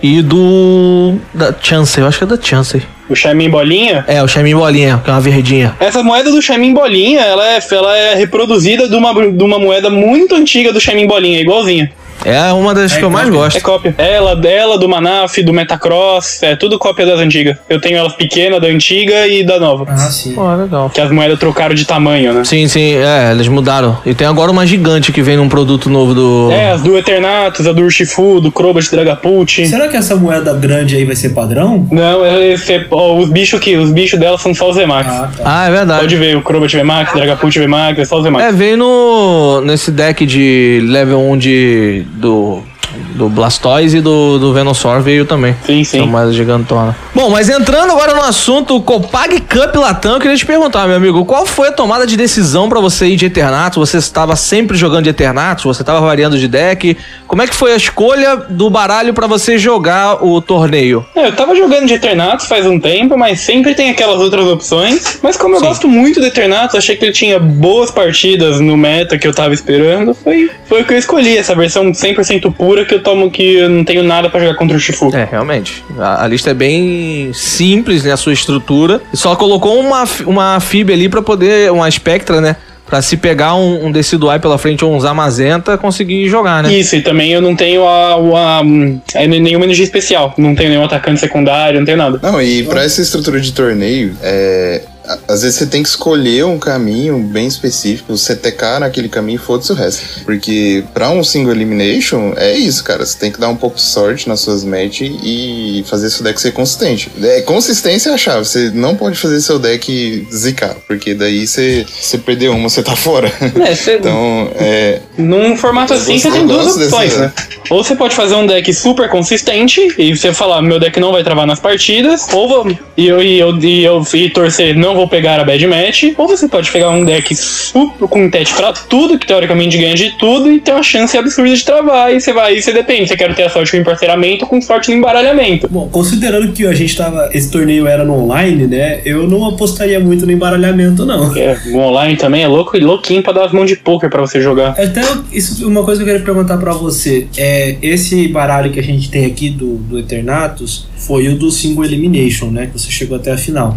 e 0.02 0.20
do 0.20 1.14
da 1.32 1.54
Chansey, 1.60 2.02
eu 2.02 2.08
acho 2.08 2.18
que 2.18 2.24
é 2.24 2.26
da 2.26 2.40
Chansey. 2.40 2.82
O 3.08 3.14
Shaimin 3.14 3.50
Bolinha. 3.50 4.04
É, 4.08 4.22
o 4.22 4.28
Shaimin 4.28 4.54
bolinha, 4.54 5.00
que 5.04 5.10
é 5.10 5.12
uma 5.12 5.20
verdinha. 5.20 5.76
Essa 5.78 6.02
moeda 6.02 6.30
do 6.30 6.40
Shaimin 6.40 6.72
Bolinha, 6.72 7.20
ela 7.20 7.46
é, 7.46 7.58
ela 7.70 7.96
é 7.96 8.14
reproduzida 8.14 8.88
de 8.88 8.96
uma, 8.96 9.12
de 9.12 9.44
uma 9.44 9.58
moeda 9.58 9.90
muito 9.90 10.34
antiga 10.34 10.72
do 10.72 10.80
Shaimin 10.80 11.06
Bolinha, 11.06 11.40
igualzinha. 11.40 11.92
É 12.24 12.52
uma 12.52 12.74
das 12.74 12.92
É 12.94 12.98
que 12.98 13.04
eu 13.04 13.10
mais 13.10 13.28
gosto. 13.28 13.56
É 13.56 13.60
cópia. 13.60 13.94
Ela, 13.98 14.34
dela, 14.36 14.78
do 14.78 14.88
Manaf, 14.88 15.38
do 15.42 15.52
Metacross, 15.52 16.42
é 16.42 16.56
tudo 16.56 16.78
cópia 16.78 17.04
das 17.06 17.20
antigas. 17.20 17.56
Eu 17.68 17.80
tenho 17.80 17.96
elas 17.96 18.14
pequenas, 18.14 18.60
da 18.60 18.68
antiga 18.68 19.26
e 19.26 19.44
da 19.44 19.58
nova. 19.58 19.84
Ah, 19.88 19.96
sim. 20.10 20.32
Pô, 20.34 20.54
legal. 20.54 20.90
Que 20.90 21.00
as 21.00 21.10
moedas 21.10 21.38
trocaram 21.38 21.74
de 21.74 21.84
tamanho, 21.84 22.32
né? 22.32 22.44
Sim, 22.44 22.66
sim, 22.68 22.94
é, 22.94 23.30
eles 23.32 23.48
mudaram. 23.48 23.98
E 24.06 24.14
tem 24.14 24.26
agora 24.26 24.50
uma 24.50 24.66
gigante 24.66 25.12
que 25.12 25.22
vem 25.22 25.36
num 25.36 25.48
produto 25.48 25.88
novo 25.90 26.14
do. 26.14 26.50
É, 26.52 26.72
as 26.72 26.82
do 26.82 26.96
Eternatus, 26.96 27.66
a 27.66 27.72
do 27.72 27.82
Urshifu, 27.82 28.40
do 28.40 28.50
Crobat 28.52 28.90
Dragapult. 28.90 29.66
Será 29.66 29.88
que 29.88 29.96
essa 29.96 30.16
moeda 30.16 30.52
grande 30.54 30.96
aí 30.96 31.04
vai 31.04 31.16
ser 31.16 31.30
padrão? 31.30 31.86
Não, 31.90 32.24
esse 32.26 32.72
é- 32.74 32.86
ó, 32.90 33.16
os 33.16 33.28
bichos 33.28 33.58
que 33.60 33.76
os 33.76 33.90
bichos 33.90 34.18
dela 34.18 34.38
são 34.38 34.54
só 34.54 34.70
os 34.70 34.76
Vemax. 34.76 35.08
Ah, 35.08 35.30
tá. 35.36 35.42
Ah, 35.44 35.66
é 35.68 35.70
verdade. 35.70 36.00
Pode 36.00 36.16
ver, 36.16 36.36
o 36.36 36.42
Crobat 36.42 36.74
Vemax, 36.74 37.12
Dragapult 37.12 37.58
Vemax, 37.58 37.98
é 37.98 38.04
só 38.04 38.16
os 38.18 38.24
Vemax. 38.24 38.44
É, 38.44 38.52
veio 38.52 38.76
no. 38.76 39.60
nesse 39.62 39.90
deck 39.90 40.24
de 40.26 40.80
level 40.84 41.20
1 41.20 41.38
de. 41.38 42.04
Do. 42.20 42.71
Do 43.14 43.28
Blastoise 43.28 43.98
e 43.98 44.00
do, 44.00 44.38
do 44.38 44.52
Venusaur 44.52 45.00
veio 45.00 45.24
também. 45.24 45.54
Sim, 45.64 45.84
sim. 45.84 45.98
Essa 45.98 46.06
moeda 46.06 46.32
gigantona. 46.32 46.96
Bom, 47.14 47.30
mas 47.30 47.48
entrando 47.48 47.92
agora 47.92 48.14
no 48.14 48.22
assunto 48.22 48.80
Copag 48.80 49.40
Cup 49.40 49.74
Latam, 49.76 50.14
eu 50.14 50.20
queria 50.20 50.36
te 50.36 50.46
perguntar, 50.46 50.86
meu 50.86 50.96
amigo, 50.96 51.24
qual 51.24 51.44
foi 51.46 51.68
a 51.68 51.72
tomada 51.72 52.06
de 52.06 52.16
decisão 52.16 52.68
pra 52.68 52.80
você 52.80 53.06
ir 53.06 53.16
de 53.16 53.26
Eternatus? 53.26 53.90
Você 53.90 53.98
estava 53.98 54.34
sempre 54.36 54.76
jogando 54.76 55.04
de 55.04 55.10
Eternatus? 55.10 55.64
Você 55.64 55.82
estava 55.82 56.00
variando 56.00 56.38
de 56.38 56.48
deck? 56.48 56.96
Como 57.26 57.42
é 57.42 57.46
que 57.46 57.54
foi 57.54 57.72
a 57.72 57.76
escolha 57.76 58.36
do 58.36 58.68
baralho 58.70 59.14
pra 59.14 59.26
você 59.26 59.58
jogar 59.58 60.24
o 60.24 60.40
torneio? 60.40 61.04
É, 61.14 61.28
eu 61.28 61.32
tava 61.32 61.54
jogando 61.54 61.86
de 61.86 61.94
Eternatus 61.94 62.46
faz 62.46 62.66
um 62.66 62.78
tempo, 62.78 63.16
mas 63.16 63.40
sempre 63.40 63.74
tem 63.74 63.90
aquelas 63.90 64.20
outras 64.20 64.46
opções. 64.46 65.18
Mas 65.22 65.36
como 65.36 65.56
eu 65.56 65.60
gosto 65.60 65.88
muito 65.88 66.20
do 66.20 66.26
Eternatus, 66.26 66.76
achei 66.76 66.96
que 66.96 67.04
ele 67.04 67.12
tinha 67.12 67.38
boas 67.38 67.90
partidas 67.90 68.60
no 68.60 68.76
meta 68.76 69.18
que 69.18 69.26
eu 69.26 69.34
tava 69.34 69.54
esperando. 69.54 70.14
Foi, 70.14 70.50
foi 70.66 70.82
o 70.82 70.84
que 70.84 70.94
eu 70.94 70.98
escolhi, 70.98 71.36
essa 71.36 71.54
versão 71.54 71.90
100% 71.90 72.52
pura 72.54 72.81
que 72.86 72.94
eu 72.94 73.02
tomo 73.02 73.30
que 73.30 73.56
eu 73.56 73.68
não 73.68 73.84
tenho 73.84 74.02
nada 74.02 74.28
pra 74.30 74.40
jogar 74.40 74.54
contra 74.54 74.76
o 74.76 74.80
Shifu. 74.80 75.14
É, 75.14 75.28
realmente. 75.30 75.84
A, 75.98 76.24
a 76.24 76.28
lista 76.28 76.50
é 76.50 76.54
bem 76.54 77.30
simples, 77.32 78.04
né? 78.04 78.12
A 78.12 78.16
sua 78.16 78.32
estrutura. 78.32 79.00
Só 79.14 79.34
colocou 79.36 79.78
uma, 79.80 80.04
uma 80.26 80.60
fib 80.60 80.90
ali 80.92 81.08
pra 81.08 81.22
poder. 81.22 81.70
Uma 81.72 81.90
Spectra, 81.90 82.40
né? 82.40 82.56
Pra 82.86 83.00
se 83.00 83.16
pegar 83.16 83.54
um, 83.54 83.86
um 83.86 83.90
Decidueye 83.92 84.38
pela 84.38 84.58
frente 84.58 84.84
ou 84.84 84.94
um 84.94 85.00
Zamazenta, 85.00 85.78
conseguir 85.78 86.28
jogar, 86.28 86.62
né? 86.62 86.74
Isso, 86.74 86.94
e 86.94 87.00
também 87.00 87.32
eu 87.32 87.40
não 87.40 87.56
tenho 87.56 87.86
a, 87.86 88.16
a, 88.16 88.58
a- 88.60 89.26
nenhuma 89.26 89.64
energia 89.64 89.84
especial. 89.84 90.34
Não 90.36 90.54
tenho 90.54 90.68
nenhum 90.68 90.84
atacante 90.84 91.18
secundário, 91.20 91.78
não 91.78 91.86
tenho 91.86 91.96
nada. 91.96 92.18
Não, 92.22 92.42
e 92.42 92.64
pra 92.64 92.84
essa 92.84 93.00
estrutura 93.00 93.40
de 93.40 93.50
torneio, 93.52 94.14
é, 94.22 94.82
às 95.28 95.42
vezes 95.42 95.58
você 95.58 95.66
tem 95.66 95.82
que 95.82 95.88
escolher 95.88 96.44
um 96.44 96.58
caminho 96.58 97.18
bem 97.18 97.46
específico, 97.46 98.16
você 98.16 98.36
tecar 98.36 98.80
naquele 98.80 99.08
caminho 99.08 99.36
e 99.36 99.38
foda-se 99.38 99.72
o 99.72 99.74
resto. 99.74 100.24
Porque 100.24 100.84
pra 100.94 101.10
um 101.10 101.24
single 101.24 101.52
elimination, 101.52 102.32
é 102.36 102.52
isso, 102.52 102.84
cara. 102.84 103.04
Você 103.04 103.18
tem 103.18 103.30
que 103.30 103.40
dar 103.40 103.48
um 103.48 103.56
pouco 103.56 103.76
de 103.76 103.82
sorte 103.82 104.28
nas 104.28 104.40
suas 104.40 104.64
matches 104.64 105.12
e 105.22 105.84
fazer 105.88 106.10
seu 106.10 106.22
deck 106.24 106.40
ser 106.40 106.52
consistente. 106.52 107.10
É, 107.22 107.40
consistência 107.42 108.10
é 108.10 108.14
a 108.14 108.18
chave. 108.18 108.44
Você 108.44 108.70
não 108.74 108.96
pode 108.96 109.18
fazer 109.18 109.40
seu 109.40 109.58
deck 109.58 110.26
zicar, 110.32 110.76
porque 110.86 111.14
daí 111.14 111.46
você, 111.46 111.84
você 111.88 112.18
perdeu 112.18 112.52
uma, 112.52 112.68
você 112.68 112.82
tá 112.82 112.96
fora. 112.96 113.32
É, 113.66 113.74
você, 113.74 113.96
Então, 114.02 114.50
é, 114.56 115.00
num 115.16 115.56
formato 115.56 115.94
assim, 115.94 116.18
você 116.18 116.30
tem 116.30 116.46
duas 116.46 116.76
opções, 116.76 117.16
né? 117.16 117.32
Ou 117.70 117.82
você 117.82 117.94
pode 117.94 118.14
fazer 118.14 118.34
um 118.34 118.46
deck 118.46 118.72
super 118.72 119.08
consistente 119.08 119.94
e 119.96 120.16
você 120.16 120.32
falar, 120.32 120.60
meu 120.60 120.80
deck 120.80 120.98
não 120.98 121.12
vai 121.12 121.22
travar 121.22 121.46
nas 121.46 121.60
partidas, 121.60 122.26
ou 122.32 122.48
vou, 122.48 122.78
e, 122.96 123.06
eu, 123.06 123.22
e, 123.22 123.38
eu, 123.38 123.56
e 123.58 123.84
eu 123.84 124.04
e 124.12 124.30
torcer, 124.30 124.76
não 124.76 124.91
vou 124.94 125.08
pegar 125.08 125.40
a 125.40 125.44
bad 125.44 125.66
match, 125.66 126.04
ou 126.16 126.28
você 126.28 126.48
pode 126.48 126.70
pegar 126.70 126.90
um 126.90 127.04
deck 127.04 127.34
super 127.34 128.08
com 128.08 128.30
tete 128.30 128.52
pra 128.54 128.72
tudo, 128.72 129.18
que 129.18 129.26
teoricamente 129.26 129.78
ganha 129.78 129.94
de 129.94 130.10
tudo, 130.18 130.50
e 130.50 130.60
ter 130.60 130.72
uma 130.72 130.82
chance 130.82 131.16
absurda 131.16 131.54
de 131.54 131.64
travar, 131.64 132.14
e 132.14 132.20
você 132.20 132.32
vai, 132.32 132.56
e 132.56 132.62
você 132.62 132.72
depende, 132.72 133.08
você 133.08 133.16
quer 133.16 133.34
ter 133.34 133.44
a 133.44 133.50
sorte 133.50 133.72
com 133.72 133.76
emparceiramento 133.78 134.44
ou 134.44 134.48
com 134.48 134.60
sorte 134.60 134.90
no 134.90 134.96
embaralhamento. 134.96 135.68
Bom, 135.68 135.88
considerando 135.88 136.52
que 136.52 136.66
a 136.66 136.74
gente 136.74 136.96
tava. 136.96 137.30
Esse 137.32 137.50
torneio 137.50 137.86
era 137.86 138.04
no 138.04 138.14
online, 138.14 138.66
né? 138.66 139.00
Eu 139.04 139.26
não 139.28 139.48
apostaria 139.48 139.98
muito 140.00 140.26
no 140.26 140.32
embaralhamento, 140.32 141.04
não. 141.04 141.36
É, 141.36 141.58
o 141.66 141.78
online 141.78 142.16
também 142.16 142.42
é 142.42 142.48
louco 142.48 142.76
e 142.76 142.80
louquinho 142.80 143.22
pra 143.22 143.32
dar 143.32 143.46
as 143.46 143.52
mãos 143.52 143.66
de 143.66 143.76
poker 143.76 144.10
pra 144.10 144.20
você 144.20 144.40
jogar. 144.40 144.70
Até 144.70 145.02
isso, 145.32 145.66
uma 145.66 145.82
coisa 145.82 146.02
que 146.02 146.08
eu 146.08 146.12
queria 146.12 146.24
perguntar 146.24 146.58
pra 146.58 146.72
você 146.72 147.26
é 147.36 147.76
esse 147.82 148.28
baralho 148.28 148.70
que 148.70 148.80
a 148.80 148.82
gente 148.82 149.10
tem 149.10 149.24
aqui 149.24 149.50
do, 149.50 149.76
do 149.76 149.98
Eternatus 149.98 150.86
foi 150.96 151.28
o 151.28 151.36
do 151.36 151.50
single 151.50 151.84
elimination, 151.84 152.46
né? 152.46 152.66
Que 152.66 152.78
você 152.78 152.90
chegou 152.90 153.16
até 153.16 153.32
a 153.32 153.38
final. 153.38 153.76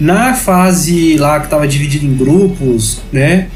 Na 0.00 0.34
fase 0.34 1.16
lá 1.18 1.40
que 1.40 1.48
tava 1.48 1.68
dividido 1.68 2.06
em 2.06 2.14
grupos, 2.14 3.02
né? 3.12 3.48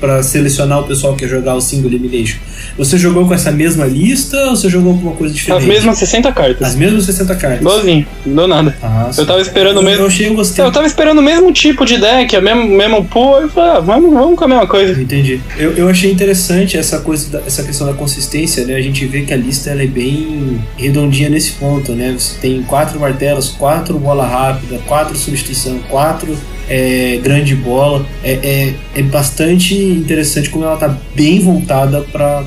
Pra 0.00 0.22
selecionar 0.22 0.80
o 0.80 0.84
pessoal 0.84 1.14
que 1.16 1.24
ia 1.24 1.28
jogar 1.28 1.54
o 1.54 1.60
single 1.60 1.90
elimination. 1.90 2.38
Você 2.78 2.96
jogou 2.96 3.26
com 3.26 3.34
essa 3.34 3.50
mesma 3.50 3.84
lista 3.86 4.36
ou 4.50 4.56
você 4.56 4.68
jogou 4.68 4.94
com 4.94 5.00
uma 5.08 5.16
coisa 5.16 5.34
diferente? 5.34 5.62
As 5.62 5.66
mesmas 5.68 5.98
60 5.98 6.32
cartas. 6.32 6.68
As 6.68 6.74
mesmas 6.76 7.04
60 7.04 7.34
cartas. 7.34 7.60
Igualzinho, 7.60 8.06
não 8.24 8.36
deu 8.36 8.48
nada. 8.48 8.76
Ah, 8.82 9.10
Eu 9.16 9.26
tava 9.26 9.40
esperando 9.40 9.78
eu, 9.78 9.82
mesmo. 9.82 10.02
Eu 10.02 10.06
achei. 10.08 10.26
Eu 10.58 10.72
tava 10.72 10.86
esperando 10.86 11.18
o 11.18 11.22
mesmo 11.22 11.52
tipo 11.52 11.84
de 11.84 11.98
deck, 11.98 12.36
o 12.36 12.42
mesmo, 12.42 12.68
mesmo 12.68 13.04
pool, 13.06 13.40
eu 13.42 13.48
falei, 13.48 13.70
ah, 13.76 13.80
vamos, 13.80 14.12
vamos 14.12 14.38
com 14.38 14.44
a 14.44 14.48
mesma 14.48 14.66
coisa. 14.66 15.00
Entendi. 15.00 15.40
Eu, 15.58 15.72
eu 15.72 15.88
achei 15.88 16.10
interessante 16.12 16.76
essa 16.76 17.00
coisa, 17.00 17.28
da- 17.30 17.42
essa 17.46 17.62
questão 17.62 17.86
da 17.86 17.92
consistência, 17.94 18.64
né? 18.64 18.74
A 18.76 18.82
gente 18.82 19.04
vê 19.06 19.22
que 19.22 19.32
a 19.32 19.36
lista 19.36 19.70
ela 19.70 19.82
é 19.82 19.86
bem 19.86 20.60
redondinha 20.76 21.28
nesse 21.28 21.52
ponto, 21.52 21.92
né? 21.92 22.14
Você 22.18 22.38
tem 22.40 22.62
quatro 22.62 23.00
martelos, 23.00 23.48
quatro 23.48 23.98
bola 23.98 24.26
rápida, 24.26 24.78
quatro 24.86 25.16
substituição, 25.16 25.78
quatro 25.88 26.36
é, 26.68 27.18
grande 27.22 27.54
bola. 27.54 28.04
É, 28.22 28.32
é, 28.32 28.74
é 29.00 29.02
bastante 29.02 29.74
interessante 29.74 30.50
como 30.50 30.64
ela 30.64 30.76
tá 30.76 30.96
bem 31.14 31.40
voltada 31.40 32.02
para 32.02 32.44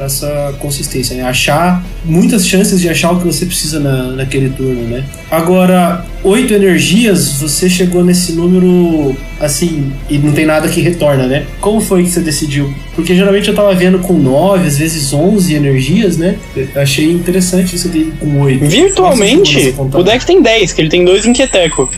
essa 0.00 0.54
consistência, 0.58 1.16
né? 1.16 1.22
Achar 1.22 1.84
muitas 2.04 2.46
chances 2.46 2.80
de 2.80 2.88
achar 2.88 3.12
o 3.12 3.18
que 3.18 3.26
você 3.26 3.46
precisa 3.46 3.78
na, 3.78 4.12
naquele 4.12 4.50
turno, 4.50 4.82
né? 4.82 5.04
Agora, 5.30 6.04
oito 6.24 6.52
energias, 6.52 7.32
você 7.40 7.68
chegou 7.68 8.04
nesse 8.04 8.32
número 8.32 9.16
assim, 9.40 9.90
e 10.08 10.18
não 10.18 10.32
tem 10.32 10.44
nada 10.44 10.68
que 10.68 10.80
retorna, 10.80 11.26
né? 11.26 11.46
Como 11.60 11.80
foi 11.80 12.02
que 12.02 12.10
você 12.10 12.20
decidiu? 12.20 12.72
Porque 12.94 13.14
geralmente 13.14 13.48
eu 13.48 13.54
tava 13.54 13.74
vendo 13.74 13.98
com 14.00 14.12
nove, 14.12 14.66
às 14.66 14.76
vezes 14.76 15.12
onze 15.14 15.54
energias, 15.54 16.18
né? 16.18 16.36
Eu 16.54 16.68
achei 16.76 17.10
interessante 17.10 17.78
você 17.78 17.88
ter 17.88 18.00
ido 18.00 18.12
com 18.18 18.40
oito. 18.40 18.66
Virtualmente, 18.66 19.74
o 19.78 20.02
deck 20.02 20.26
tem 20.26 20.42
10, 20.42 20.72
que 20.74 20.82
ele 20.82 20.90
tem 20.90 21.04
dois 21.04 21.24
Inqueteco. 21.24 21.88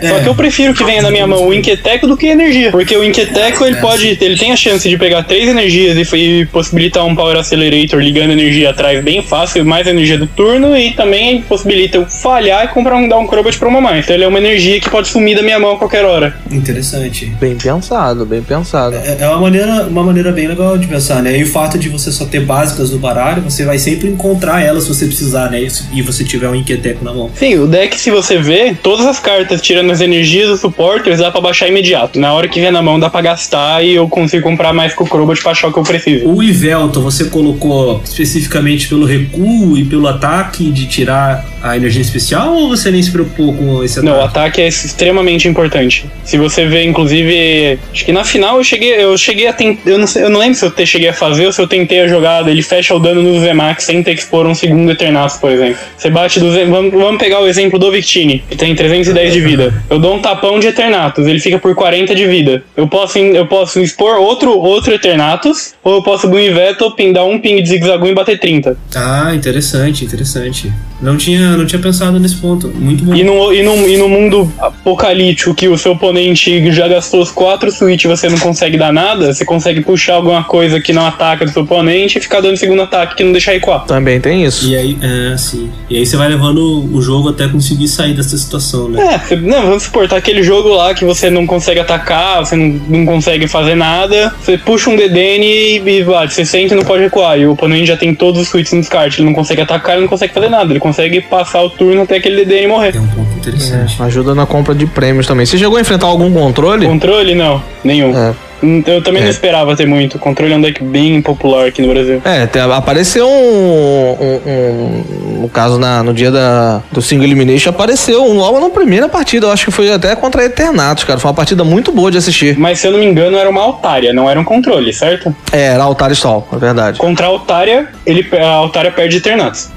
É. 0.00 0.08
Só 0.08 0.20
que 0.20 0.28
eu 0.28 0.34
prefiro 0.34 0.74
que 0.74 0.82
venha 0.82 1.02
na 1.02 1.09
minha 1.10 1.26
mão 1.26 1.46
o 1.46 1.54
Inqueteco 1.54 2.06
do 2.06 2.16
que 2.16 2.26
energia. 2.26 2.70
Porque 2.70 2.96
o 2.96 3.04
Inqueteco, 3.04 3.64
ele 3.64 3.76
É, 3.76 3.80
pode. 3.80 4.18
Ele 4.20 4.36
tem 4.36 4.52
a 4.52 4.56
chance 4.56 4.88
de 4.88 4.96
pegar 4.98 5.22
três 5.24 5.48
energias 5.48 5.96
e, 6.12 6.16
e 6.16 6.46
possibilitar 6.46 7.04
um 7.06 7.14
Power 7.14 7.36
Accelerator 7.36 8.00
ligando 8.00 8.30
energia 8.32 8.70
atrás 8.70 9.02
bem 9.02 9.22
fácil, 9.22 9.64
mais 9.64 9.86
energia 9.86 10.18
do 10.18 10.26
turno, 10.26 10.76
e 10.76 10.92
também 10.92 11.42
possibilita 11.42 11.96
eu 11.96 12.06
falhar 12.06 12.64
e 12.64 12.68
comprar 12.68 12.96
um, 12.96 13.08
dar 13.08 13.18
um 13.18 13.26
Crobat 13.26 13.58
pra 13.58 13.68
uma 13.68 13.80
mais. 13.80 14.04
Então 14.04 14.14
ele 14.16 14.24
é 14.24 14.28
uma 14.28 14.38
energia 14.38 14.80
que 14.80 14.88
pode 14.90 15.08
sumir 15.08 15.36
da 15.36 15.42
minha 15.42 15.58
mão 15.58 15.72
a 15.72 15.76
qualquer 15.78 16.04
hora. 16.04 16.34
Interessante. 16.50 17.26
Bem 17.40 17.56
pensado, 17.56 18.24
bem 18.26 18.42
pensado. 18.42 18.94
É 18.96 19.18
é 19.20 19.28
uma 19.28 19.40
maneira, 19.40 19.86
uma 19.86 20.02
maneira 20.02 20.32
bem 20.32 20.46
legal 20.46 20.76
de 20.78 20.86
pensar, 20.86 21.22
né? 21.22 21.36
E 21.38 21.42
o 21.42 21.46
fato 21.46 21.78
de 21.78 21.88
você 21.88 22.10
só 22.12 22.24
ter 22.24 22.40
básicas 22.40 22.90
no 22.90 22.98
baralho, 22.98 23.42
você 23.42 23.64
vai 23.64 23.78
sempre 23.78 24.08
encontrar 24.08 24.62
elas 24.62 24.84
se 24.84 24.88
você 24.88 25.06
precisar, 25.06 25.50
né? 25.50 25.60
E 25.62 25.70
se- 25.70 25.84
E 25.92 26.02
você 26.02 26.22
tiver 26.24 26.48
um 26.48 26.54
Inqueteco 26.54 27.04
na 27.04 27.12
mão. 27.12 27.30
Sim, 27.34 27.58
o 27.58 27.66
deck, 27.66 27.98
se 27.98 28.10
você 28.10 28.38
vê, 28.38 28.74
todas 28.82 29.04
as 29.06 29.18
cartas, 29.18 29.60
tirando 29.60 29.90
as 29.90 30.00
energias 30.00 30.48
dos 30.48 30.60
supporters, 31.00 31.18
dá 31.18 31.30
pra 31.30 31.40
baixar 31.40 31.68
imediato. 31.68 32.18
Na 32.18 32.32
hora 32.32 32.46
que 32.48 32.60
vier 32.60 32.72
na 32.72 32.82
mão, 32.82 32.98
dá 33.00 33.08
pra 33.10 33.20
gastar 33.20 33.84
e 33.84 33.94
eu 33.94 34.08
consigo 34.08 34.42
comprar 34.42 34.72
mais 34.72 34.94
com 34.94 35.04
o 35.04 35.06
Crobat 35.06 35.42
pra 35.42 35.52
achar 35.52 35.68
o 35.68 35.72
que 35.72 35.78
eu 35.78 35.82
preciso. 35.82 36.26
O 36.28 36.42
Ivelton, 36.42 37.00
você 37.00 37.24
colocou 37.24 38.00
especificamente 38.04 38.88
pelo 38.88 39.04
recuo 39.06 39.76
e 39.76 39.84
pelo 39.84 40.06
ataque 40.06 40.70
de 40.70 40.86
tirar 40.86 41.44
a 41.62 41.76
energia 41.76 42.00
especial 42.00 42.54
ou 42.54 42.68
você 42.70 42.90
nem 42.90 43.02
se 43.02 43.10
preocupou 43.10 43.52
com 43.54 43.84
esse 43.84 44.00
Não, 44.02 44.12
o 44.12 44.14
ataque? 44.20 44.38
ataque 44.40 44.62
é 44.62 44.68
extremamente 44.68 45.46
importante. 45.46 46.06
Se 46.24 46.38
você 46.38 46.64
vê, 46.66 46.84
inclusive, 46.84 47.78
acho 47.92 48.04
que 48.04 48.12
na 48.12 48.24
final 48.24 48.56
eu 48.58 48.64
cheguei, 48.64 48.94
eu 49.02 49.16
cheguei 49.18 49.46
a 49.46 49.52
tentar, 49.52 49.90
eu 49.90 50.00
eu 50.16 50.30
não 50.30 50.40
lembro 50.40 50.54
se 50.54 50.64
eu 50.64 50.70
te- 50.70 50.86
cheguei 50.86 51.08
a 51.08 51.12
fazer 51.12 51.46
ou 51.46 51.52
se 51.52 51.60
eu 51.60 51.66
tentei 51.68 52.00
a 52.00 52.08
jogada, 52.08 52.50
ele 52.50 52.62
fecha 52.62 52.94
o 52.94 52.98
dano 52.98 53.22
no 53.22 53.38
Zemax 53.40 53.84
sem 53.84 54.02
ter 54.02 54.14
que 54.14 54.22
expor 54.22 54.46
um 54.46 54.54
segundo 54.54 54.90
Eternatus, 54.90 55.36
por 55.36 55.50
exemplo. 55.50 55.76
Você 55.96 56.08
bate 56.10 56.40
do 56.40 56.50
vamos, 56.70 56.92
vamos 56.92 57.18
pegar 57.18 57.40
o 57.40 57.46
exemplo 57.46 57.78
do 57.78 57.90
Victini, 57.92 58.42
que 58.48 58.56
tem 58.56 58.74
310 58.74 59.32
de 59.32 59.40
vida. 59.40 59.74
Eu 59.90 59.98
dou 59.98 60.14
um 60.14 60.18
tapão 60.20 60.58
de 60.58 60.66
Eternatus, 60.68 60.89
ele 61.28 61.40
fica 61.40 61.58
por 61.58 61.74
40 61.74 62.14
de 62.14 62.26
vida. 62.26 62.62
Eu 62.76 62.86
posso, 62.88 63.18
eu 63.18 63.46
posso 63.46 63.80
expor 63.80 64.16
outro 64.18 64.50
outro 64.58 64.92
Eternatus, 64.92 65.74
ou 65.82 65.94
eu 65.96 66.02
posso 66.02 66.28
Boom 66.28 66.52
Veto, 66.52 66.90
pin- 66.92 67.12
dar 67.12 67.24
um 67.24 67.38
ping 67.38 67.62
de 67.62 67.68
zigue-zague 67.68 68.08
e 68.08 68.14
bater 68.14 68.38
30. 68.38 68.76
Ah, 68.94 69.32
interessante, 69.34 70.04
interessante. 70.04 70.72
Não 71.00 71.16
tinha, 71.16 71.56
não 71.56 71.64
tinha 71.66 71.80
pensado 71.80 72.18
nesse 72.20 72.36
ponto. 72.36 72.68
Muito 72.68 73.04
bom. 73.04 73.14
E 73.14 73.22
no, 73.24 73.52
e, 73.52 73.62
no, 73.62 73.88
e 73.88 73.96
no 73.96 74.08
mundo 74.08 74.52
apocalíptico 74.58 75.54
que 75.54 75.68
o 75.68 75.78
seu 75.78 75.92
oponente 75.92 76.70
já 76.72 76.86
gastou 76.88 77.22
os 77.22 77.30
quatro 77.30 77.70
switch 77.70 78.04
e 78.04 78.08
você 78.08 78.28
não 78.28 78.38
consegue 78.38 78.76
dar 78.76 78.92
nada, 78.92 79.32
você 79.32 79.44
consegue 79.44 79.80
puxar 79.80 80.14
alguma 80.14 80.44
coisa 80.44 80.80
que 80.80 80.92
não 80.92 81.06
ataca 81.06 81.44
do 81.44 81.50
seu 81.50 81.62
oponente 81.62 82.18
e 82.18 82.20
ficar 82.20 82.40
dando 82.40 82.56
segundo 82.56 82.82
ataque 82.82 83.16
que 83.16 83.24
não 83.24 83.32
deixa 83.32 83.52
recuar. 83.52 83.84
Também 83.86 84.20
tem 84.20 84.44
isso. 84.44 84.68
E 84.68 84.76
aí, 84.76 84.98
é, 85.00 85.36
sim. 85.38 85.70
E 85.88 85.96
aí 85.96 86.04
você 86.06 86.16
vai 86.16 86.28
levando 86.28 86.60
o 86.94 87.00
jogo 87.00 87.30
até 87.30 87.48
conseguir 87.48 87.88
sair 87.88 88.12
dessa 88.14 88.36
situação, 88.36 88.88
né? 88.88 89.14
É, 89.14 89.18
você- 89.18 89.36
não, 89.36 89.62
vamos 89.62 89.84
supor, 89.84 90.06
tá 90.06 90.16
aquele 90.16 90.42
jogo 90.42 90.68
lá 90.70 90.92
que 90.94 91.04
você 91.04 91.30
não 91.30 91.46
consegue 91.46 91.80
atacar, 91.80 92.44
você 92.44 92.56
não, 92.56 92.78
não 92.88 93.06
consegue 93.06 93.48
fazer 93.48 93.74
nada, 93.74 94.34
você 94.42 94.58
puxa 94.58 94.90
um 94.90 94.96
DDN 94.96 95.44
e, 95.46 95.76
e 95.78 96.02
vai, 96.02 96.28
você 96.28 96.44
senta 96.44 96.74
e 96.74 96.76
não 96.76 96.84
pode 96.84 97.02
recuar. 97.02 97.38
E 97.38 97.46
o 97.46 97.52
oponente 97.52 97.86
já 97.86 97.96
tem 97.96 98.14
todos 98.14 98.40
os 98.42 98.48
switches 98.48 98.74
no 98.74 98.80
descarte, 98.80 99.18
ele 99.20 99.26
não 99.26 99.34
consegue 99.34 99.62
atacar, 99.62 99.92
ele 99.94 100.02
não 100.02 100.08
consegue 100.08 100.34
fazer 100.34 100.48
nada, 100.50 100.70
ele 100.72 100.78
consegue 100.80 100.89
passar 101.22 101.62
o 101.62 101.70
turno 101.70 102.02
até 102.02 102.16
aquele 102.16 102.44
DDN 102.44 102.66
morrer. 102.68 102.96
É 102.96 103.00
um 103.00 103.06
ponto 103.06 103.36
interessante. 103.36 104.02
Ajuda 104.02 104.34
na 104.34 104.46
compra 104.46 104.74
de 104.74 104.86
prêmios 104.86 105.26
também. 105.26 105.46
Você 105.46 105.58
chegou 105.58 105.76
a 105.76 105.80
enfrentar 105.80 106.06
algum 106.06 106.32
controle? 106.32 106.86
Controle, 106.86 107.34
não, 107.34 107.62
nenhum. 107.84 108.16
É. 108.16 108.34
Hum, 108.62 108.82
Eu 108.86 109.02
também 109.02 109.20
É. 109.22 109.24
não 109.24 109.30
esperava 109.30 109.74
ter 109.76 109.86
muito. 109.86 110.18
Controle 110.18 110.52
é 110.52 110.56
um 110.56 110.60
deck 110.60 110.82
bem 110.82 111.20
popular 111.22 111.66
aqui 111.66 111.80
no 111.82 111.88
Brasil. 111.92 112.20
É, 112.24 112.46
te- 112.46 112.58
apareceu 112.58 113.26
um, 113.28 114.16
um- 114.20 114.40
um- 114.46 115.40
No 115.40 115.48
caso, 115.48 115.78
na, 115.78 116.02
no 116.02 116.12
dia 116.12 116.30
da, 116.30 116.82
do 116.92 117.00
single 117.00 117.24
elimination, 117.26 117.70
apareceu 117.70 118.22
um 118.22 118.34
logo 118.36 118.60
na 118.60 118.68
primeira 118.68 119.08
partida. 119.08 119.46
Eu 119.46 119.50
acho 119.52 119.64
que 119.64 119.70
foi 119.70 119.90
até 119.90 120.14
contra 120.14 120.42
a 120.42 120.44
Eternatus, 120.44 121.04
cara. 121.04 121.18
Foi 121.18 121.30
uma 121.30 121.34
partida 121.34 121.64
muito 121.64 121.90
boa 121.92 122.10
de 122.10 122.18
assistir. 122.18 122.58
Mas 122.58 122.78
se 122.78 122.86
eu 122.86 122.92
não 122.92 122.98
me 122.98 123.06
engano, 123.06 123.38
era 123.38 123.48
uma 123.48 123.62
Altária, 123.62 124.12
não 124.12 124.28
era 124.28 124.38
um 124.38 124.44
controle, 124.44 124.92
certo? 124.92 125.34
É, 125.50 125.68
era 125.68 125.82
Altar 125.82 126.12
Stall, 126.12 126.46
é 126.52 126.56
verdade. 126.56 126.98
Contra 126.98 127.24
a 127.26 127.28
Altária, 127.30 127.88
ele, 128.04 128.26
a 128.38 128.46
Altária 128.48 128.90
perde 128.90 129.16
Eternatus. 129.16 129.70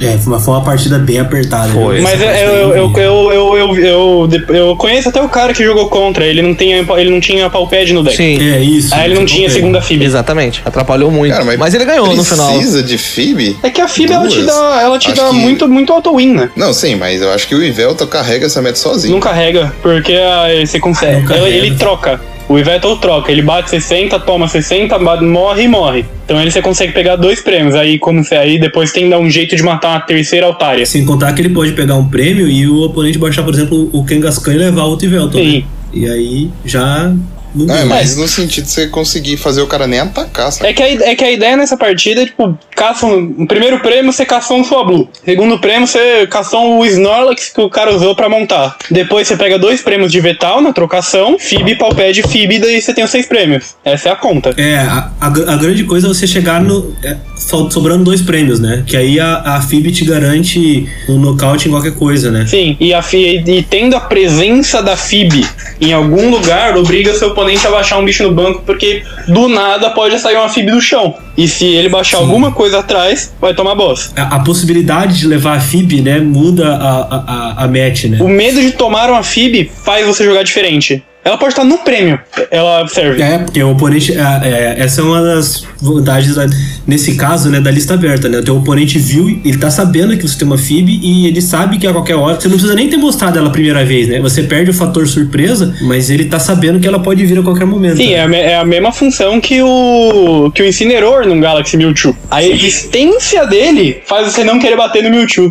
É, 0.00 0.16
foi 0.16 0.32
uma, 0.32 0.40
foi 0.40 0.54
uma 0.54 0.64
partida 0.64 0.98
bem 0.98 1.18
apertada. 1.20 1.68
Foi. 1.70 2.00
Mas 2.00 2.20
Essa 2.20 2.38
eu, 2.40 2.74
eu, 2.74 2.74
eu, 2.74 2.92
eu, 2.96 3.32
eu, 3.32 3.76
eu, 3.76 4.28
eu, 4.28 4.54
eu 4.56 4.76
conheço 4.76 5.10
até 5.10 5.20
o 5.20 5.28
cara 5.28 5.52
que 5.52 5.62
jogou 5.62 5.90
contra. 5.90 6.24
Ele 6.24 6.40
não, 6.40 6.54
tinha, 6.54 6.78
ele 6.96 7.10
não 7.10 7.20
tinha 7.20 7.50
palpad 7.50 7.92
no 7.92 8.02
deck. 8.02 8.16
Sim, 8.16 8.29
É 8.38 8.60
isso. 8.60 8.94
Aí 8.94 9.06
ele 9.10 9.14
não 9.14 9.24
tinha 9.24 9.48
segunda 9.48 9.80
FIB. 9.80 10.04
exatamente. 10.04 10.60
Atrapalhou 10.64 11.10
muito. 11.10 11.32
Cara, 11.32 11.44
mas, 11.56 11.74
ele 11.74 11.84
ganhou 11.84 12.14
no 12.14 12.22
final. 12.24 12.52
Precisa 12.52 12.82
de 12.82 12.98
FIB? 12.98 13.56
É 13.62 13.70
que 13.70 13.80
a 13.80 13.88
FIB 13.88 14.12
ela 14.12 14.28
te 14.28 14.42
dá, 14.42 14.80
ela 14.82 14.98
te 14.98 15.08
Acho 15.10 15.16
dá 15.20 15.28
que- 15.30 15.34
muito, 15.36 15.66
muito 15.68 15.92
auto-win, 15.92 16.34
né? 16.34 16.50
Não, 16.54 16.72
sim, 16.72 16.94
mas 16.96 17.22
eu 17.22 17.30
acho 17.32 17.46
que 17.48 17.54
o 17.54 17.62
Ivelta 17.62 18.06
carrega 18.06 18.46
essa 18.46 18.60
meta 18.60 18.76
sozinho. 18.76 19.14
Não 19.14 19.20
carrega, 19.20 19.72
porque 19.82 20.12
ah, 20.14 20.46
você 20.64 20.78
consegue. 20.78 21.20
Não 21.20 21.24
carrega. 21.26 21.48
ele, 21.48 21.66
ele 21.68 21.76
troca. 21.76 22.20
O 22.48 22.58
Iveto 22.58 22.96
troca, 22.96 23.30
ele 23.30 23.42
bate 23.42 23.70
60, 23.70 24.18
toma 24.18 24.48
60, 24.48 24.98
bate- 24.98 25.22
morre 25.22 25.62
e 25.62 25.68
morre. 25.68 26.04
Então 26.24 26.36
aí 26.36 26.50
você 26.50 26.60
consegue 26.60 26.92
pegar 26.92 27.14
dois 27.14 27.40
prêmios. 27.40 27.76
Aí 27.76 27.96
quando 27.96 28.24
você 28.24 28.34
aí 28.34 28.58
depois 28.58 28.90
tem 28.90 29.04
que 29.04 29.10
dar 29.10 29.20
um 29.20 29.30
jeito 29.30 29.54
de 29.54 29.62
matar 29.62 29.90
uma 29.90 30.00
terceira 30.00 30.46
altária. 30.46 30.84
Sem 30.84 31.04
contar 31.04 31.32
que 31.32 31.40
ele 31.42 31.50
pode 31.50 31.72
pegar 31.74 31.94
um 31.94 32.08
prêmio 32.08 32.48
e 32.48 32.66
o 32.66 32.82
oponente 32.82 33.18
baixar, 33.18 33.44
por 33.44 33.54
exemplo, 33.54 33.88
o 33.92 34.04
Kangaskhan 34.04 34.54
e 34.54 34.58
levar 34.58 34.82
o 34.86 34.96
Tivelton. 34.96 35.38
Sim. 35.38 35.58
Né? 35.58 35.64
E 35.92 36.10
aí 36.10 36.50
já. 36.64 37.12
Não 37.54 37.74
É, 37.74 37.84
mas 37.84 38.16
no 38.16 38.26
sentido 38.28 38.64
de 38.64 38.70
você 38.70 38.86
conseguir 38.86 39.36
fazer 39.36 39.60
o 39.62 39.66
cara 39.66 39.86
nem 39.86 40.00
atacar, 40.00 40.50
sabe? 40.52 40.70
É 40.70 40.72
que, 40.72 40.82
a, 40.82 40.88
é 41.10 41.14
que 41.14 41.24
a 41.24 41.30
ideia 41.30 41.56
nessa 41.56 41.76
partida 41.76 42.22
é, 42.22 42.26
tipo, 42.26 42.58
caça 42.76 43.06
um, 43.06 43.46
primeiro 43.46 43.80
prêmio 43.80 44.12
você 44.12 44.24
caçou 44.24 44.58
um 44.58 44.64
sua 44.64 44.84
Blue. 44.84 45.08
Segundo 45.24 45.58
prêmio 45.58 45.86
você 45.86 46.26
caçou 46.26 46.78
o 46.78 46.86
Snorlax 46.86 47.48
que 47.50 47.60
o 47.60 47.68
cara 47.70 47.94
usou 47.94 48.14
pra 48.14 48.28
montar. 48.28 48.76
Depois 48.90 49.26
você 49.28 49.36
pega 49.36 49.58
dois 49.58 49.80
prêmios 49.80 50.10
de 50.12 50.20
Vetal 50.20 50.60
na 50.60 50.72
trocação, 50.72 51.38
Fib, 51.38 51.74
Palpad, 51.76 52.22
Fib, 52.28 52.58
daí 52.58 52.80
você 52.80 52.92
tem 52.94 53.04
os 53.04 53.10
seis 53.10 53.26
prêmios. 53.26 53.74
Essa 53.84 54.08
é 54.10 54.12
a 54.12 54.16
conta. 54.16 54.54
É, 54.56 54.76
a, 54.78 55.10
a, 55.20 55.26
a 55.26 55.56
grande 55.56 55.84
coisa 55.84 56.06
é 56.06 56.08
você 56.08 56.26
chegar 56.26 56.60
no. 56.62 56.94
é, 57.04 57.16
so- 57.36 57.70
sobrando 57.70 58.04
dois 58.04 58.20
prêmios, 58.22 58.60
né? 58.60 58.84
Que 58.86 58.96
aí 58.96 59.18
a, 59.20 59.56
a 59.56 59.60
FIB 59.62 59.92
te 59.92 60.04
garante 60.04 60.88
um 61.08 61.18
nocaute 61.18 61.68
em 61.68 61.70
qualquer 61.70 61.94
coisa, 61.94 62.30
né? 62.30 62.46
Sim, 62.46 62.76
e, 62.80 62.92
a, 62.94 63.02
fi- 63.02 63.42
e 63.46 63.62
tendo 63.62 63.96
a 63.96 64.00
presença 64.00 64.82
da 64.82 64.96
Fib 64.96 65.44
em 65.80 65.92
algum 65.92 66.30
lugar, 66.30 66.76
obriga 66.76 67.14
seu 67.14 67.34
oponente 67.40 67.66
a 67.66 67.70
baixar 67.70 67.98
um 67.98 68.04
bicho 68.04 68.22
no 68.22 68.32
banco, 68.32 68.62
porque 68.66 69.02
do 69.26 69.48
nada 69.48 69.90
pode 69.90 70.18
sair 70.18 70.36
uma 70.36 70.48
Fib 70.48 70.70
do 70.70 70.80
chão. 70.80 71.14
E 71.36 71.48
se 71.48 71.64
ele 71.64 71.88
baixar 71.88 72.18
alguma 72.18 72.52
coisa 72.52 72.80
atrás, 72.80 73.32
vai 73.40 73.54
tomar 73.54 73.74
boss. 73.74 74.12
A, 74.16 74.36
a 74.36 74.40
possibilidade 74.40 75.18
de 75.18 75.26
levar 75.26 75.56
a 75.56 75.60
FIB, 75.60 76.02
né, 76.02 76.18
muda 76.20 76.68
a, 76.74 77.00
a, 77.00 77.24
a, 77.60 77.64
a 77.64 77.68
match, 77.68 78.04
né? 78.04 78.18
O 78.20 78.28
medo 78.28 78.60
de 78.60 78.72
tomar 78.72 79.08
uma 79.10 79.22
Fib 79.22 79.70
faz 79.84 80.06
você 80.06 80.24
jogar 80.24 80.42
diferente. 80.42 81.02
Ela 81.22 81.36
pode 81.36 81.52
estar 81.52 81.64
no 81.64 81.76
prêmio, 81.78 82.18
ela 82.50 82.86
serve. 82.88 83.20
É, 83.22 83.36
porque 83.38 83.62
o 83.62 83.72
oponente. 83.72 84.10
é, 84.16 84.20
é, 84.42 84.74
essa 84.78 85.02
é 85.02 85.04
uma 85.04 85.20
das 85.22 85.66
vantagens, 85.80 86.34
da- 86.34 86.46
nesse 86.90 87.14
caso, 87.14 87.48
né, 87.48 87.60
da 87.60 87.70
lista 87.70 87.94
aberta, 87.94 88.28
né? 88.28 88.38
O 88.38 88.42
teu 88.44 88.56
oponente 88.56 88.98
viu, 88.98 89.40
ele 89.44 89.56
tá 89.58 89.70
sabendo 89.70 90.16
que 90.16 90.26
você 90.26 90.36
tem 90.38 90.46
uma 90.46 90.58
FIB 90.58 90.98
e 91.02 91.26
ele 91.28 91.40
sabe 91.40 91.78
que 91.78 91.86
a 91.86 91.92
qualquer 91.92 92.16
hora. 92.16 92.40
Você 92.40 92.48
não 92.48 92.54
precisa 92.56 92.74
nem 92.74 92.88
ter 92.88 92.96
mostrado 92.96 93.38
ela 93.38 93.48
a 93.48 93.52
primeira 93.52 93.84
vez, 93.84 94.08
né? 94.08 94.20
Você 94.20 94.42
perde 94.42 94.70
o 94.70 94.74
fator 94.74 95.06
surpresa, 95.06 95.74
mas 95.82 96.10
ele 96.10 96.24
tá 96.24 96.38
sabendo 96.40 96.80
que 96.80 96.88
ela 96.88 96.98
pode 96.98 97.24
vir 97.24 97.38
a 97.38 97.42
qualquer 97.42 97.64
momento. 97.64 97.96
Sim, 97.96 98.08
né? 98.08 98.12
é 98.14 98.22
a, 98.22 98.28
me- 98.28 98.36
é 98.38 98.56
a 98.56 98.64
mesma 98.64 98.92
função 98.92 99.40
que 99.40 99.62
o 99.62 100.50
que 100.54 100.62
o 100.62 100.66
Incineroar 100.66 101.26
no 101.26 101.40
Galaxy 101.40 101.76
Mewtwo. 101.76 102.16
A 102.30 102.42
existência 102.42 103.46
dele 103.46 104.00
faz 104.06 104.32
você 104.32 104.42
não 104.42 104.58
querer 104.58 104.76
bater 104.76 105.02
no 105.04 105.10
Mewtwo. 105.10 105.44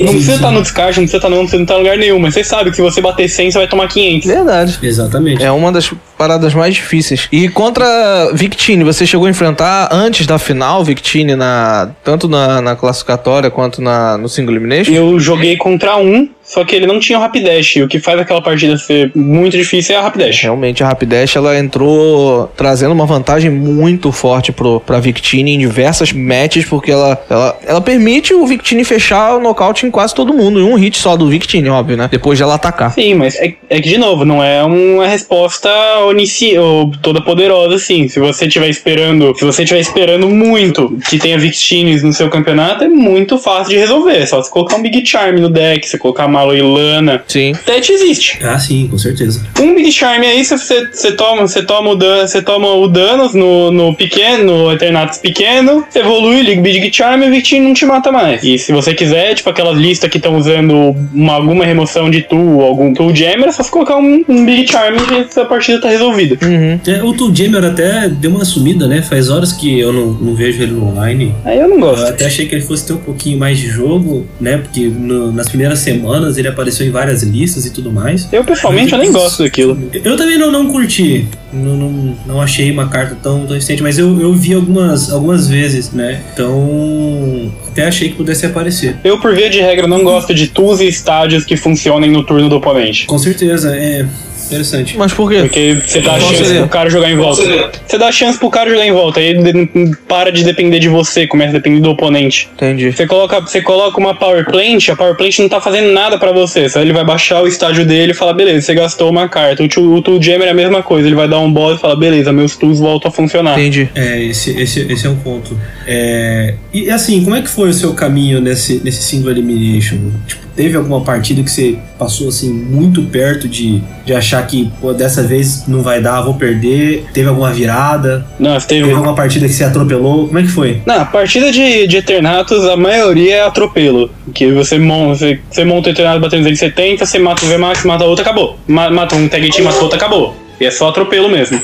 Não 0.00 0.12
precisa 0.12 0.34
estar 0.36 0.50
no 0.52 0.62
descarte, 0.62 1.00
não 1.00 1.04
precisa 1.08 1.16
estar 1.18 1.28
não, 1.30 1.38
precisa 1.40 1.62
estar 1.62 1.74
em 1.74 1.78
lugar 1.78 1.98
nenhum, 1.98 2.18
mas 2.20 2.34
você 2.34 2.44
sabe 2.44 2.70
que 2.70 2.76
se 2.76 2.82
você 2.82 3.00
bater 3.00 3.28
100, 3.28 3.50
você 3.50 3.58
vai 3.58 3.66
tomar 3.68 3.88
500. 3.88 4.26
Verdade. 4.28 4.78
Exatamente. 4.82 5.42
É 5.42 5.50
uma 5.50 5.72
das 5.72 5.90
paradas 6.16 6.54
mais 6.54 6.74
difíceis. 6.74 7.28
E 7.32 7.48
contra 7.48 8.30
Victini, 8.32 8.84
você 8.84 9.06
chegou 9.06 9.26
a 9.26 9.30
enfrentar 9.30 9.88
antes 9.90 10.26
da 10.26 10.38
final 10.38 10.83
Victini 10.84 11.34
na 11.34 11.90
tanto 12.04 12.28
na, 12.28 12.60
na 12.60 12.76
classificatória 12.76 13.50
quanto 13.50 13.82
na, 13.82 14.16
no 14.16 14.28
single 14.28 14.54
elimination? 14.54 14.92
Eu 14.92 15.18
joguei 15.18 15.56
contra 15.56 15.96
um, 15.96 16.28
só 16.44 16.64
que 16.64 16.76
ele 16.76 16.86
não 16.86 17.00
tinha 17.00 17.18
o 17.18 17.20
Rapidash. 17.20 17.76
E 17.76 17.82
o 17.82 17.88
que 17.88 17.98
faz 17.98 18.18
aquela 18.20 18.42
partida 18.42 18.76
ser 18.76 19.10
muito 19.14 19.56
difícil 19.56 19.94
é 19.94 19.98
a 19.98 20.02
Rapidash. 20.02 20.42
Realmente 20.42 20.82
a 20.82 20.88
Rapidash 20.88 21.36
ela 21.36 21.58
entrou 21.58 22.50
trazendo 22.56 22.92
uma 22.92 23.06
vantagem 23.06 23.50
muito 23.50 24.12
forte 24.12 24.52
pro, 24.52 24.80
pra 24.80 25.00
Victini 25.00 25.54
em 25.54 25.58
diversas 25.58 26.12
matches, 26.12 26.64
porque 26.66 26.90
ela, 26.90 27.22
ela, 27.28 27.58
ela 27.66 27.80
permite 27.80 28.34
o 28.34 28.46
Victini 28.46 28.84
fechar 28.84 29.36
o 29.36 29.40
nocaute 29.40 29.86
em 29.86 29.90
quase 29.90 30.14
todo 30.14 30.34
mundo, 30.34 30.60
em 30.60 30.62
um 30.62 30.74
hit 30.74 30.96
só 30.98 31.16
do 31.16 31.28
Victini, 31.28 31.68
óbvio, 31.68 31.96
né? 31.96 32.08
Depois 32.10 32.36
de 32.36 32.42
ela 32.42 32.54
atacar. 32.54 32.92
Sim, 32.92 33.14
mas 33.14 33.36
é, 33.36 33.54
é 33.70 33.80
que, 33.80 33.88
de 33.88 33.98
novo, 33.98 34.24
não 34.24 34.42
é 34.42 34.62
uma 34.62 35.06
resposta 35.06 35.70
onici, 36.06 36.56
ou 36.58 36.90
toda 37.02 37.20
poderosa, 37.20 37.76
assim. 37.76 38.08
Se 38.08 38.20
você 38.20 38.46
estiver 38.46 38.68
esperando, 38.68 39.34
se 39.36 39.44
você 39.44 39.62
estiver 39.62 39.80
esperando 39.80 40.28
muito 40.28 40.96
que 41.08 41.18
tenha 41.18 41.38
Victines 41.38 42.02
no 42.02 42.12
seu 42.12 42.28
campeonato, 42.28 42.84
é 42.84 42.88
muito 42.88 43.38
fácil 43.38 43.70
de 43.70 43.78
resolver. 43.78 44.18
É 44.18 44.26
só 44.26 44.42
você 44.42 44.50
colocar 44.50 44.76
um 44.76 44.82
Big 44.82 45.04
Charm 45.06 45.38
no 45.38 45.48
deck, 45.48 45.86
você 45.86 45.98
colocar 45.98 46.28
Malo 46.34 46.54
e 46.54 46.60
Lana. 46.60 47.22
Sim. 47.28 47.52
Tete 47.64 47.92
existe. 47.92 48.38
Ah, 48.42 48.58
sim, 48.58 48.88
com 48.88 48.98
certeza. 48.98 49.40
Um 49.60 49.74
Big 49.74 49.92
Charm 49.92 50.22
aí, 50.22 50.44
você, 50.44 50.58
você, 50.58 50.88
você 50.92 51.12
toma, 51.12 51.42
você 51.46 51.62
toma 51.62 51.90
o 51.90 51.94
dano, 51.94 52.26
você 52.26 52.42
toma 52.42 52.68
o 52.74 52.88
danos 52.88 53.34
no, 53.34 53.70
no 53.70 53.94
pequeno, 53.94 54.44
no 54.64 54.72
Eternatus 54.72 55.18
pequeno, 55.18 55.84
você 55.88 56.00
evolui, 56.00 56.42
liga 56.42 56.60
o 56.60 56.62
Big 56.64 56.92
Charm 56.92 57.22
e 57.22 57.28
o 57.28 57.30
Victini 57.30 57.66
não 57.66 57.74
te 57.74 57.86
mata 57.86 58.10
mais. 58.10 58.42
E 58.42 58.58
se 58.58 58.72
você 58.72 58.92
quiser, 58.94 59.34
tipo 59.34 59.48
aquelas 59.50 59.76
listas 59.78 60.10
que 60.10 60.16
estão 60.18 60.36
usando 60.36 60.94
uma, 61.14 61.34
alguma 61.34 61.64
remoção 61.64 62.10
de 62.10 62.22
tool, 62.22 62.62
algum 62.62 62.92
tool 62.92 63.14
jammer, 63.14 63.46
é 63.48 63.52
só 63.52 63.62
você 63.62 63.70
colocar 63.70 63.96
um, 63.96 64.24
um 64.28 64.44
Big 64.44 64.70
Charm 64.70 64.96
e 65.12 65.18
essa 65.20 65.44
partida 65.44 65.80
tá 65.80 65.88
resolvida. 65.88 66.36
Uhum. 66.44 66.80
É, 66.86 67.02
o 67.02 67.12
Tool 67.12 67.34
Jammer 67.34 67.64
até 67.64 68.08
deu 68.08 68.30
uma 68.32 68.44
sumida, 68.44 68.86
né? 68.88 69.02
Faz 69.02 69.30
horas 69.30 69.52
que 69.52 69.78
eu 69.78 69.92
não, 69.92 70.06
não 70.12 70.34
vejo 70.34 70.62
ele 70.62 70.72
no 70.72 70.88
online. 70.88 71.34
Aí 71.44 71.58
eu 71.58 71.68
não 71.68 71.76
Eu 71.76 71.80
gosto. 71.80 72.08
até 72.08 72.26
achei 72.26 72.46
que 72.46 72.54
ele 72.54 72.62
fosse 72.62 72.86
ter 72.86 72.92
um 72.94 72.98
pouquinho 72.98 73.38
mais 73.38 73.58
de 73.58 73.68
jogo, 73.68 74.26
né? 74.40 74.56
Porque 74.58 74.80
no- 74.88 75.30
nas 75.32 75.48
primeiras 75.48 75.78
semanas 75.80 76.23
ele 76.36 76.48
apareceu 76.48 76.86
em 76.86 76.90
várias 76.90 77.22
listas 77.22 77.66
e 77.66 77.70
tudo 77.70 77.92
mais. 77.92 78.28
Eu 78.32 78.44
pessoalmente 78.44 78.92
eu 78.92 78.98
nem 78.98 79.12
gosto 79.12 79.42
daquilo. 79.42 79.78
Eu 79.92 80.16
também 80.16 80.38
não, 80.38 80.50
não 80.50 80.66
curti. 80.66 81.26
Não, 81.52 81.76
não, 81.76 82.16
não 82.26 82.40
achei 82.40 82.70
uma 82.70 82.88
carta 82.88 83.16
tão, 83.22 83.46
tão 83.46 83.56
existente, 83.56 83.82
mas 83.82 83.98
eu, 83.98 84.20
eu 84.20 84.32
vi 84.32 84.54
algumas, 84.54 85.12
algumas 85.12 85.48
vezes, 85.48 85.92
né? 85.92 86.20
Então. 86.32 87.52
Até 87.68 87.86
achei 87.86 88.08
que 88.08 88.14
pudesse 88.14 88.46
aparecer. 88.46 88.96
Eu, 89.02 89.18
por 89.18 89.34
via 89.34 89.50
de 89.50 89.60
regra, 89.60 89.88
não 89.88 90.04
gosto 90.04 90.32
de 90.32 90.46
tools 90.46 90.80
e 90.80 90.86
estádios 90.86 91.44
que 91.44 91.56
funcionem 91.56 92.10
no 92.10 92.22
turno 92.22 92.48
do 92.48 92.56
oponente. 92.56 93.04
Com 93.06 93.18
certeza, 93.18 93.74
é 93.74 94.06
interessante. 94.54 94.96
Mas 94.96 95.12
por 95.12 95.30
quê? 95.30 95.40
Porque 95.40 95.82
você 95.84 96.00
dá 96.00 96.10
Qual 96.10 96.20
chance 96.20 96.44
seria? 96.44 96.60
pro 96.60 96.68
cara 96.68 96.90
jogar 96.90 97.10
em 97.10 97.16
volta. 97.16 97.42
Você 97.86 97.98
dá 97.98 98.12
chance 98.12 98.38
pro 98.38 98.50
cara 98.50 98.70
jogar 98.70 98.86
em 98.86 98.92
volta, 98.92 99.20
aí 99.20 99.26
ele 99.26 99.68
para 100.08 100.30
de 100.30 100.44
depender 100.44 100.78
de 100.78 100.88
você, 100.88 101.26
começa 101.26 101.50
a 101.50 101.54
depender 101.54 101.80
do 101.80 101.90
oponente. 101.90 102.48
Entendi. 102.54 102.92
Você 102.92 103.06
coloca, 103.06 103.40
você 103.40 103.60
coloca 103.60 103.98
uma 103.98 104.14
Power 104.14 104.44
Plant, 104.44 104.88
a 104.88 104.96
Power 104.96 105.14
Plant 105.16 105.38
não 105.38 105.48
tá 105.48 105.60
fazendo 105.60 105.92
nada 105.92 106.18
pra 106.18 106.32
você. 106.32 106.68
Só 106.68 106.80
ele 106.80 106.92
vai 106.92 107.04
baixar 107.04 107.42
o 107.42 107.46
estágio 107.46 107.84
dele 107.84 108.12
e 108.12 108.14
fala, 108.14 108.32
beleza, 108.32 108.62
você 108.62 108.74
gastou 108.74 109.10
uma 109.10 109.28
carta. 109.28 109.62
O 109.62 109.68
Tool, 109.68 109.94
o 109.94 110.02
tool 110.02 110.22
Jammer 110.22 110.48
é 110.48 110.50
a 110.50 110.54
mesma 110.54 110.82
coisa, 110.82 111.06
ele 111.08 111.16
vai 111.16 111.28
dar 111.28 111.38
um 111.40 111.52
boss 111.52 111.78
e 111.78 111.80
fala, 111.80 111.96
beleza, 111.96 112.32
meus 112.32 112.56
tools 112.56 112.78
voltam 112.78 113.08
a 113.08 113.12
funcionar. 113.12 113.58
Entendi. 113.58 113.88
É, 113.94 114.22
esse, 114.22 114.50
esse, 114.60 114.80
esse 114.90 115.06
é 115.06 115.10
um 115.10 115.16
ponto. 115.16 115.58
É, 115.86 116.54
e 116.72 116.90
assim, 116.90 117.22
como 117.22 117.36
é 117.36 117.42
que 117.42 117.48
foi 117.48 117.68
o 117.68 117.72
seu 117.72 117.94
caminho 117.94 118.40
nesse, 118.40 118.80
nesse 118.84 119.02
single 119.02 119.30
elimination? 119.30 119.98
Tipo, 120.26 120.43
teve 120.56 120.76
alguma 120.76 121.00
partida 121.02 121.42
que 121.42 121.50
você 121.50 121.76
passou 121.98 122.28
assim 122.28 122.52
muito 122.52 123.02
perto 123.02 123.48
de, 123.48 123.82
de 124.04 124.14
achar 124.14 124.46
que 124.46 124.70
pô, 124.80 124.92
dessa 124.92 125.22
vez 125.22 125.66
não 125.66 125.80
vai 125.82 126.00
dar, 126.00 126.22
vou 126.22 126.34
perder? 126.34 127.06
Teve 127.12 127.28
alguma 127.28 127.52
virada? 127.52 128.26
Não, 128.38 128.52
teve. 128.60 128.82
Teve 128.82 128.92
alguma 128.94 129.14
partida 129.14 129.46
que 129.46 129.52
você 129.52 129.64
atropelou? 129.64 130.26
Como 130.26 130.38
é 130.38 130.42
que 130.42 130.48
foi? 130.48 130.80
Não, 130.86 131.00
a 131.00 131.04
partida 131.04 131.50
de, 131.50 131.86
de 131.86 131.96
Eternatus, 131.96 132.64
a 132.66 132.76
maioria 132.76 133.34
é 133.36 133.42
atropelo. 133.46 134.10
Que 134.32 134.50
você 134.52 134.78
monta, 134.78 135.16
você, 135.18 135.40
você 135.50 135.64
monta 135.64 135.88
o 135.88 135.92
Eternatus 135.92 136.20
batendo 136.20 136.42
270, 136.42 137.04
você 137.06 137.18
mata 137.18 137.44
o 137.44 137.48
VMAX, 137.48 137.84
mata 137.84 138.04
outro, 138.04 138.22
acabou. 138.24 138.58
Ma- 138.66 138.90
Mata 138.90 139.14
um 139.16 139.28
tag 139.28 139.48
team, 139.50 139.64
mata 139.64 139.78
outro, 139.82 139.96
acabou. 139.96 140.36
E 140.60 140.64
é 140.66 140.70
só 140.70 140.88
atropelo 140.88 141.28
mesmo. 141.28 141.60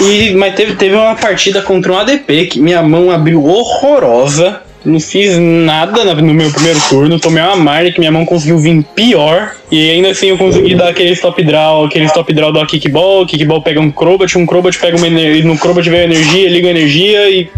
E, 0.00 0.30
mas 0.34 0.54
teve, 0.54 0.74
teve 0.76 0.94
uma 0.94 1.14
partida 1.16 1.60
contra 1.62 1.92
um 1.92 1.98
ADP 1.98 2.46
que 2.46 2.60
minha 2.60 2.82
mão 2.82 3.10
abriu 3.10 3.44
horrorosa. 3.44 4.60
Não 4.88 4.98
fiz 4.98 5.38
nada 5.38 6.14
no 6.14 6.34
meu 6.34 6.50
primeiro 6.50 6.80
turno, 6.88 7.20
tomei 7.20 7.42
uma 7.42 7.56
marca 7.56 7.92
que 7.92 7.98
minha 7.98 8.10
mão 8.10 8.24
conseguiu 8.24 8.58
vir 8.58 8.82
pior. 8.94 9.54
E 9.70 9.90
ainda 9.90 10.10
assim 10.10 10.28
eu 10.28 10.38
consegui 10.38 10.74
dar 10.74 10.88
aquele 10.88 11.12
stop 11.12 11.42
draw, 11.42 11.84
aquele 11.84 12.06
stop 12.06 12.32
draw 12.32 12.50
do 12.50 12.64
kickball, 12.66 13.26
kickball 13.26 13.62
pega 13.62 13.80
um 13.80 13.90
Crobat, 13.90 14.36
um 14.38 14.46
Crobat 14.46 14.78
pega 14.78 14.96
uma 14.96 15.06
energia, 15.06 15.44
no 15.44 15.58
Crobat 15.58 15.88
vem 15.88 16.04
energia, 16.04 16.48
liga 16.48 16.68
a 16.68 16.70
energia 16.70 17.30
e 17.30 17.50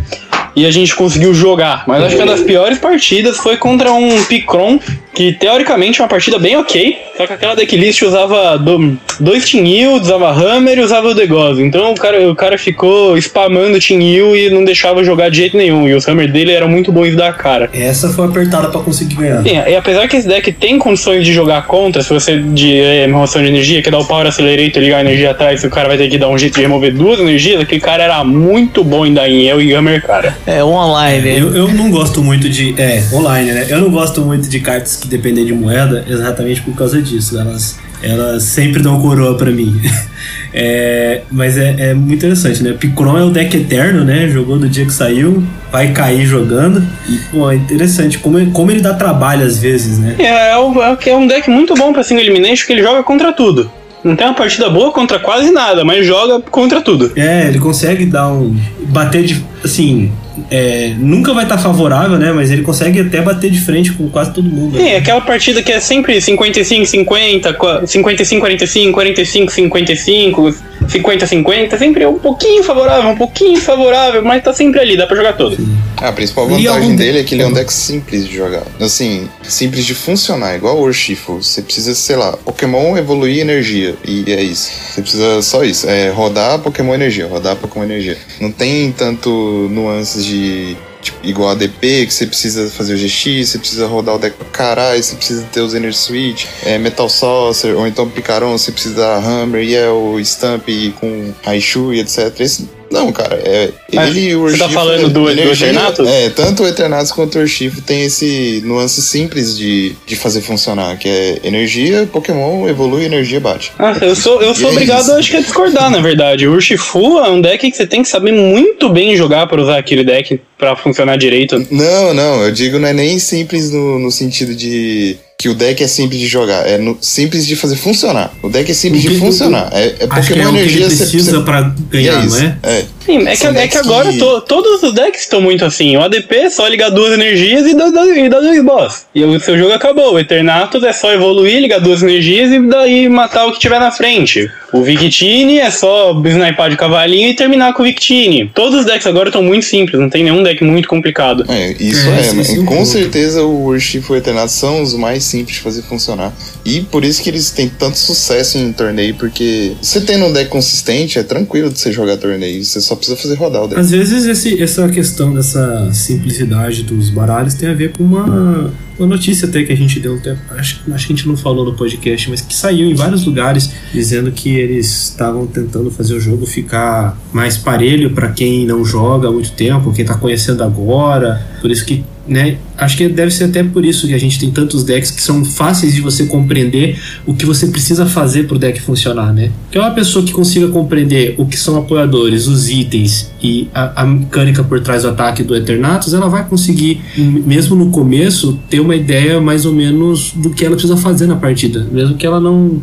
e 0.54 0.66
a 0.66 0.70
gente 0.70 0.94
conseguiu 0.94 1.32
jogar. 1.32 1.84
Mas 1.86 2.02
acho 2.02 2.16
que 2.16 2.22
uma 2.22 2.32
das 2.32 2.42
piores 2.42 2.78
partidas 2.78 3.36
foi 3.36 3.56
contra 3.56 3.92
um 3.92 4.24
Picron, 4.24 4.78
que 5.14 5.32
teoricamente 5.32 6.00
é 6.00 6.04
uma 6.04 6.08
partida 6.08 6.38
bem 6.38 6.56
ok, 6.56 6.96
só 7.16 7.26
que 7.26 7.32
aquela 7.32 7.54
decklist 7.54 8.02
usava 8.02 8.56
do, 8.56 8.96
dois 9.18 9.48
Tinil, 9.48 9.92
usava 9.92 10.30
Hammer 10.30 10.78
e 10.78 10.80
usava 10.80 11.08
o 11.08 11.14
Degoz. 11.14 11.58
Então 11.58 11.92
o 11.92 11.94
cara, 11.94 12.30
o 12.30 12.34
cara 12.34 12.56
ficou 12.56 13.16
spamando 13.18 13.78
Tinil 13.78 14.36
e 14.36 14.48
não 14.50 14.64
deixava 14.64 15.04
jogar 15.04 15.28
de 15.30 15.38
jeito 15.38 15.56
nenhum. 15.56 15.88
E 15.88 15.94
os 15.94 16.08
Hammer 16.08 16.30
dele 16.30 16.52
eram 16.52 16.68
muito 16.68 16.90
bons 16.92 17.14
da 17.14 17.32
cara. 17.32 17.68
Essa 17.72 18.08
foi 18.08 18.26
apertada 18.26 18.68
para 18.68 18.80
conseguir 18.80 19.16
ganhar. 19.16 19.42
Sim, 19.42 19.56
e 19.68 19.76
apesar 19.76 20.08
que 20.08 20.16
esse 20.16 20.26
deck 20.26 20.52
tem 20.52 20.78
condições 20.78 21.24
de 21.24 21.32
jogar 21.32 21.66
contra, 21.66 22.02
se 22.02 22.08
você 22.08 22.38
de 22.38 22.80
é, 22.80 23.06
de 23.06 23.46
energia, 23.46 23.82
que 23.82 23.90
dá 23.90 23.98
o 23.98 24.04
Power 24.04 24.26
Accelerator 24.26 24.82
e 24.82 24.84
ligar 24.84 24.98
a 24.98 25.00
energia 25.00 25.30
atrás, 25.30 25.62
o 25.64 25.70
cara 25.70 25.88
vai 25.88 25.98
ter 25.98 26.08
que 26.08 26.18
dar 26.18 26.28
um 26.28 26.38
jeito 26.38 26.54
de 26.54 26.62
remover 26.62 26.94
duas 26.94 27.20
energias, 27.20 27.60
aquele 27.60 27.80
cara 27.80 28.02
era 28.02 28.24
muito 28.24 28.82
bom 28.82 29.04
em 29.04 29.12
Dainel 29.12 29.60
e 29.60 29.72
Hammer, 29.72 30.02
cara. 30.02 30.36
É, 30.46 30.64
online. 30.64 31.28
É, 31.28 31.40
eu, 31.40 31.54
eu 31.54 31.68
não 31.68 31.90
gosto 31.90 32.22
muito 32.22 32.48
de. 32.48 32.74
É, 32.80 33.02
online, 33.12 33.52
né? 33.52 33.66
Eu 33.68 33.80
não 33.80 33.90
gosto 33.90 34.22
muito 34.22 34.48
de 34.48 34.60
cartas 34.60 34.96
que 34.96 35.08
dependem 35.08 35.44
de 35.44 35.52
moeda 35.52 36.04
exatamente 36.08 36.62
por 36.62 36.74
causa 36.74 37.00
disso. 37.00 37.38
Elas, 37.38 37.78
elas 38.02 38.42
sempre 38.44 38.82
dão 38.82 39.00
coroa 39.00 39.36
para 39.36 39.50
mim. 39.50 39.80
é, 40.52 41.22
mas 41.30 41.58
é, 41.58 41.90
é, 41.90 41.94
muito 41.94 42.14
interessante, 42.14 42.62
né? 42.62 42.74
Picron 42.78 43.18
é 43.18 43.22
o 43.22 43.30
deck 43.30 43.54
eterno, 43.56 44.04
né? 44.04 44.28
Jogou 44.28 44.58
do 44.58 44.68
dia 44.68 44.84
que 44.86 44.92
saiu, 44.92 45.42
vai 45.70 45.92
cair 45.92 46.26
jogando. 46.26 46.82
E, 47.08 47.18
pô, 47.30 47.50
é 47.50 47.56
interessante 47.56 48.18
como, 48.18 48.44
como 48.50 48.70
ele 48.70 48.80
dá 48.80 48.94
trabalho 48.94 49.44
às 49.44 49.58
vezes, 49.58 49.98
né? 49.98 50.16
É, 50.18 50.52
é, 50.52 51.10
é 51.10 51.16
um 51.16 51.26
deck 51.26 51.50
muito 51.50 51.74
bom 51.74 51.92
pra 51.92 52.02
single 52.02 52.24
elimination 52.24 52.66
que 52.66 52.72
ele 52.72 52.82
joga 52.82 53.02
contra 53.02 53.32
tudo. 53.32 53.70
Não 54.02 54.16
tem 54.16 54.26
uma 54.26 54.34
partida 54.34 54.70
boa 54.70 54.90
contra 54.92 55.18
quase 55.18 55.50
nada, 55.50 55.84
mas 55.84 56.06
joga 56.06 56.40
contra 56.40 56.80
tudo. 56.80 57.12
É, 57.14 57.48
ele 57.48 57.58
consegue 57.58 58.06
dar 58.06 58.28
um. 58.28 58.56
bater 58.88 59.24
de. 59.24 59.44
assim 59.62 60.10
é, 60.50 60.94
nunca 60.96 61.32
vai 61.32 61.44
estar 61.44 61.56
tá 61.56 61.62
favorável, 61.62 62.18
né? 62.18 62.32
Mas 62.32 62.50
ele 62.50 62.62
consegue 62.62 63.00
até 63.00 63.20
bater 63.20 63.50
de 63.50 63.60
frente 63.60 63.92
com 63.92 64.08
quase 64.08 64.32
todo 64.32 64.48
mundo. 64.48 64.76
Sim, 64.76 64.84
né? 64.84 64.96
aquela 64.96 65.20
partida 65.20 65.62
que 65.62 65.72
é 65.72 65.80
sempre 65.80 66.16
55-50, 66.16 67.56
55-45, 67.84 68.92
45-55, 68.92 70.54
50-50, 70.86 71.78
sempre 71.78 72.06
um 72.06 72.18
pouquinho 72.18 72.62
favorável, 72.62 73.10
um 73.10 73.16
pouquinho 73.16 73.60
favorável, 73.60 74.22
mas 74.24 74.42
tá 74.42 74.52
sempre 74.52 74.80
ali, 74.80 74.96
dá 74.96 75.06
pra 75.06 75.16
jogar 75.16 75.34
todo. 75.34 75.56
Sim. 75.56 75.76
A 75.96 76.12
principal 76.12 76.48
vantagem 76.48 76.96
dele 76.96 77.20
é 77.20 77.24
que 77.24 77.34
ele 77.34 77.42
é 77.42 77.46
um 77.46 77.52
deck 77.52 77.72
simples 77.72 78.26
de 78.26 78.34
jogar. 78.34 78.62
Assim, 78.80 79.28
simples 79.42 79.84
de 79.84 79.94
funcionar, 79.94 80.56
igual 80.56 80.78
o 80.78 80.82
Urshifu. 80.82 81.42
Você 81.42 81.60
precisa, 81.60 81.94
sei 81.94 82.16
lá, 82.16 82.36
Pokémon 82.38 82.96
evoluir 82.96 83.40
energia. 83.40 83.94
E 84.04 84.32
é 84.32 84.42
isso. 84.42 84.70
Você 84.70 85.02
precisa 85.02 85.42
só 85.42 85.62
isso. 85.62 85.88
É 85.88 86.08
rodar 86.10 86.58
Pokémon 86.60 86.94
energia, 86.94 87.26
rodar 87.26 87.56
Pokémon 87.56 87.84
energia. 87.84 88.16
Não 88.40 88.50
tem 88.50 88.90
tanto 88.92 89.68
nuances 89.70 90.24
de 90.24 90.76
Tipo, 91.00 91.18
igual 91.26 91.50
a 91.50 91.54
DP, 91.54 92.06
que 92.06 92.12
você 92.12 92.26
precisa 92.26 92.70
fazer 92.70 92.94
o 92.94 92.98
GX, 92.98 93.48
você 93.48 93.58
precisa 93.58 93.86
rodar 93.86 94.16
o 94.16 94.18
deck 94.18 94.36
pra 94.36 94.46
caralho, 94.48 95.02
você 95.02 95.16
precisa 95.16 95.46
ter 95.50 95.60
os 95.60 95.74
Energy 95.74 95.96
Switch, 95.96 96.46
é, 96.62 96.76
Metal 96.78 97.08
Saucer, 97.08 97.74
ou 97.74 97.86
então 97.86 98.08
Picaron, 98.08 98.56
você 98.56 98.70
precisa 98.70 99.16
Hammer, 99.16 99.62
Yell, 99.62 100.20
Stamp 100.20 100.68
com 101.00 101.32
Raichu 101.42 101.94
e 101.94 102.00
etc. 102.00 102.38
Esse 102.40 102.68
não, 102.90 103.12
cara, 103.12 103.36
é. 103.36 103.70
Ele 103.92 104.30
e 104.30 104.34
o 104.34 104.42
Você 104.42 104.58
tá 104.58 104.68
falando 104.68 105.08
do, 105.08 105.24
do 105.24 105.30
Eternatus? 105.30 106.08
É, 106.08 106.28
tanto 106.30 106.64
o 106.64 106.66
Eternatus 106.66 107.12
quanto 107.12 107.38
o 107.38 107.42
Urshifu 107.42 107.80
tem 107.82 108.04
esse 108.04 108.60
nuance 108.64 109.00
simples 109.00 109.56
de, 109.56 109.94
de 110.06 110.16
fazer 110.16 110.40
funcionar, 110.40 110.98
que 110.98 111.08
é 111.08 111.38
energia, 111.44 112.08
Pokémon 112.12 112.68
evolui, 112.68 113.04
energia 113.04 113.38
bate. 113.38 113.72
Ah, 113.78 113.96
eu 114.00 114.16
sou, 114.16 114.42
eu 114.42 114.54
sou 114.54 114.70
é 114.70 114.72
obrigado, 114.72 115.12
acho 115.12 115.30
que, 115.30 115.36
a 115.36 115.40
discordar, 115.40 115.90
na 115.90 116.00
verdade. 116.00 116.48
O 116.48 116.52
Urshifu 116.52 117.18
é 117.18 117.30
um 117.30 117.40
deck 117.40 117.70
que 117.70 117.76
você 117.76 117.86
tem 117.86 118.02
que 118.02 118.08
saber 118.08 118.32
muito 118.32 118.88
bem 118.88 119.16
jogar 119.16 119.46
para 119.46 119.62
usar 119.62 119.78
aquele 119.78 120.02
deck 120.02 120.40
para 120.58 120.74
funcionar 120.74 121.16
direito. 121.16 121.64
Não, 121.70 122.12
não, 122.12 122.42
eu 122.42 122.50
digo 122.50 122.78
não 122.78 122.88
é 122.88 122.92
nem 122.92 123.18
simples 123.18 123.70
no, 123.70 123.98
no 123.98 124.10
sentido 124.10 124.54
de 124.54 125.16
que 125.40 125.48
o 125.48 125.54
deck 125.54 125.82
é 125.82 125.88
simples 125.88 126.20
de 126.20 126.26
jogar, 126.26 126.68
é 126.68 126.76
no, 126.76 126.98
simples 127.00 127.46
de 127.46 127.56
fazer 127.56 127.76
funcionar. 127.76 128.30
O 128.42 128.50
deck 128.50 128.70
é 128.70 128.74
simples 128.74 129.00
de 129.00 129.18
funcionar. 129.18 129.70
É, 129.72 129.96
é 130.00 130.06
Pokémon 130.06 130.54
é 130.54 130.60
energia. 130.60 130.86
Que 130.86 130.96
precisa 130.96 131.38
você, 131.38 131.42
pra 131.42 131.74
ganhar, 131.88 132.22
é 132.22 132.26
não 132.26 132.36
é? 132.36 132.58
É. 132.62 132.84
Sim, 133.10 133.26
é 133.26 133.36
que, 133.36 133.58
é 133.58 133.68
que 133.68 133.78
agora 133.78 134.12
que... 134.12 134.18
To, 134.18 134.40
todos 134.42 134.82
os 134.82 134.94
decks 134.94 135.22
estão 135.22 135.40
muito 135.40 135.64
assim. 135.64 135.96
O 135.96 136.02
ADP 136.02 136.36
é 136.36 136.50
só 136.50 136.66
ligar 136.68 136.90
duas 136.90 137.12
energias 137.12 137.66
e 137.66 137.74
dar, 137.74 137.88
e 137.88 138.28
dar 138.28 138.40
dois 138.40 138.62
boss. 138.62 139.06
E 139.14 139.24
o 139.24 139.40
seu 139.40 139.58
jogo 139.58 139.72
acabou. 139.72 140.14
O 140.14 140.18
Eternatus 140.18 140.82
é 140.84 140.92
só 140.92 141.12
evoluir, 141.12 141.60
ligar 141.60 141.80
duas 141.80 142.02
energias 142.02 142.50
e 142.52 142.60
daí 142.60 143.08
matar 143.08 143.46
o 143.46 143.52
que 143.52 143.58
tiver 143.58 143.80
na 143.80 143.90
frente. 143.90 144.50
O 144.72 144.82
Victini 144.82 145.58
é 145.58 145.70
só 145.70 146.12
sniper 146.24 146.70
de 146.70 146.76
cavalinho 146.76 147.28
e 147.28 147.34
terminar 147.34 147.74
com 147.74 147.82
o 147.82 147.86
Victini. 147.86 148.50
Todos 148.54 148.80
os 148.80 148.86
decks 148.86 149.06
agora 149.06 149.28
estão 149.28 149.42
muito 149.42 149.64
simples, 149.64 150.00
não 150.00 150.08
tem 150.08 150.22
nenhum 150.22 150.42
deck 150.42 150.62
muito 150.62 150.88
complicado. 150.88 151.44
É, 151.48 151.72
isso 151.72 152.08
é, 152.08 152.20
é 152.20 152.44
sim, 152.44 152.64
com 152.64 152.84
certeza 152.84 153.42
o 153.42 153.64
Worship 153.64 154.04
e 154.08 154.12
o 154.12 154.16
Eternatus 154.16 154.54
são 154.54 154.82
os 154.82 154.94
mais 154.94 155.24
simples 155.24 155.56
de 155.56 155.62
fazer 155.62 155.82
funcionar. 155.82 156.32
E 156.64 156.82
por 156.82 157.04
isso 157.04 157.22
que 157.22 157.30
eles 157.30 157.50
têm 157.50 157.68
tanto 157.68 157.98
sucesso 157.98 158.58
em 158.58 158.72
torneio, 158.72 159.14
porque 159.14 159.72
você 159.80 160.00
tendo 160.00 160.26
um 160.26 160.32
deck 160.32 160.48
consistente, 160.50 161.18
é 161.18 161.22
tranquilo 161.22 161.70
de 161.70 161.78
você 161.78 161.90
jogar 161.92 162.16
torneio. 162.16 162.62
Você 162.62 162.80
só 162.80 162.94
precisa 163.00 163.16
fazer 163.16 163.34
rodar 163.34 163.64
o 163.64 163.68
deck. 163.68 163.80
Às 163.80 163.90
vezes 163.90 164.26
esse, 164.26 164.62
essa 164.62 164.88
questão 164.88 165.34
dessa 165.34 165.92
simplicidade 165.92 166.82
dos 166.82 167.10
baralhos 167.10 167.54
tem 167.54 167.68
a 167.68 167.74
ver 167.74 167.92
com 167.92 168.04
uma 168.04 168.70
uma 169.00 169.08
notícia 169.08 169.48
até 169.48 169.62
que 169.64 169.72
a 169.72 169.76
gente 169.76 169.98
deu, 169.98 170.16
até, 170.16 170.36
acho, 170.50 170.80
acho 170.92 171.06
que 171.06 171.12
a 171.12 171.16
gente 171.16 171.26
não 171.26 171.34
falou 171.34 171.64
no 171.64 171.72
podcast, 171.72 172.28
mas 172.28 172.42
que 172.42 172.54
saiu 172.54 172.86
em 172.86 172.94
vários 172.94 173.24
lugares 173.24 173.72
dizendo 173.94 174.30
que 174.30 174.50
eles 174.54 175.04
estavam 175.04 175.46
tentando 175.46 175.90
fazer 175.90 176.14
o 176.14 176.20
jogo 176.20 176.44
ficar 176.44 177.18
mais 177.32 177.56
parelho 177.56 178.10
para 178.10 178.28
quem 178.28 178.66
não 178.66 178.84
joga 178.84 179.28
há 179.28 179.32
muito 179.32 179.52
tempo, 179.52 179.90
quem 179.92 180.02
está 180.02 180.14
conhecendo 180.16 180.62
agora. 180.62 181.42
Por 181.62 181.70
isso 181.70 181.86
que 181.86 182.04
né? 182.30 182.58
Acho 182.78 182.96
que 182.96 183.08
deve 183.08 183.32
ser 183.32 183.44
até 183.44 183.64
por 183.64 183.84
isso 183.84 184.06
que 184.06 184.14
a 184.14 184.18
gente 184.18 184.38
tem 184.38 184.52
tantos 184.52 184.84
decks 184.84 185.10
que 185.10 185.20
são 185.20 185.44
fáceis 185.44 185.96
de 185.96 186.00
você 186.00 186.26
compreender 186.26 186.96
o 187.26 187.34
que 187.34 187.44
você 187.44 187.66
precisa 187.66 188.06
fazer 188.06 188.44
para 188.44 188.54
o 188.54 188.58
deck 188.58 188.80
funcionar, 188.80 189.32
né? 189.32 189.50
Que 189.68 189.76
é 189.76 189.80
uma 189.80 189.90
pessoa 189.90 190.24
que 190.24 190.32
consiga 190.32 190.68
compreender 190.68 191.34
o 191.36 191.44
que 191.44 191.56
são 191.56 191.76
apoiadores, 191.76 192.46
os 192.46 192.70
itens 192.70 193.32
e 193.42 193.68
a, 193.74 194.02
a 194.02 194.06
mecânica 194.06 194.62
por 194.62 194.80
trás 194.80 195.02
do 195.02 195.08
ataque 195.08 195.42
do 195.42 195.56
Eternatus, 195.56 196.14
ela 196.14 196.28
vai 196.28 196.46
conseguir, 196.46 197.02
mesmo 197.16 197.74
no 197.74 197.90
começo, 197.90 198.60
ter 198.70 198.78
uma 198.78 198.94
ideia 198.94 199.40
mais 199.40 199.66
ou 199.66 199.72
menos 199.72 200.32
do 200.36 200.50
que 200.50 200.64
ela 200.64 200.76
precisa 200.76 200.96
fazer 200.96 201.26
na 201.26 201.36
partida, 201.36 201.84
mesmo 201.90 202.16
que 202.16 202.24
ela 202.24 202.38
não 202.38 202.80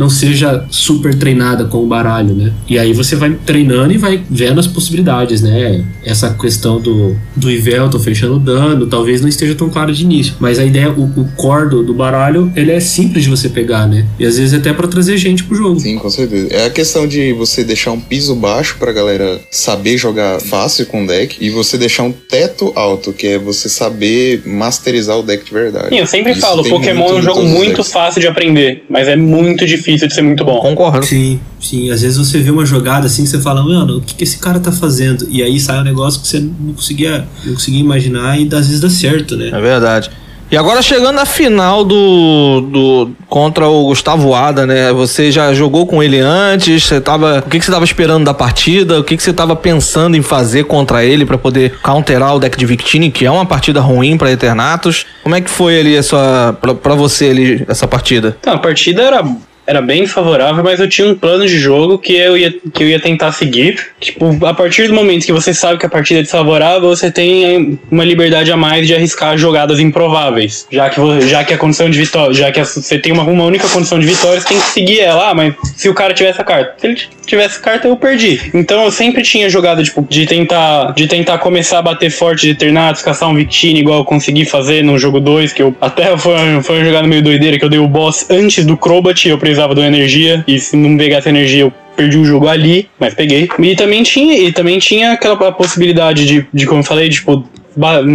não 0.00 0.08
seja 0.08 0.64
super 0.70 1.14
treinada 1.14 1.66
com 1.66 1.84
o 1.84 1.86
baralho, 1.86 2.34
né? 2.34 2.50
E 2.66 2.78
aí 2.78 2.94
você 2.94 3.14
vai 3.14 3.36
treinando 3.44 3.92
e 3.92 3.98
vai 3.98 4.22
vendo 4.30 4.58
as 4.58 4.66
possibilidades, 4.66 5.42
né? 5.42 5.84
Essa 6.02 6.30
questão 6.30 6.80
do, 6.80 7.14
do 7.36 7.50
Ivel, 7.50 7.90
tô 7.90 7.98
fechando 7.98 8.38
dano, 8.38 8.86
talvez 8.86 9.20
não 9.20 9.28
esteja 9.28 9.54
tão 9.54 9.68
claro 9.68 9.92
de 9.92 10.02
início, 10.02 10.34
mas 10.40 10.58
a 10.58 10.64
ideia, 10.64 10.90
o, 10.90 11.04
o 11.04 11.28
core 11.36 11.68
do, 11.68 11.82
do, 11.82 11.92
baralho, 11.92 12.50
ele 12.56 12.72
é 12.72 12.80
simples 12.80 13.24
de 13.24 13.30
você 13.30 13.50
pegar, 13.50 13.86
né? 13.86 14.06
E 14.18 14.24
às 14.24 14.38
vezes 14.38 14.54
até 14.54 14.72
para 14.72 14.88
trazer 14.88 15.18
gente 15.18 15.44
pro 15.44 15.54
jogo. 15.54 15.78
Sim, 15.78 15.98
com 15.98 16.08
certeza. 16.08 16.48
É 16.50 16.64
a 16.64 16.70
questão 16.70 17.06
de 17.06 17.34
você 17.34 17.62
deixar 17.62 17.92
um 17.92 18.00
piso 18.00 18.34
baixo 18.34 18.76
pra 18.78 18.92
galera 18.92 19.38
saber 19.50 19.98
jogar 19.98 20.40
fácil 20.40 20.86
com 20.86 21.04
o 21.04 21.06
deck 21.06 21.36
e 21.38 21.50
você 21.50 21.76
deixar 21.76 22.04
um 22.04 22.12
teto 22.12 22.72
alto, 22.74 23.12
que 23.12 23.26
é 23.26 23.38
você 23.38 23.68
saber 23.68 24.42
masterizar 24.46 25.18
o 25.18 25.22
deck 25.22 25.44
de 25.44 25.52
verdade. 25.52 25.90
Sim, 25.90 25.98
eu 25.98 26.06
sempre 26.06 26.32
Isso 26.32 26.40
falo, 26.40 26.64
Pokémon 26.66 27.10
é 27.10 27.14
um 27.16 27.22
jogo 27.22 27.42
muito 27.42 27.84
fácil 27.84 28.22
de 28.22 28.26
aprender, 28.26 28.84
mas 28.88 29.06
é 29.06 29.16
muito 29.16 29.66
difícil 29.66 29.89
difícil 29.92 30.08
de 30.08 30.14
ser 30.14 30.22
muito 30.22 30.44
bom. 30.44 30.60
Concordo. 30.60 31.04
Sim, 31.04 31.40
sim. 31.60 31.90
Às 31.90 32.02
vezes 32.02 32.18
você 32.18 32.38
vê 32.38 32.50
uma 32.50 32.66
jogada 32.66 33.06
assim 33.06 33.24
que 33.24 33.28
você 33.28 33.40
fala, 33.40 33.62
mano, 33.62 33.98
o 33.98 34.00
que, 34.00 34.14
que 34.14 34.24
esse 34.24 34.38
cara 34.38 34.58
tá 34.58 34.72
fazendo? 34.72 35.26
E 35.30 35.42
aí 35.42 35.58
sai 35.60 35.80
um 35.80 35.84
negócio 35.84 36.20
que 36.20 36.28
você 36.28 36.40
não 36.40 36.74
conseguia, 36.74 37.26
não 37.44 37.54
conseguia 37.54 37.80
imaginar 37.80 38.40
e 38.40 38.48
às 38.52 38.66
vezes 38.66 38.80
dá 38.80 38.90
certo, 38.90 39.36
né? 39.36 39.48
É 39.52 39.60
verdade. 39.60 40.10
E 40.50 40.56
agora 40.56 40.82
chegando 40.82 41.12
na 41.12 41.24
final 41.24 41.84
do, 41.84 42.60
do 42.60 43.10
contra 43.28 43.68
o 43.68 43.84
Gustavo 43.84 44.34
Ada, 44.34 44.66
né? 44.66 44.92
Você 44.92 45.30
já 45.30 45.54
jogou 45.54 45.86
com 45.86 46.02
ele 46.02 46.18
antes? 46.18 46.86
Você 46.86 47.00
tava, 47.00 47.38
o 47.38 47.48
que, 47.48 47.60
que 47.60 47.64
você 47.64 47.70
estava 47.70 47.84
esperando 47.84 48.24
da 48.24 48.34
partida? 48.34 48.98
O 48.98 49.04
que, 49.04 49.16
que 49.16 49.22
você 49.22 49.30
estava 49.30 49.54
pensando 49.54 50.16
em 50.16 50.22
fazer 50.22 50.64
contra 50.64 51.04
ele 51.04 51.24
para 51.24 51.38
poder 51.38 51.78
counterar 51.80 52.34
o 52.34 52.40
deck 52.40 52.58
de 52.58 52.66
Victini, 52.66 53.12
que 53.12 53.24
é 53.24 53.30
uma 53.30 53.46
partida 53.46 53.80
ruim 53.80 54.18
para 54.18 54.32
Eternatus? 54.32 55.06
Como 55.22 55.36
é 55.36 55.40
que 55.40 55.48
foi 55.48 55.78
ali 55.78 55.96
a 55.96 56.02
sua 56.02 56.58
para 56.82 56.96
você 56.96 57.26
ali 57.26 57.64
essa 57.68 57.86
partida? 57.86 58.36
Então, 58.40 58.54
a 58.54 58.58
partida 58.58 59.02
era 59.02 59.24
era 59.70 59.80
bem 59.80 60.04
favorável, 60.04 60.64
mas 60.64 60.80
eu 60.80 60.88
tinha 60.88 61.06
um 61.06 61.14
plano 61.14 61.46
de 61.46 61.56
jogo 61.56 61.96
que 61.96 62.12
eu 62.16 62.36
ia, 62.36 62.52
que 62.74 62.82
eu 62.82 62.88
ia 62.88 62.98
tentar 62.98 63.30
seguir. 63.30 63.78
Tipo, 64.00 64.44
a 64.44 64.52
partir 64.52 64.88
do 64.88 64.94
momento 64.94 65.24
que 65.24 65.32
você 65.32 65.54
sabe 65.54 65.78
que 65.78 65.86
a 65.86 65.88
partida 65.88 66.18
é 66.18 66.22
desfavorável, 66.24 66.88
você 66.88 67.08
tem 67.08 67.78
uma 67.88 68.04
liberdade 68.04 68.50
a 68.50 68.56
mais 68.56 68.88
de 68.88 68.96
arriscar 68.96 69.38
jogadas 69.38 69.78
improváveis. 69.78 70.66
Já 70.72 70.90
que, 70.90 71.00
já 71.28 71.44
que 71.44 71.54
a 71.54 71.58
condição 71.58 71.88
de 71.88 71.96
vitória, 71.96 72.34
já 72.34 72.50
que 72.50 72.64
você 72.64 72.98
tem 72.98 73.12
uma, 73.12 73.22
uma 73.22 73.44
única 73.44 73.68
condição 73.68 74.00
de 74.00 74.06
vitória, 74.06 74.40
você 74.40 74.48
tem 74.48 74.58
que 74.58 74.66
seguir 74.66 75.00
ela. 75.00 75.30
Ah, 75.30 75.34
mas 75.34 75.54
se 75.76 75.88
o 75.88 75.94
cara 75.94 76.12
tivesse 76.12 76.40
a 76.40 76.44
carta. 76.44 76.74
Se 76.76 76.86
ele 76.88 76.96
tivesse 77.24 77.60
carta, 77.60 77.86
eu 77.86 77.96
perdi. 77.96 78.50
Então 78.52 78.82
eu 78.82 78.90
sempre 78.90 79.22
tinha 79.22 79.48
jogada, 79.48 79.84
tipo, 79.84 80.04
de 80.10 80.26
tentar, 80.26 80.92
de 80.94 81.06
tentar 81.06 81.38
começar 81.38 81.78
a 81.78 81.82
bater 81.82 82.10
forte 82.10 82.42
de 82.42 82.50
Eternatus, 82.50 83.02
caçar 83.02 83.28
um 83.28 83.34
Victini, 83.36 83.80
igual 83.80 84.00
eu 84.00 84.04
consegui 84.04 84.44
fazer 84.44 84.82
no 84.82 84.98
jogo 84.98 85.20
2, 85.20 85.52
que 85.52 85.62
eu 85.62 85.76
até 85.80 86.16
foi, 86.16 86.34
foi 86.62 86.78
uma 86.78 86.84
jogada 86.84 87.06
meio 87.06 87.22
doideira, 87.22 87.56
que 87.56 87.64
eu 87.64 87.68
dei 87.68 87.78
o 87.78 87.86
boss 87.86 88.28
antes 88.28 88.64
do 88.64 88.76
Crobat, 88.76 89.28
eu 89.28 89.38
precisava 89.38 89.59
da 89.68 89.86
energia, 89.86 90.44
e 90.46 90.58
se 90.58 90.76
não 90.76 90.96
pegasse 90.96 91.28
energia, 91.28 91.62
eu 91.62 91.72
perdi 91.96 92.16
o 92.16 92.24
jogo 92.24 92.48
ali, 92.48 92.88
mas 92.98 93.14
peguei. 93.14 93.48
E 93.58 93.76
também 93.76 94.02
tinha, 94.02 94.38
e 94.38 94.52
também 94.52 94.78
tinha 94.78 95.12
aquela 95.12 95.36
possibilidade 95.52 96.24
de, 96.26 96.46
de 96.52 96.66
como 96.66 96.80
eu 96.80 96.84
falei, 96.84 97.08
tipo, 97.08 97.44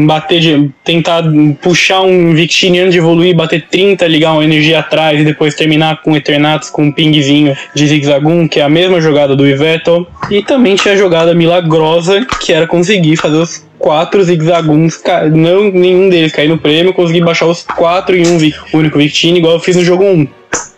bater 0.06 0.40
de, 0.40 0.72
tentar 0.84 1.24
puxar 1.62 2.02
um 2.02 2.34
Victini 2.34 2.80
antes 2.80 2.94
de 2.94 3.00
evoluir, 3.00 3.36
bater 3.36 3.66
30, 3.70 4.08
ligar 4.08 4.34
uma 4.34 4.44
energia 4.44 4.80
atrás 4.80 5.20
e 5.20 5.24
depois 5.24 5.56
terminar 5.56 6.02
com 6.02 6.16
Eternatus 6.16 6.70
com 6.70 6.84
um 6.84 6.92
pingzinho 6.92 7.56
de 7.74 7.88
Zigzagoon, 7.88 8.48
que 8.48 8.60
é 8.60 8.64
a 8.64 8.70
mesma 8.70 9.00
jogada 9.00 9.36
do 9.36 9.48
Iveto. 9.48 10.06
E 10.30 10.42
também 10.44 10.76
tinha 10.76 10.94
a 10.94 10.98
jogada 10.98 11.34
milagrosa, 11.34 12.26
que 12.42 12.52
era 12.52 12.68
conseguir 12.68 13.16
fazer 13.16 13.38
os 13.38 13.66
quatro 13.78 14.24
zigzaguns, 14.24 15.00
não 15.34 15.70
nenhum 15.70 16.10
deles 16.10 16.32
cair 16.32 16.48
no 16.48 16.58
prêmio, 16.58 16.94
consegui 16.94 17.22
baixar 17.22 17.46
os 17.46 17.62
quatro 17.62 18.16
em 18.16 18.26
um 18.26 18.40
único 18.74 18.98
Victini, 18.98 19.40
igual 19.40 19.54
eu 19.54 19.60
fiz 19.60 19.76
no 19.76 19.84
jogo 19.84 20.04
1. 20.04 20.28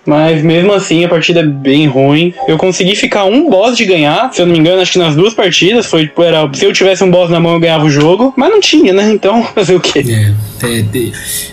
Mas 0.08 0.41
mesmo 0.41 0.72
assim 0.72 1.03
a 1.03 1.10
partida 1.10 1.41
é 1.41 1.45
bem 1.45 1.86
ruim. 1.86 2.34
Eu 2.47 2.58
consegui 2.58 2.95
ficar 2.95 3.26
um 3.26 3.49
boss 3.49 3.76
de 3.76 3.86
ganhar, 3.86 4.32
se 4.34 4.41
eu 4.41 4.45
não 4.45 4.53
me 4.53 4.60
engano, 4.60 4.82
acho 4.82 4.93
que 4.93 4.99
nas 4.99 5.16
duas 5.16 5.34
partidas. 5.34 5.86
Foi, 5.86 6.10
era, 6.20 6.49
se 6.53 6.64
eu 6.64 6.72
tivesse 6.72 7.03
um 7.03 7.12
boss 7.12 7.30
na 7.30 7.41
mão, 7.41 7.53
eu 7.53 7.60
ganhava 7.60 7.84
o 7.84 7.89
jogo. 7.89 8.34
Mas 8.38 8.49
não 8.49 8.62
tinha, 8.62 8.93
né? 8.93 9.12
Então, 9.12 9.43
fazer 9.53 9.76
o 9.76 9.82
quê? 9.82 9.99
É, 10.08 10.66
é, 10.66 10.80
é, 10.80 11.12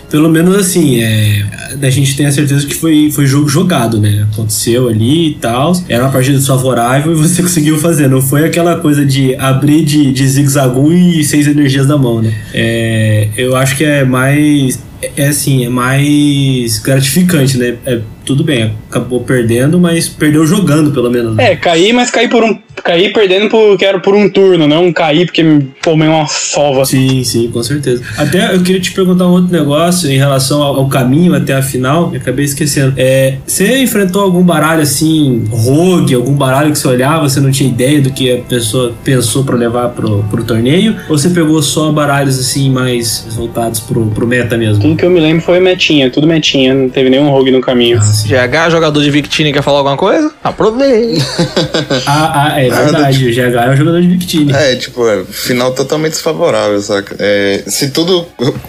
pelo 0.09 0.29
menos 0.29 0.55
assim, 0.57 1.03
é, 1.03 1.45
a 1.83 1.91
gente 1.91 2.17
tem 2.17 2.27
a 2.27 2.31
certeza 2.31 2.65
que 2.65 2.75
foi, 2.75 3.11
foi 3.11 3.27
jogo 3.27 3.49
jogado, 3.49 3.99
né? 3.99 4.29
Aconteceu 4.33 4.89
ali 4.89 5.31
e 5.31 5.35
tal. 5.35 5.73
Era 5.89 6.05
uma 6.05 6.13
partida 6.13 6.39
desfavorável 6.39 7.13
e 7.13 7.17
você 7.17 7.43
conseguiu 7.43 7.77
fazer. 7.79 8.09
Não 8.09 8.23
foi 8.23 8.45
aquela 8.45 8.77
coisa 8.77 9.05
de 9.05 9.35
abrir 9.35 9.85
de, 9.85 10.13
de 10.13 10.29
zigue-zagu 10.29 10.93
e 10.93 11.25
seis 11.25 11.49
energias 11.49 11.89
na 11.89 11.99
mão, 11.99 12.23
né? 12.23 12.33
É, 12.55 13.29
eu 13.37 13.57
acho 13.57 13.77
que 13.77 13.85
é 13.85 14.05
mais 14.05 14.79
é 15.17 15.27
assim, 15.27 15.65
é 15.65 15.69
mais 15.69 16.79
gratificante, 16.79 17.59
né? 17.59 17.75
É, 17.85 18.01
tudo 18.25 18.43
bem, 18.43 18.75
acabou 18.89 19.21
perdendo, 19.23 19.79
mas 19.79 20.09
perdeu 20.09 20.47
jogando, 20.47 20.93
pelo 20.93 21.11
menos. 21.11 21.37
Né? 21.37 21.53
É, 21.53 21.57
cair, 21.57 21.93
mas 21.93 22.11
cair 22.11 22.29
por 22.29 22.43
um. 22.43 22.59
Cair 22.85 23.13
perdendo 23.13 23.49
porque 23.49 23.85
era 23.85 23.99
por 23.99 24.15
um 24.15 24.29
turno, 24.29 24.69
não 24.69 24.93
cair 24.93 25.25
porque 25.25 25.43
tomei 25.83 26.07
uma 26.07 26.27
sova. 26.27 26.85
Sim, 26.85 27.25
sim, 27.25 27.51
com 27.51 27.63
certeza. 27.63 28.03
Até 28.19 28.55
eu 28.55 28.63
queria 28.63 28.81
te 28.81 28.93
perguntar 28.93 29.27
um 29.27 29.33
outro 29.33 29.51
negócio 29.51 30.11
em 30.11 30.19
relação 30.19 30.63
ao, 30.63 30.77
ao 30.77 30.89
caminho 30.89 31.35
até 31.35 31.55
a 31.55 31.63
final, 31.63 32.13
acabei 32.15 32.45
esquecendo. 32.45 32.93
É, 32.97 33.37
você 33.47 33.83
enfrentou 33.83 34.23
algum 34.23 34.43
baralho 34.43 34.83
assim, 34.83 35.45
rogue, 35.51 36.15
algum 36.15 36.35
baralho 36.35 36.73
que 36.73 36.79
você 36.79 36.89
olhava, 36.89 37.29
você 37.29 37.41
não 37.41 37.51
tinha 37.51 37.71
ideia 37.71 38.03
do 38.03 38.11
que 38.13 38.33
a 38.33 38.39
pessoa 38.43 38.93
pensou 39.03 39.45
para 39.45 39.57
levar 39.57 39.89
pro, 39.89 40.23
pro 40.25 40.45
torneio? 40.45 40.97
Ou 41.09 41.17
você 41.17 41.31
pegou 41.31 41.63
só 41.63 41.91
baralhos 41.91 42.39
assim 42.39 42.71
mais 42.71 43.27
voltados 43.31 43.81
pro, 43.81 44.07
pro 44.07 44.27
meta 44.27 44.59
mesmo? 44.59 44.83
Tudo 44.83 44.97
que 44.97 45.05
eu 45.05 45.11
me 45.11 45.21
lembro 45.21 45.43
foi 45.43 45.59
metinha, 45.59 46.11
tudo 46.11 46.27
metinha, 46.27 46.75
não 46.75 46.89
teve 46.91 47.09
nenhum 47.09 47.31
rogue 47.31 47.51
no 47.51 47.61
caminho. 47.61 47.99
Ah, 47.99 48.47
GH, 48.47 48.71
jogador 48.71 49.03
de 49.03 49.11
Victini, 49.11 49.53
quer 49.53 49.63
falar 49.63 49.79
alguma 49.79 49.97
coisa? 49.97 50.31
Aproveita. 50.43 51.25
ah, 52.07 52.53
ah, 52.53 52.61
é 52.61 52.74
verdade, 52.83 53.27
o 53.27 53.31
GH 53.33 53.39
é 53.39 53.71
um 53.71 53.77
jogador 53.77 54.01
de 54.01 54.09
Victini. 54.09 54.53
É, 54.53 54.77
tipo, 54.77 55.07
é, 55.09 55.25
final 55.25 55.73
totalmente 55.73 56.13
desfavorável, 56.13 56.81
saca? 56.81 57.17
É, 57.19 57.63
se 57.67 57.91
tudo 57.91 58.27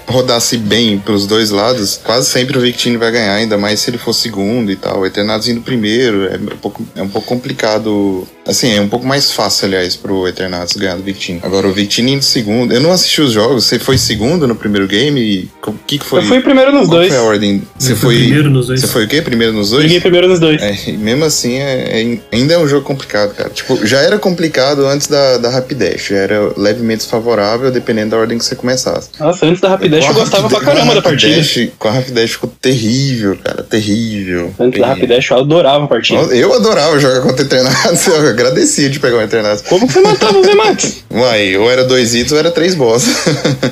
rodasse 0.08 0.58
bem 0.58 0.98
pros 1.00 1.28
dois 1.28 1.50
lados, 1.50 2.00
quase 2.04 2.30
sempre 2.30 2.58
o 2.58 2.62
Victini 2.62 2.98
vai 2.98 3.12
ganhar, 3.12 3.34
ainda 3.36 3.58
mais 3.58 3.80
se 3.80 3.90
ele 3.90 3.98
for 3.98 4.14
segundo 4.14 4.72
e 4.72 4.76
tal. 4.76 5.02
O 5.02 5.06
Eternados 5.06 5.48
indo 5.48 5.62
primeiro, 5.62 6.26
é 6.26 6.38
um 6.38 6.58
pouco, 6.58 6.86
é 6.96 7.02
um 7.02 7.10
pouco 7.10 7.28
complicado. 7.28 8.28
Assim, 8.46 8.74
é 8.74 8.82
um 8.82 8.88
pouco 8.88 9.08
mais 9.08 9.32
fácil, 9.32 9.66
aliás, 9.66 9.96
pro 9.96 10.28
Eternados 10.28 10.74
ganhar 10.74 10.96
do 10.96 11.04
Victini. 11.04 11.40
Agora, 11.42 11.68
o 11.68 11.74
Victini 11.74 12.14
indo 12.14 12.24
segundo. 12.24 12.74
Eu 12.74 12.80
não 12.80 12.92
assisti 12.92 13.22
os 13.22 13.32
jogos, 13.32 13.66
você 13.66 13.80
foi 13.80 13.98
segundo 13.98 14.48
no 14.48 14.56
primeiro 14.56 14.88
game? 14.88 15.50
O 15.66 15.74
que, 15.74 15.98
que 15.98 16.06
foi? 16.06 16.20
Eu 16.20 16.26
fui 16.26 16.40
primeiro 16.42 16.72
nos 16.72 16.88
Qual 16.88 17.00
dois. 17.00 17.10
foi 17.10 17.18
a 17.18 17.24
ordem? 17.24 17.64
Você 17.78 17.96
foi, 17.96 18.18
primeiro 18.18 18.50
nos 18.50 18.68
dois. 18.68 18.82
Você 18.82 18.88
foi 18.88 19.06
o 19.06 19.08
quê? 19.08 19.22
Primeiro 19.22 19.54
nos 19.54 19.72
dois? 19.72 19.84
Liguei 19.84 20.00
primeiro 20.00 20.28
nos 20.28 20.40
dois. 20.40 20.62
É, 20.62 20.92
mesmo 20.92 21.26
assim, 21.26 21.56
é, 21.58 22.02
é, 22.02 22.20
ainda 22.32 22.54
é 22.54 22.58
um 22.58 22.68
jogo 22.68 22.86
complicado, 22.86 23.34
cara. 23.34 23.50
Tipo, 23.50 23.86
já 23.86 23.95
era 24.00 24.20
complicado 24.20 24.86
antes 24.86 25.08
da, 25.08 25.38
da 25.38 25.50
Rapidash. 25.50 26.10
Já 26.10 26.18
era 26.18 26.52
levemente 26.58 27.00
desfavorável, 27.00 27.72
dependendo 27.72 28.12
da 28.12 28.18
ordem 28.18 28.38
que 28.38 28.46
você 28.46 28.56
começasse. 28.56 29.10
Nossa, 29.20 29.46
antes 29.46 29.62
da 29.62 29.70
Rapidash 29.70 30.08
eu 30.08 30.14
gostava 30.14 30.50
pra 30.50 30.60
caramba 30.60 30.96
da 30.96 31.02
partida. 31.02 31.42
Com 31.78 31.88
a 31.88 31.92
Rapidash 31.92 32.32
ficou 32.32 32.52
terrível, 32.62 33.38
cara. 33.44 33.64
Terrível. 33.64 34.46
Antes 34.46 34.58
terrível. 34.58 34.82
da 34.82 34.88
Rapidash 34.88 35.30
eu 35.30 35.38
adorava 35.38 35.86
a 35.86 35.88
partida. 35.88 36.22
Eu 36.36 36.54
adorava 36.54 37.00
jogar 37.00 37.22
contra 37.22 37.44
Eternatus. 37.44 38.08
Eu 38.16 38.30
agradecia 38.30 38.90
de 38.90 39.00
pegar 39.00 39.18
o 39.18 39.22
Eternatus. 39.22 39.62
Como 39.68 39.88
que 39.88 39.94
você 39.94 40.02
matava 40.02 40.38
os 40.38 40.48
Emax? 40.48 41.04
Uai, 41.12 41.58
ou 41.58 41.70
era 41.70 41.84
dois 41.84 42.14
hits 42.16 42.32
ou 42.32 42.38
era 42.38 42.52
três 42.52 42.76
boss. 42.76 43.06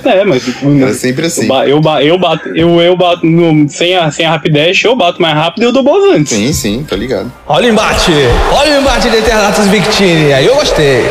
É, 0.03 0.23
mas. 0.23 0.43
Era 0.81 0.93
sempre 0.93 1.25
assim. 1.25 1.47
Eu, 1.65 1.79
ba 1.79 2.03
eu, 2.03 2.19
bato, 2.19 2.49
eu, 2.49 2.79
eu 2.81 2.95
bato 2.95 3.25
no, 3.25 3.67
sem, 3.69 3.95
a, 3.95 4.11
sem 4.11 4.25
a 4.25 4.31
Rapidash, 4.31 4.83
eu 4.83 4.95
bato 4.95 5.21
mais 5.21 5.33
rápido 5.33 5.63
e 5.63 5.65
eu 5.65 5.71
dou 5.71 5.81
boss 5.81 6.03
antes. 6.13 6.33
Sim, 6.33 6.51
sim, 6.53 6.85
tô 6.87 6.95
ligado. 6.95 7.31
Olha 7.47 7.69
o 7.69 7.71
embate! 7.71 8.11
Olha 8.51 8.77
o 8.77 8.81
embate 8.81 9.09
de 9.09 9.17
Eternatus 9.17 9.65
Victini. 9.67 10.02
Aí 10.03 10.45
eu 10.45 10.55
gostei. 10.55 11.05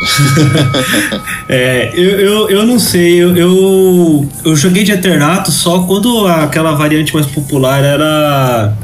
é, 1.48 1.92
eu, 1.94 2.18
eu, 2.18 2.50
eu 2.50 2.66
não 2.66 2.76
sei, 2.76 3.22
eu, 3.22 3.36
eu, 3.36 4.28
eu 4.44 4.56
joguei 4.56 4.82
de 4.82 4.90
Eternatus 4.90 5.54
só 5.54 5.84
quando 5.84 6.26
aquela 6.26 6.72
variante 6.72 7.14
mais 7.14 7.26
popular 7.26 7.84
era 7.84 8.74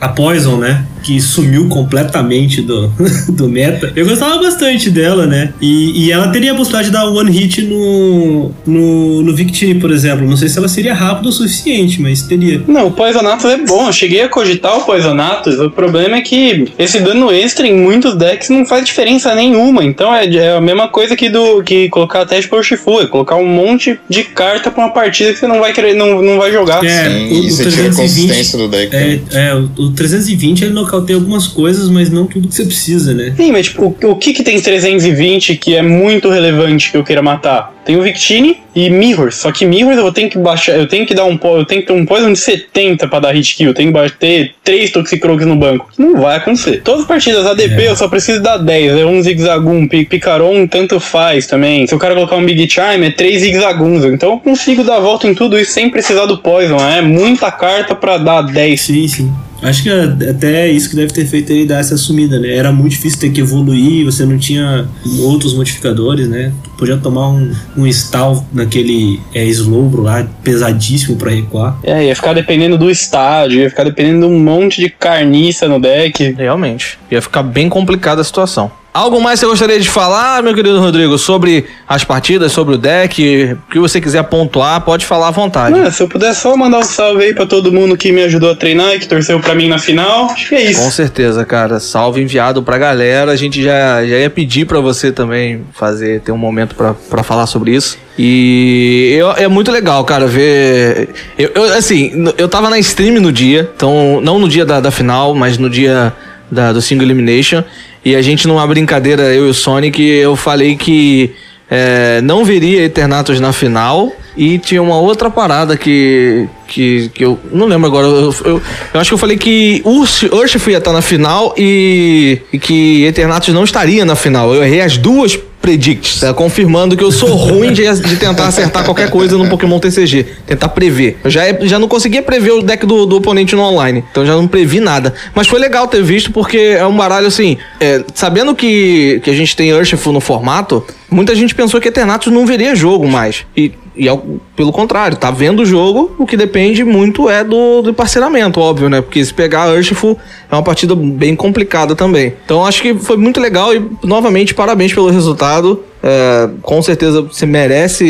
a 0.00 0.08
Poison, 0.08 0.56
né? 0.56 0.86
Que 1.04 1.20
sumiu 1.20 1.68
completamente 1.68 2.62
do, 2.62 2.88
do 3.28 3.48
meta. 3.48 3.92
Eu 3.94 4.06
gostava 4.06 4.42
bastante 4.42 4.90
dela, 4.90 5.26
né? 5.26 5.52
E, 5.60 6.06
e 6.06 6.12
ela 6.12 6.28
teria 6.28 6.52
a 6.52 6.54
possibilidade 6.54 6.88
de 6.88 6.92
dar 6.92 7.04
one 7.06 7.30
hit 7.30 7.62
no, 7.62 8.50
no, 8.66 9.22
no 9.22 9.34
Victini, 9.34 9.78
por 9.78 9.90
exemplo. 9.90 10.26
Não 10.26 10.36
sei 10.36 10.48
se 10.48 10.58
ela 10.58 10.68
seria 10.68 10.94
rápida 10.94 11.28
o 11.28 11.32
suficiente, 11.32 12.00
mas 12.00 12.22
teria. 12.22 12.62
Não, 12.66 12.86
o 12.86 12.92
Poisonatus 12.92 13.44
é 13.44 13.58
bom. 13.58 13.86
Eu 13.86 13.92
cheguei 13.92 14.22
a 14.22 14.28
cogitar 14.28 14.78
o 14.78 14.84
Poisonatus. 14.84 15.60
O 15.60 15.70
problema 15.70 16.16
é 16.16 16.20
que 16.22 16.72
esse 16.78 17.00
dano 17.00 17.30
extra 17.30 17.66
em 17.66 17.76
muitos 17.76 18.16
decks 18.16 18.48
não 18.48 18.64
faz 18.64 18.84
diferença 18.84 19.34
nenhuma. 19.34 19.84
Então 19.84 20.14
é, 20.14 20.26
é 20.34 20.56
a 20.56 20.60
mesma 20.60 20.88
coisa 20.88 21.14
que 21.14 21.28
do 21.28 21.62
que 21.62 21.88
colocar 21.90 22.22
a 22.22 22.26
teste 22.26 22.48
por 22.48 22.64
Shifu. 22.64 23.00
É 23.00 23.06
colocar 23.06 23.36
um 23.36 23.46
monte 23.46 23.98
de 24.08 24.24
carta 24.24 24.70
pra 24.70 24.84
uma 24.84 24.92
partida 24.92 25.32
que 25.32 25.38
você 25.38 25.46
não 25.46 25.60
vai 25.60 25.72
querer, 25.72 25.94
não, 25.94 26.22
não 26.22 26.38
vai 26.38 26.50
jogar. 26.50 26.82
É, 26.84 27.10
Sim, 27.10 27.32
o, 27.32 27.44
e 27.44 27.50
você 27.50 27.62
320, 27.64 27.74
tira 27.74 27.88
a 27.88 27.96
consistência 27.96 28.58
do 28.58 28.68
deck. 28.68 28.96
É, 28.96 29.20
é, 29.32 29.54
o, 29.54 29.70
o 29.82 29.90
320 29.92 30.64
ele 30.64 30.72
não 30.72 30.84
tem 31.02 31.16
algumas 31.16 31.46
coisas, 31.46 31.88
mas 31.88 32.10
não 32.10 32.26
tudo 32.26 32.48
que 32.48 32.54
você 32.54 32.64
precisa, 32.64 33.14
né? 33.14 33.34
Sim, 33.36 33.52
mas 33.52 33.66
tipo, 33.66 33.96
o, 34.02 34.10
o 34.10 34.16
que 34.16 34.32
que 34.32 34.42
tem 34.42 34.60
320 34.60 35.56
que 35.56 35.74
é 35.74 35.82
muito 35.82 36.28
relevante 36.28 36.90
que 36.90 36.96
eu 36.96 37.04
queira 37.04 37.22
matar? 37.22 37.74
Tem 37.84 37.96
o 37.96 38.02
Victini 38.02 38.60
e 38.74 38.88
Mirror. 38.88 39.30
Só 39.30 39.52
que 39.52 39.66
Mirror 39.66 39.92
eu 39.92 40.12
tenho 40.12 40.30
que 40.30 40.38
baixar. 40.38 40.72
Eu 40.72 40.88
tenho 40.88 41.06
que 41.06 41.14
dar 41.14 41.24
um 41.24 41.38
eu 41.42 41.64
tenho 41.66 41.82
que 41.82 41.86
ter 41.86 41.92
um 41.92 42.06
poison 42.06 42.32
de 42.32 42.38
70 42.38 43.06
pra 43.08 43.20
dar 43.20 43.34
hit 43.34 43.54
kill. 43.54 43.68
Eu 43.68 43.74
tenho 43.74 43.88
que 43.90 43.92
bater 43.92 44.54
3 44.64 44.90
Toxicroaks 44.90 45.46
no 45.46 45.54
banco. 45.54 45.90
Não 45.98 46.20
vai 46.20 46.36
acontecer. 46.36 46.80
Todas 46.82 47.02
as 47.02 47.06
partidas 47.06 47.46
ADP 47.46 47.82
é. 47.82 47.88
eu 47.90 47.96
só 47.96 48.08
preciso 48.08 48.42
dar 48.42 48.56
10. 48.56 48.96
É 48.96 49.04
um 49.04 49.22
Zigzagoon, 49.22 49.86
Picaron, 49.86 50.66
tanto 50.66 50.98
faz 50.98 51.46
também. 51.46 51.86
Se 51.86 51.94
o 51.94 51.98
cara 51.98 52.14
colocar 52.14 52.36
um 52.36 52.46
Big 52.46 52.68
Chime, 52.70 53.06
é 53.06 53.10
3 53.10 53.42
Zigzagoons. 53.42 54.04
Então 54.04 54.32
eu 54.32 54.38
consigo 54.38 54.82
dar 54.82 54.96
a 54.96 55.00
volta 55.00 55.28
em 55.28 55.34
tudo 55.34 55.58
isso 55.58 55.72
sem 55.72 55.90
precisar 55.90 56.24
do 56.24 56.38
Poison. 56.38 56.78
É 56.78 57.02
muita 57.02 57.50
carta 57.52 57.94
pra 57.94 58.16
dar 58.16 58.42
10. 58.42 58.80
Sim, 58.80 59.08
sim. 59.08 59.32
Acho 59.64 59.82
que 59.82 59.90
até 59.90 60.68
isso 60.68 60.90
que 60.90 60.96
deve 60.96 61.10
ter 61.10 61.24
feito 61.24 61.50
ele 61.50 61.64
dar 61.64 61.80
essa 61.80 61.96
sumida, 61.96 62.38
né? 62.38 62.54
Era 62.54 62.70
muito 62.70 62.90
difícil 62.90 63.18
ter 63.18 63.30
que 63.30 63.40
evoluir, 63.40 64.04
você 64.04 64.26
não 64.26 64.38
tinha 64.38 64.86
outros 65.20 65.54
modificadores, 65.54 66.28
né? 66.28 66.52
Tu 66.62 66.70
podia 66.76 66.98
tomar 66.98 67.30
um, 67.30 67.50
um 67.74 67.86
stall 67.86 68.46
naquele 68.52 69.18
é, 69.34 69.42
slowbro 69.46 70.02
lá, 70.02 70.26
pesadíssimo 70.42 71.16
para 71.16 71.30
recuar. 71.30 71.78
É, 71.82 72.04
ia 72.04 72.14
ficar 72.14 72.34
dependendo 72.34 72.76
do 72.76 72.90
estádio, 72.90 73.60
ia 73.60 73.70
ficar 73.70 73.84
dependendo 73.84 74.26
de 74.26 74.32
um 74.32 74.38
monte 74.38 74.82
de 74.82 74.90
carniça 74.90 75.66
no 75.66 75.80
deck. 75.80 76.34
Realmente. 76.36 76.98
Ia 77.10 77.22
ficar 77.22 77.42
bem 77.42 77.70
complicada 77.70 78.20
a 78.20 78.24
situação. 78.24 78.70
Algo 78.94 79.20
mais 79.20 79.40
você 79.40 79.46
gostaria 79.46 79.80
de 79.80 79.90
falar, 79.90 80.40
meu 80.40 80.54
querido 80.54 80.78
Rodrigo, 80.78 81.18
sobre 81.18 81.64
as 81.88 82.04
partidas, 82.04 82.52
sobre 82.52 82.76
o 82.76 82.78
deck? 82.78 83.56
O 83.66 83.72
que 83.72 83.78
você 83.80 84.00
quiser 84.00 84.22
pontuar, 84.22 84.80
pode 84.82 85.04
falar 85.04 85.26
à 85.26 85.30
vontade. 85.32 85.76
Não, 85.76 85.90
se 85.90 86.00
eu 86.00 86.08
puder 86.08 86.32
só 86.32 86.56
mandar 86.56 86.78
um 86.78 86.84
salve 86.84 87.24
aí 87.24 87.34
pra 87.34 87.44
todo 87.44 87.72
mundo 87.72 87.96
que 87.96 88.12
me 88.12 88.22
ajudou 88.22 88.52
a 88.52 88.54
treinar 88.54 88.94
e 88.94 89.00
que 89.00 89.08
torceu 89.08 89.40
pra 89.40 89.52
mim 89.52 89.66
na 89.66 89.80
final, 89.80 90.26
acho 90.26 90.48
que 90.48 90.54
é 90.54 90.70
isso. 90.70 90.80
Com 90.80 90.92
certeza, 90.92 91.44
cara. 91.44 91.80
Salve 91.80 92.22
enviado 92.22 92.62
pra 92.62 92.78
galera. 92.78 93.32
A 93.32 93.36
gente 93.36 93.60
já, 93.60 94.06
já 94.06 94.16
ia 94.16 94.30
pedir 94.30 94.64
pra 94.64 94.78
você 94.78 95.10
também 95.10 95.64
fazer, 95.72 96.20
ter 96.20 96.30
um 96.30 96.38
momento 96.38 96.76
pra, 96.76 96.94
pra 96.94 97.24
falar 97.24 97.48
sobre 97.48 97.74
isso. 97.74 97.98
E 98.16 99.16
eu, 99.18 99.32
é 99.32 99.48
muito 99.48 99.72
legal, 99.72 100.04
cara, 100.04 100.28
ver. 100.28 101.08
Eu, 101.36 101.50
eu, 101.52 101.64
assim, 101.74 102.32
eu 102.38 102.48
tava 102.48 102.70
na 102.70 102.78
stream 102.78 103.20
no 103.20 103.32
dia, 103.32 103.68
então, 103.74 104.20
não 104.22 104.38
no 104.38 104.48
dia 104.48 104.64
da, 104.64 104.78
da 104.78 104.92
final, 104.92 105.34
mas 105.34 105.58
no 105.58 105.68
dia 105.68 106.12
da, 106.48 106.72
do 106.72 106.80
Single 106.80 107.06
Elimination. 107.06 107.64
E 108.04 108.14
a 108.14 108.22
gente, 108.22 108.46
numa 108.46 108.66
brincadeira, 108.66 109.22
eu 109.34 109.46
e 109.46 109.50
o 109.50 109.54
Sonic, 109.54 110.02
eu 110.02 110.36
falei 110.36 110.76
que 110.76 111.34
é, 111.70 112.20
não 112.20 112.44
veria 112.44 112.82
Eternatus 112.82 113.40
na 113.40 113.52
final. 113.52 114.12
E 114.36 114.58
tinha 114.58 114.82
uma 114.82 114.98
outra 114.98 115.30
parada 115.30 115.76
que. 115.76 116.48
que, 116.66 117.08
que 117.14 117.24
eu 117.24 117.38
não 117.52 117.66
lembro 117.66 117.86
agora. 117.86 118.06
Eu, 118.06 118.34
eu, 118.44 118.62
eu 118.92 119.00
acho 119.00 119.10
que 119.10 119.14
eu 119.14 119.18
falei 119.18 119.36
que 119.36 119.80
Urshifu 119.84 120.70
ia 120.70 120.78
estar 120.78 120.92
na 120.92 121.00
final 121.00 121.54
e, 121.56 122.40
e 122.52 122.58
que 122.58 123.04
Eternatus 123.04 123.54
não 123.54 123.62
estaria 123.62 124.04
na 124.04 124.16
final. 124.16 124.52
Eu 124.52 124.64
errei 124.64 124.80
as 124.80 124.96
duas 124.96 125.38
predicts, 125.64 126.20
tá? 126.20 126.34
confirmando 126.34 126.94
que 126.94 127.02
eu 127.02 127.10
sou 127.10 127.30
ruim 127.30 127.72
de, 127.72 127.82
de, 128.02 128.16
tentar 128.16 128.48
acertar 128.48 128.84
qualquer 128.84 129.08
coisa 129.08 129.38
no 129.38 129.48
Pokémon 129.48 129.80
TCG, 129.80 130.26
tentar 130.46 130.68
prever. 130.68 131.16
Eu 131.24 131.30
já, 131.30 131.40
já 131.62 131.78
não 131.78 131.88
conseguia 131.88 132.20
prever 132.20 132.50
o 132.50 132.62
deck 132.62 132.84
do, 132.84 133.06
do 133.06 133.16
oponente 133.16 133.56
no 133.56 133.62
online, 133.62 134.04
então 134.10 134.26
já 134.26 134.34
não 134.34 134.46
previ 134.46 134.78
nada. 134.78 135.14
Mas 135.34 135.46
foi 135.46 135.58
legal 135.58 135.88
ter 135.88 136.02
visto 136.02 136.30
porque 136.32 136.58
é 136.58 136.86
um 136.86 136.94
baralho 136.94 137.26
assim, 137.26 137.56
é, 137.80 138.04
sabendo 138.14 138.54
que, 138.54 139.22
que 139.24 139.30
a 139.30 139.32
gente 139.32 139.56
tem 139.56 139.72
Urshifu 139.72 140.12
no 140.12 140.20
formato, 140.20 140.84
muita 141.10 141.34
gente 141.34 141.54
pensou 141.54 141.80
que 141.80 141.88
Eternatus 141.88 142.30
não 142.30 142.44
veria 142.44 142.76
jogo 142.76 143.08
mais. 143.08 143.46
E 143.56 143.72
e 143.96 144.08
é 144.08 144.18
pelo 144.56 144.72
contrário, 144.72 145.16
tá 145.16 145.30
vendo 145.30 145.62
o 145.62 145.66
jogo, 145.66 146.14
o 146.18 146.26
que 146.26 146.36
depende 146.36 146.84
muito 146.84 147.28
é 147.28 147.42
do, 147.44 147.82
do 147.82 147.94
parceiramento, 147.94 148.60
óbvio, 148.60 148.88
né? 148.88 149.00
Porque 149.00 149.24
se 149.24 149.32
pegar 149.32 149.64
a 149.64 149.72
Urshifu 149.72 150.16
é 150.50 150.54
uma 150.54 150.62
partida 150.62 150.94
bem 150.94 151.34
complicada 151.34 151.94
também. 151.94 152.34
Então 152.44 152.64
acho 152.64 152.82
que 152.82 152.94
foi 152.94 153.16
muito 153.16 153.40
legal 153.40 153.74
e, 153.74 153.82
novamente, 154.02 154.54
parabéns 154.54 154.92
pelo 154.92 155.10
resultado. 155.10 155.82
É, 156.02 156.50
com 156.60 156.82
certeza 156.82 157.22
você 157.22 157.46
merece 157.46 158.04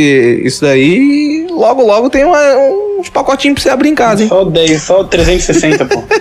isso 0.44 0.62
daí 0.62 1.46
e 1.46 1.46
logo, 1.48 1.82
logo 1.82 2.10
tem 2.10 2.24
uma, 2.24 2.38
uns 2.98 3.08
pacotinhos 3.08 3.54
pra 3.54 3.62
você 3.62 3.68
abrir 3.70 3.88
em 3.88 3.94
casa, 3.94 4.22
hein? 4.22 4.28
Só 4.28 4.44
10, 4.44 4.82
só 4.82 5.04
360, 5.04 5.86
pô. 5.86 6.04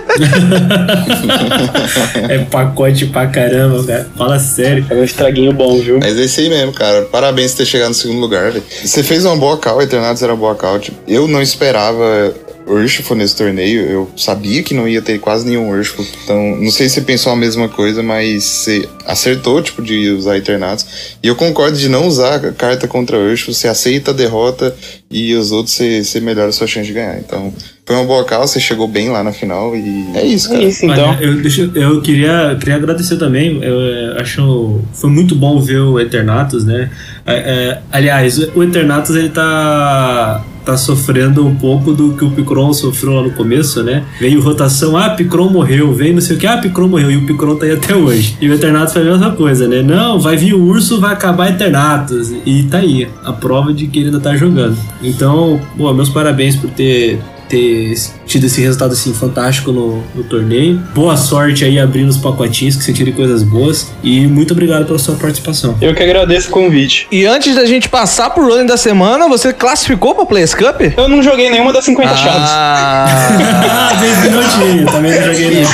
é 2.29 2.39
pacote 2.39 3.05
pra 3.07 3.27
caramba, 3.27 3.83
cara. 3.83 4.07
Fala 4.17 4.39
sério. 4.39 4.85
É 4.89 4.95
um 4.95 5.03
estraguinho 5.03 5.53
bom, 5.53 5.79
viu? 5.79 5.99
Mas 5.99 6.17
é 6.17 6.23
isso 6.23 6.39
aí 6.39 6.49
mesmo, 6.49 6.73
cara. 6.73 7.03
Parabéns 7.03 7.51
por 7.51 7.57
ter 7.57 7.65
chegado 7.65 7.89
no 7.89 7.95
segundo 7.95 8.19
lugar, 8.19 8.51
velho. 8.51 8.63
Você 8.83 9.03
fez 9.03 9.25
uma 9.25 9.35
boa 9.35 9.57
call, 9.57 9.81
Eternatus 9.81 10.21
era 10.21 10.33
uma 10.33 10.39
boa 10.39 10.55
call. 10.55 10.79
Tipo, 10.79 10.97
eu 11.07 11.27
não 11.27 11.41
esperava 11.41 12.33
Urshifu 12.73 13.15
nesse 13.15 13.35
torneio. 13.35 13.81
Eu 13.81 14.11
sabia 14.15 14.63
que 14.63 14.73
não 14.73 14.87
ia 14.87 15.01
ter 15.01 15.19
quase 15.19 15.45
nenhum 15.45 15.69
Urshifu. 15.69 16.05
Então, 16.23 16.57
não 16.57 16.71
sei 16.71 16.89
se 16.89 16.95
você 16.95 17.01
pensou 17.01 17.31
a 17.31 17.35
mesma 17.35 17.69
coisa, 17.69 18.01
mas 18.03 18.43
você 18.43 18.87
acertou, 19.05 19.61
tipo, 19.61 19.81
de 19.81 20.09
usar 20.11 20.37
Eternatus. 20.37 21.17
E 21.21 21.27
eu 21.27 21.35
concordo 21.35 21.77
de 21.77 21.89
não 21.89 22.07
usar 22.07 22.35
a 22.35 22.51
carta 22.51 22.87
contra 22.87 23.17
Urshifu. 23.17 23.53
Você 23.53 23.67
aceita 23.67 24.11
a 24.11 24.13
derrota 24.13 24.75
e 25.09 25.33
os 25.35 25.51
outros 25.51 25.75
você, 25.75 26.03
você 26.03 26.19
melhora 26.19 26.49
a 26.49 26.53
sua 26.53 26.67
chance 26.67 26.87
de 26.87 26.93
ganhar. 26.93 27.17
Então, 27.19 27.53
foi 27.85 27.95
uma 27.97 28.05
boa 28.05 28.23
causa, 28.23 28.53
você 28.53 28.59
chegou 28.61 28.87
bem 28.87 29.09
lá 29.09 29.23
na 29.23 29.33
final 29.33 29.75
e 29.75 30.05
é 30.15 30.25
isso, 30.25 30.49
cara. 30.49 30.63
É 30.63 30.65
isso, 30.65 30.85
então. 30.85 31.09
Olha, 31.09 31.23
eu, 31.23 31.41
deixa, 31.41 31.69
eu 31.75 32.01
queria, 32.01 32.55
queria 32.57 32.75
agradecer 32.75 33.17
também. 33.17 33.61
Eu, 33.61 33.79
eu 33.79 34.17
acho 34.19 34.79
foi 34.93 35.09
muito 35.09 35.35
bom 35.35 35.59
ver 35.59 35.79
o 35.79 35.99
Eternatus, 35.99 36.63
né? 36.63 36.89
É, 37.25 37.33
é, 37.33 37.81
aliás, 37.91 38.37
o 38.55 38.63
Eternatus 38.63 39.15
ele 39.15 39.29
tá 39.29 40.43
tá 40.65 40.77
sofrendo 40.77 41.45
um 41.45 41.55
pouco 41.55 41.93
do 41.93 42.13
que 42.13 42.23
o 42.23 42.31
Picron 42.31 42.73
sofreu 42.73 43.13
lá 43.13 43.23
no 43.23 43.31
começo, 43.31 43.83
né? 43.83 44.03
Veio 44.19 44.41
rotação, 44.41 44.97
ah, 44.97 45.09
Picron 45.09 45.49
morreu, 45.49 45.93
veio 45.93 46.13
não 46.13 46.21
sei 46.21 46.35
o 46.35 46.39
que, 46.39 46.47
ah, 46.47 46.57
Picron 46.57 46.87
morreu, 46.87 47.11
e 47.11 47.17
o 47.17 47.25
Picron 47.25 47.55
tá 47.55 47.65
aí 47.65 47.73
até 47.73 47.95
hoje. 47.95 48.37
E 48.39 48.49
o 48.49 48.53
Eternatus 48.53 48.93
foi 48.93 49.01
a 49.01 49.05
mesma 49.05 49.31
coisa, 49.31 49.67
né? 49.67 49.81
Não, 49.81 50.19
vai 50.19 50.37
vir 50.37 50.53
o 50.53 50.63
urso, 50.63 50.99
vai 50.99 51.13
acabar 51.13 51.49
Eternatus. 51.49 52.33
E 52.45 52.63
tá 52.63 52.77
aí, 52.77 53.07
a 53.23 53.33
prova 53.33 53.73
de 53.73 53.87
que 53.87 53.99
ele 53.99 54.07
ainda 54.07 54.19
tá 54.19 54.35
jogando. 54.35 54.77
Então, 55.01 55.59
pô, 55.77 55.93
meus 55.93 56.09
parabéns 56.09 56.55
por 56.55 56.69
ter 56.69 57.19
ter 57.47 57.93
tido 58.25 58.45
esse 58.45 58.61
resultado 58.61 58.93
assim 58.93 59.13
fantástico 59.13 59.71
no, 59.71 60.03
no, 60.15 60.23
torneio. 60.23 60.81
Boa 60.93 61.15
sorte 61.17 61.65
aí 61.65 61.79
abrindo 61.79 62.09
os 62.09 62.17
pacotinhos, 62.17 62.75
que 62.75 62.83
você 62.83 62.93
tire 62.93 63.11
coisas 63.11 63.43
boas. 63.43 63.91
E 64.03 64.25
muito 64.27 64.51
obrigado 64.51 64.85
pela 64.85 64.99
sua 64.99 65.15
participação. 65.15 65.77
Eu 65.81 65.93
que 65.93 66.01
agradeço 66.01 66.49
o 66.49 66.51
convite. 66.51 67.07
E 67.11 67.25
antes 67.25 67.55
da 67.55 67.65
gente 67.65 67.89
passar 67.89 68.29
pro 68.29 68.47
running 68.47 68.65
da 68.65 68.77
semana, 68.77 69.27
você 69.27 69.53
classificou 69.53 70.15
pra 70.15 70.25
Players 70.25 70.53
Cup? 70.53 70.81
Eu 70.97 71.07
não 71.07 71.21
joguei 71.21 71.49
nenhuma 71.49 71.73
das 71.73 71.85
50 71.85 72.09
ah. 72.09 72.15
chaves. 72.15 72.49
Ah, 73.75 73.93
10 73.99 74.23
minutinhos, 74.23 74.91
também 74.91 75.11
não 75.11 75.21
joguei 75.23 75.49
nenhuma. 75.49 75.69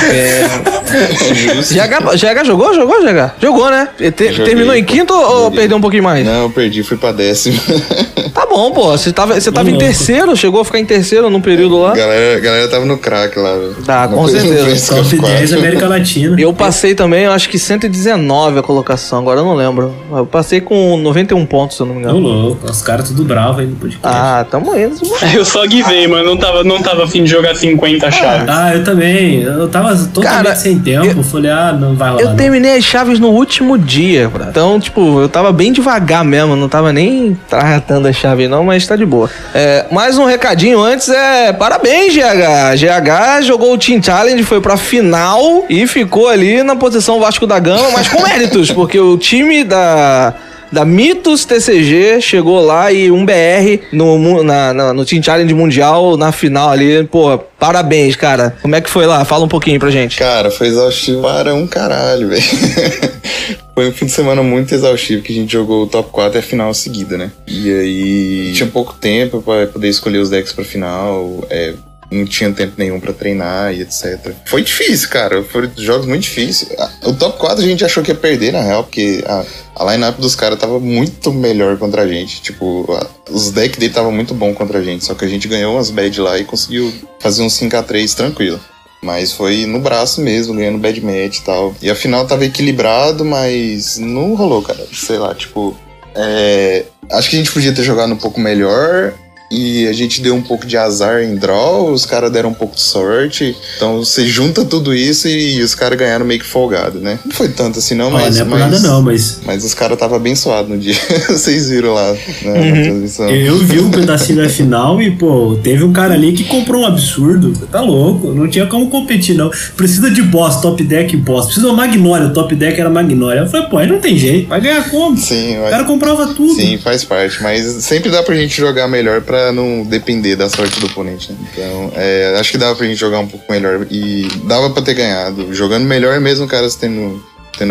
GH, 0.60 2.16
GH 2.16 2.44
jogou? 2.44 2.74
Jogou, 2.74 3.00
GH? 3.00 3.34
Jogou, 3.40 3.70
né? 3.70 3.88
Te, 3.96 4.10
terminou 4.10 4.74
em 4.74 4.84
quinto 4.84 5.14
ou 5.14 5.44
joguei. 5.44 5.58
perdeu 5.60 5.76
um 5.76 5.80
pouquinho 5.80 6.02
mais? 6.02 6.24
Não, 6.24 6.44
eu 6.44 6.50
perdi, 6.50 6.82
fui 6.82 6.96
pra 6.96 7.12
décimo. 7.12 7.58
tá 8.34 8.46
bom, 8.46 8.70
pô. 8.72 8.90
Você 8.90 9.12
tava, 9.12 9.40
você 9.40 9.52
tava 9.52 9.70
em 9.70 9.78
terceiro, 9.78 10.36
chegou 10.36 10.60
a 10.60 10.64
ficar 10.64 10.78
em 10.78 10.84
terceiro 10.84 11.30
num 11.30 11.40
período 11.40 11.78
lá. 11.80 11.94
Galera, 11.94 12.40
galera 12.40 12.68
tava 12.68 12.84
no 12.84 12.98
crack 12.98 13.38
lá, 13.38 13.52
velho. 13.52 13.76
Tá, 13.84 14.08
com 14.08 14.26
certeza. 14.26 14.96
Top 14.96 15.16
10 15.16 15.52
América 15.52 15.88
Latina. 15.88 16.40
Eu 16.40 16.52
passei 16.52 16.94
também, 16.94 17.24
eu 17.24 17.32
acho 17.32 17.48
que 17.48 17.58
119 17.58 18.58
a 18.58 18.62
colocação, 18.62 19.18
agora 19.18 19.40
eu 19.40 19.44
não 19.44 19.54
lembro. 19.54 19.94
Eu 20.12 20.26
passei 20.26 20.60
com 20.60 20.96
91 20.96 21.46
pontos, 21.46 21.76
se 21.76 21.82
eu 21.82 21.86
não 21.86 21.94
me 21.94 22.00
engano. 22.00 22.14
Tô 22.14 22.20
louco, 22.20 22.70
os 22.70 22.82
caras 22.82 23.08
tudo 23.08 23.24
bravo 23.24 23.60
aí 23.60 23.66
no 23.66 23.76
podcast. 23.76 24.00
Ah, 24.02 24.44
tamo 24.50 24.76
indo. 24.76 24.96
Eu 25.34 25.44
só 25.44 25.66
guivei, 25.66 26.06
mano. 26.06 26.24
Não 26.24 26.36
tava, 26.36 26.64
não 26.64 26.82
tava 26.82 27.04
afim 27.04 27.24
de 27.24 27.30
jogar 27.30 27.54
50 27.54 28.10
chaves. 28.10 28.48
Ah, 28.48 28.74
eu 28.74 28.84
também. 28.84 29.42
Eu 29.42 29.68
tava 29.68 29.94
totalmente 29.96 30.44
Cara, 30.44 30.49
sem 30.54 30.78
tempo. 30.78 31.06
Eu, 31.06 31.22
falei, 31.22 31.50
ah, 31.50 31.72
não 31.72 31.94
vai 31.94 32.10
rolar. 32.10 32.22
Eu 32.22 32.36
terminei 32.36 32.76
as 32.76 32.84
chaves 32.84 33.18
no 33.18 33.28
último 33.28 33.78
dia. 33.78 34.30
Então, 34.48 34.78
tipo, 34.78 35.20
eu 35.20 35.28
tava 35.28 35.52
bem 35.52 35.72
devagar 35.72 36.24
mesmo. 36.24 36.56
Não 36.56 36.68
tava 36.68 36.92
nem 36.92 37.38
tratando 37.48 38.08
a 38.08 38.12
chave, 38.12 38.48
não, 38.48 38.64
mas 38.64 38.86
tá 38.86 38.96
de 38.96 39.06
boa. 39.06 39.30
É, 39.54 39.86
mais 39.90 40.18
um 40.18 40.24
recadinho 40.24 40.80
antes 40.80 41.08
é. 41.08 41.52
Parabéns, 41.52 42.14
GH. 42.14 42.76
GH 42.76 43.44
jogou 43.44 43.74
o 43.74 43.78
Team 43.78 44.02
Challenge, 44.02 44.42
foi 44.42 44.60
pra 44.60 44.76
final 44.76 45.64
e 45.68 45.86
ficou 45.86 46.28
ali 46.28 46.62
na 46.62 46.76
posição 46.76 47.20
Vasco 47.20 47.46
da 47.46 47.58
Gama, 47.58 47.90
mas 47.92 48.08
com 48.08 48.22
méritos, 48.22 48.70
porque 48.72 48.98
o 48.98 49.16
time 49.16 49.64
da 49.64 50.34
da 50.70 50.84
Mitos 50.84 51.44
TCG, 51.44 52.20
chegou 52.20 52.60
lá 52.60 52.92
e 52.92 53.10
um 53.10 53.24
BR 53.24 53.82
no, 53.92 54.42
na, 54.42 54.72
na, 54.72 54.92
no 54.92 55.04
Team 55.04 55.22
Challenge 55.22 55.52
Mundial 55.54 56.16
na 56.16 56.32
final 56.32 56.70
ali. 56.70 57.04
Pô, 57.04 57.38
parabéns, 57.38 58.16
cara. 58.16 58.56
Como 58.62 58.74
é 58.74 58.80
que 58.80 58.90
foi 58.90 59.06
lá? 59.06 59.24
Fala 59.24 59.44
um 59.44 59.48
pouquinho 59.48 59.80
pra 59.80 59.90
gente. 59.90 60.18
Cara, 60.18 60.50
foi 60.50 60.68
exaustivo 60.68 61.22
para 61.22 61.54
um 61.54 61.66
caralho, 61.66 62.28
velho. 62.28 62.42
foi 63.74 63.88
um 63.88 63.92
fim 63.92 64.06
de 64.06 64.12
semana 64.12 64.42
muito 64.42 64.74
exaustivo 64.74 65.22
que 65.22 65.32
a 65.32 65.36
gente 65.36 65.52
jogou 65.52 65.84
o 65.84 65.86
top 65.86 66.10
4 66.10 66.38
e 66.38 66.40
a 66.40 66.42
final 66.42 66.72
seguida, 66.72 67.16
né? 67.16 67.30
E 67.46 67.72
aí 67.72 68.52
tinha 68.52 68.68
pouco 68.68 68.94
tempo 68.94 69.42
para 69.42 69.66
poder 69.66 69.88
escolher 69.88 70.18
os 70.18 70.30
decks 70.30 70.52
pra 70.52 70.64
final. 70.64 71.44
É, 71.50 71.74
não 72.10 72.24
tinha 72.24 72.52
tempo 72.52 72.74
nenhum 72.76 72.98
para 72.98 73.12
treinar 73.12 73.72
e 73.72 73.82
etc. 73.82 74.32
Foi 74.46 74.62
difícil, 74.62 75.08
cara. 75.08 75.42
Foram 75.44 75.70
jogos 75.76 76.06
muito 76.06 76.22
difíceis. 76.22 76.70
O 77.04 77.14
top 77.14 77.38
4 77.38 77.62
a 77.62 77.66
gente 77.66 77.84
achou 77.84 78.02
que 78.02 78.10
ia 78.10 78.14
perder, 78.14 78.52
na 78.52 78.60
real, 78.60 78.82
porque 78.82 79.22
a, 79.26 79.44
a 79.76 79.92
line-up 79.92 80.20
dos 80.20 80.34
caras 80.34 80.58
tava 80.58 80.80
muito 80.80 81.32
melhor 81.32 81.78
contra 81.78 82.02
a 82.02 82.08
gente. 82.08 82.42
Tipo, 82.42 82.86
a, 82.92 83.06
os 83.30 83.50
decks 83.52 83.78
dele 83.78 83.92
tava 83.92 84.10
muito 84.10 84.34
bom 84.34 84.52
contra 84.52 84.78
a 84.78 84.82
gente. 84.82 85.04
Só 85.04 85.14
que 85.14 85.24
a 85.24 85.28
gente 85.28 85.46
ganhou 85.46 85.74
umas 85.74 85.90
bad 85.90 86.20
lá 86.20 86.38
e 86.38 86.44
conseguiu 86.44 86.92
fazer 87.20 87.42
um 87.42 87.48
5x3 87.48 88.14
tranquilo. 88.14 88.60
Mas 89.02 89.32
foi 89.32 89.64
no 89.64 89.78
braço 89.78 90.20
mesmo, 90.20 90.54
ganhando 90.54 90.78
bad 90.78 91.00
match 91.00 91.38
e 91.38 91.42
tal. 91.42 91.74
E 91.80 91.88
a 91.88 91.94
final 91.94 92.26
tava 92.26 92.44
equilibrado, 92.44 93.24
mas 93.24 93.96
não 93.96 94.34
rolou, 94.34 94.62
cara. 94.62 94.84
Sei 94.92 95.16
lá, 95.16 95.34
tipo. 95.34 95.76
É... 96.14 96.84
Acho 97.10 97.30
que 97.30 97.36
a 97.36 97.38
gente 97.38 97.50
podia 97.50 97.72
ter 97.72 97.82
jogado 97.82 98.12
um 98.12 98.16
pouco 98.16 98.40
melhor 98.40 99.14
e 99.50 99.88
a 99.88 99.92
gente 99.92 100.20
deu 100.20 100.34
um 100.34 100.42
pouco 100.42 100.64
de 100.64 100.76
azar 100.76 101.22
em 101.22 101.34
draw, 101.34 101.90
os 101.90 102.06
caras 102.06 102.30
deram 102.30 102.50
um 102.50 102.54
pouco 102.54 102.76
de 102.76 102.82
sorte. 102.82 103.56
Então 103.76 103.98
você 103.98 104.24
junta 104.24 104.64
tudo 104.64 104.94
isso 104.94 105.26
e, 105.26 105.60
os 105.60 105.74
caras 105.74 105.98
ganharam 105.98 106.24
meio 106.24 106.38
que 106.38 106.46
folgado, 106.46 107.00
né? 107.00 107.18
Não 107.24 107.32
foi 107.32 107.48
tanto 107.48 107.80
assim, 107.80 107.94
não, 107.94 108.10
mas. 108.10 108.36
não 108.36 108.42
é 108.42 108.44
por 108.44 108.58
mas, 108.58 108.60
nada, 108.60 108.78
não, 108.78 109.02
mas. 109.02 109.40
Mas 109.44 109.64
os 109.64 109.74
caras 109.74 109.94
estavam 109.94 110.16
abençoados 110.16 110.70
no 110.70 110.78
dia. 110.78 110.94
Vocês 111.28 111.68
viram 111.68 111.92
lá 111.94 112.12
né, 112.12 112.18
uhum. 112.44 112.76
na 112.76 112.82
transmissão. 112.82 113.28
Eu 113.28 113.58
vi 113.58 113.80
um 113.80 113.90
pedacinho 113.90 114.40
da 114.40 114.48
final 114.48 115.02
e, 115.02 115.10
pô, 115.10 115.58
teve 115.62 115.82
um 115.82 115.92
cara 115.92 116.14
ali 116.14 116.32
que 116.32 116.44
comprou 116.44 116.82
um 116.82 116.86
absurdo. 116.86 117.52
Tá 117.72 117.80
louco, 117.80 118.32
não 118.32 118.48
tinha 118.48 118.66
como 118.66 118.88
competir, 118.88 119.34
não. 119.34 119.50
Precisa 119.76 120.10
de 120.10 120.22
boss, 120.22 120.60
top 120.60 120.82
deck 120.84 121.16
boss. 121.16 121.46
Precisa 121.46 121.68
de 121.68 121.74
Magnólia, 121.74 122.28
o 122.28 122.32
top 122.32 122.54
deck 122.54 122.80
era 122.80 122.88
Magnólia. 122.88 123.40
Eu 123.40 123.48
falei, 123.48 123.66
pô, 123.66 123.78
aí 123.78 123.88
não 123.88 123.98
tem 123.98 124.16
jeito, 124.16 124.48
vai 124.48 124.60
ganhar 124.60 124.88
como? 124.90 125.16
Sim, 125.16 125.58
o 125.58 125.70
cara 125.70 125.82
comprava 125.84 126.28
tudo. 126.34 126.54
Sim, 126.54 126.78
faz 126.78 127.04
parte, 127.04 127.42
mas 127.42 127.64
sempre 127.82 128.10
dá 128.10 128.22
pra 128.22 128.36
gente 128.36 128.56
jogar 128.56 128.86
melhor 128.86 129.20
pra 129.22 129.39
não 129.52 129.82
depender 129.82 130.36
da 130.36 130.48
sorte 130.48 130.78
do 130.80 130.86
oponente. 130.86 131.32
Né? 131.32 131.38
Então, 131.52 131.92
é, 131.94 132.36
acho 132.38 132.52
que 132.52 132.58
dava 132.58 132.74
pra 132.74 132.86
gente 132.86 132.98
jogar 132.98 133.20
um 133.20 133.26
pouco 133.26 133.50
melhor. 133.50 133.86
E 133.90 134.28
dava 134.44 134.70
pra 134.70 134.82
ter 134.82 134.94
ganhado. 134.94 135.52
Jogando 135.52 135.84
melhor 135.84 136.20
mesmo, 136.20 136.46
caras 136.46 136.74
tendo 136.74 137.22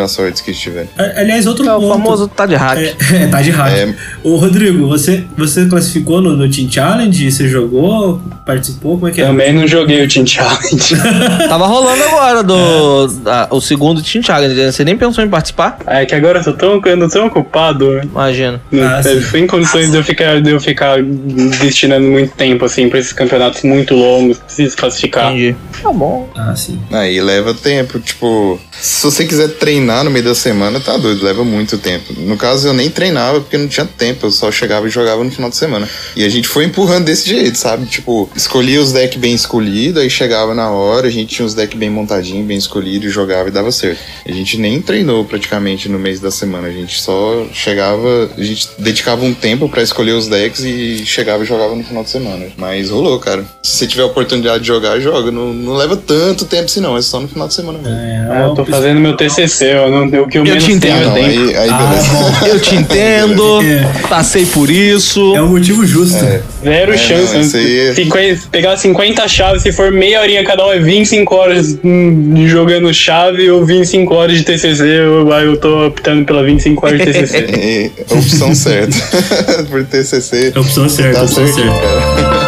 sortes 0.08 0.42
que 0.42 0.52
estiver. 0.52 0.88
A- 0.98 1.20
Aliás, 1.20 1.46
outro 1.48 1.68
É 1.68 1.74
o 1.76 1.80
ponto. 1.80 1.94
famoso 1.94 2.28
tá 2.28 2.46
de 2.46 2.56
hack. 2.56 2.78
É, 3.14 3.28
tá 3.28 3.42
de 3.42 3.50
hack. 3.52 3.72
É. 3.74 3.94
Ô, 4.24 4.36
Rodrigo, 4.38 4.88
você, 4.88 5.24
você 5.38 5.66
classificou 5.66 6.22
no, 6.22 6.36
no 6.36 6.50
Team 6.50 6.70
Challenge? 6.72 7.32
Você 7.32 7.48
jogou? 7.48 8.22
Participou? 8.46 8.94
Como 8.96 9.08
é 9.08 9.12
que 9.12 9.22
é? 9.22 9.26
Também 9.26 9.54
não 9.54 9.68
joguei 9.68 10.04
o 10.04 10.08
Team 10.08 10.26
Challenge. 10.26 10.96
Tava 11.50 11.66
rolando 11.68 12.04
agora 12.04 12.44
do, 12.44 13.08
da- 13.08 13.48
o 13.52 13.60
segundo 13.62 14.02
Team 14.02 14.24
Challenge. 14.24 14.56
né? 14.56 14.72
Você 14.72 14.84
nem 14.84 14.98
pensou 14.98 15.24
em 15.24 15.30
participar? 15.30 15.78
é 15.88 16.06
que 16.06 16.16
agora 16.16 16.40
eu 16.40 16.44
tô 16.44 16.54
tão, 16.54 16.82
eu 16.86 17.10
tão 17.10 17.28
ocupado. 17.28 18.00
Imagina. 18.04 18.62
Não 18.72 18.88
Ah, 18.88 19.00
é, 19.00 19.04
sim. 19.04 19.22
foi 19.22 19.40
em 19.42 19.48
condições 19.48 19.92
de 19.92 19.98
eu 19.98 20.04
ficar, 20.04 20.42
de 20.42 20.52
eu 20.52 20.60
ficar 20.60 20.98
destinando 21.62 22.08
muito 22.08 22.34
tempo, 22.36 22.66
assim, 22.66 22.90
pra 22.90 23.00
esses 23.00 23.14
campeonatos 23.14 23.64
muito 23.64 23.94
longos, 23.96 24.38
preciso 24.40 24.76
classificar. 24.78 25.32
Entendi. 25.32 25.56
Tá 25.82 25.92
bom. 25.92 26.30
Ah, 26.36 26.56
sim. 26.56 26.80
Aí 26.92 27.20
leva 27.22 27.54
tempo, 27.54 28.00
tipo, 28.00 28.60
se 28.72 29.04
você 29.06 29.26
quiser 29.26 29.50
treinar 29.50 29.79
no 29.80 30.12
meio 30.12 30.26
da 30.26 30.36
semana, 30.36 30.80
tá 30.80 30.98
doido, 30.98 31.24
leva 31.24 31.44
muito 31.44 31.78
tempo. 31.78 32.14
No 32.18 32.38
caso, 32.38 32.68
eu 32.68 32.74
nem 32.74 32.90
treinava 32.90 33.40
porque 33.42 33.58
não 33.58 33.68
tinha 33.68 33.86
tempo, 33.86 34.26
eu 34.26 34.32
só 34.32 34.52
chegava 34.52 34.88
e 34.88 34.90
jogava 34.90 35.24
no 35.24 35.32
final 35.32 35.50
de 35.50 35.56
semana. 35.56 35.88
E 36.16 36.24
a 36.24 36.30
gente 36.30 36.48
foi 36.48 36.66
empurrando 36.66 37.06
desse 37.06 37.28
jeito, 37.28 37.58
sabe? 37.58 37.86
Tipo, 37.86 38.30
escolhia 38.36 38.82
os 38.82 38.92
decks 38.92 39.18
bem 39.20 39.34
escolhidos, 39.34 40.02
aí 40.02 40.10
chegava 40.10 40.54
na 40.54 40.70
hora, 40.70 41.08
a 41.08 41.12
gente 41.12 41.36
tinha 41.36 41.46
os 41.46 41.54
decks 41.54 41.78
bem 41.78 41.90
montadinhos, 41.90 42.46
bem 42.46 42.58
escolhidos, 42.58 43.10
e 43.10 43.12
jogava 43.12 43.50
e 43.50 43.52
dava 43.52 43.72
certo. 43.72 44.00
A 44.26 44.32
gente 44.32 44.58
nem 44.58 44.82
treinou 44.82 45.26
praticamente 45.26 45.90
no 45.90 46.00
mês 46.00 46.20
da 46.20 46.32
semana, 46.32 46.68
a 46.68 46.72
gente 46.72 47.00
só 47.02 47.46
chegava, 47.54 48.30
a 48.38 48.44
gente 48.44 48.70
dedicava 48.78 49.24
um 49.24 49.34
tempo 49.34 49.70
pra 49.70 49.82
escolher 49.82 50.14
os 50.14 50.28
decks 50.28 50.64
e 50.64 51.06
chegava 51.06 51.44
e 51.44 51.46
jogava 51.46 51.76
no 51.76 51.84
final 51.84 52.04
de 52.04 52.10
semana. 52.10 52.48
Mas 52.58 52.90
rolou, 52.90 53.20
cara. 53.20 53.44
Se 53.64 53.78
você 53.78 53.88
tiver 53.88 54.04
a 54.04 54.08
oportunidade 54.08 54.62
de 54.62 54.68
jogar, 54.68 55.00
joga. 55.00 55.32
Não, 55.32 55.54
não 55.54 55.74
leva 55.74 55.96
tanto 55.96 56.46
tempo 56.46 56.66
assim, 56.66 56.80
não, 56.80 56.98
é 56.98 57.02
só 57.02 57.20
no 57.20 57.28
final 57.28 57.48
de 57.48 57.54
semana 57.54 57.78
mesmo. 57.80 57.98
É, 57.98 58.28
Ah, 58.30 58.48
eu 58.48 58.56
tô 58.56 58.66
fazendo 58.66 59.00
meu 59.00 59.16
TCC, 59.16 59.59
eu 59.66 59.90
não, 59.92 60.06
o 60.08 60.28
que 60.28 60.38
eu, 60.38 60.42
Eu 60.42 60.44
menos 60.44 60.64
te 60.64 60.72
entendo. 60.72 61.14
tenho 61.14 61.16
Ah, 61.16 61.20
é 61.20 61.36
não, 61.36 61.48
aí, 61.50 61.56
aí 61.58 61.70
Ah. 61.72 62.48
Eu 62.48 62.60
te 62.60 62.76
entendo. 62.76 63.60
É. 63.70 64.08
Passei 64.08 64.46
por 64.46 64.70
isso. 64.70 65.36
É 65.36 65.42
o 65.42 65.48
motivo 65.48 65.86
justo. 65.86 66.18
Zero 66.64 66.94
É, 66.94 66.98
chance. 66.98 67.34
não, 67.34 67.42
isso 67.42 67.58
aí 67.58 67.90
é- 67.90 67.94
50 67.94 68.42
pegar 68.52 68.78
50 68.78 69.28
chaves, 69.28 69.62
se 69.62 69.72
for 69.72 69.92
meia 69.92 70.22
horinha 70.22 70.44
cada 70.44 70.66
um, 70.68 70.72
é 70.72 70.80
25 70.80 71.36
horas 71.36 71.78
jogando 72.48 72.94
chave 72.94 73.50
ou 73.50 73.66
25 73.66 74.14
horas 74.14 74.38
de 74.38 74.44
TCC. 74.44 74.84
Eu, 74.84 75.28
eu 75.30 75.58
tô 75.58 75.88
optando 75.88 76.26
pela 76.26 76.44
25 76.44 76.86
horas 76.86 77.00
de 77.00 77.06
TCC. 77.06 77.40
É 78.10 78.14
opção 78.14 78.54
certa. 78.56 78.96
Por 79.70 79.84
TCC. 79.86 80.52
É 80.56 80.60
opção 80.60 80.90
certa, 80.90 81.14
tá 81.20 81.24
opção 81.24 81.46
certinho, 81.46 81.72
certa. 81.72 82.39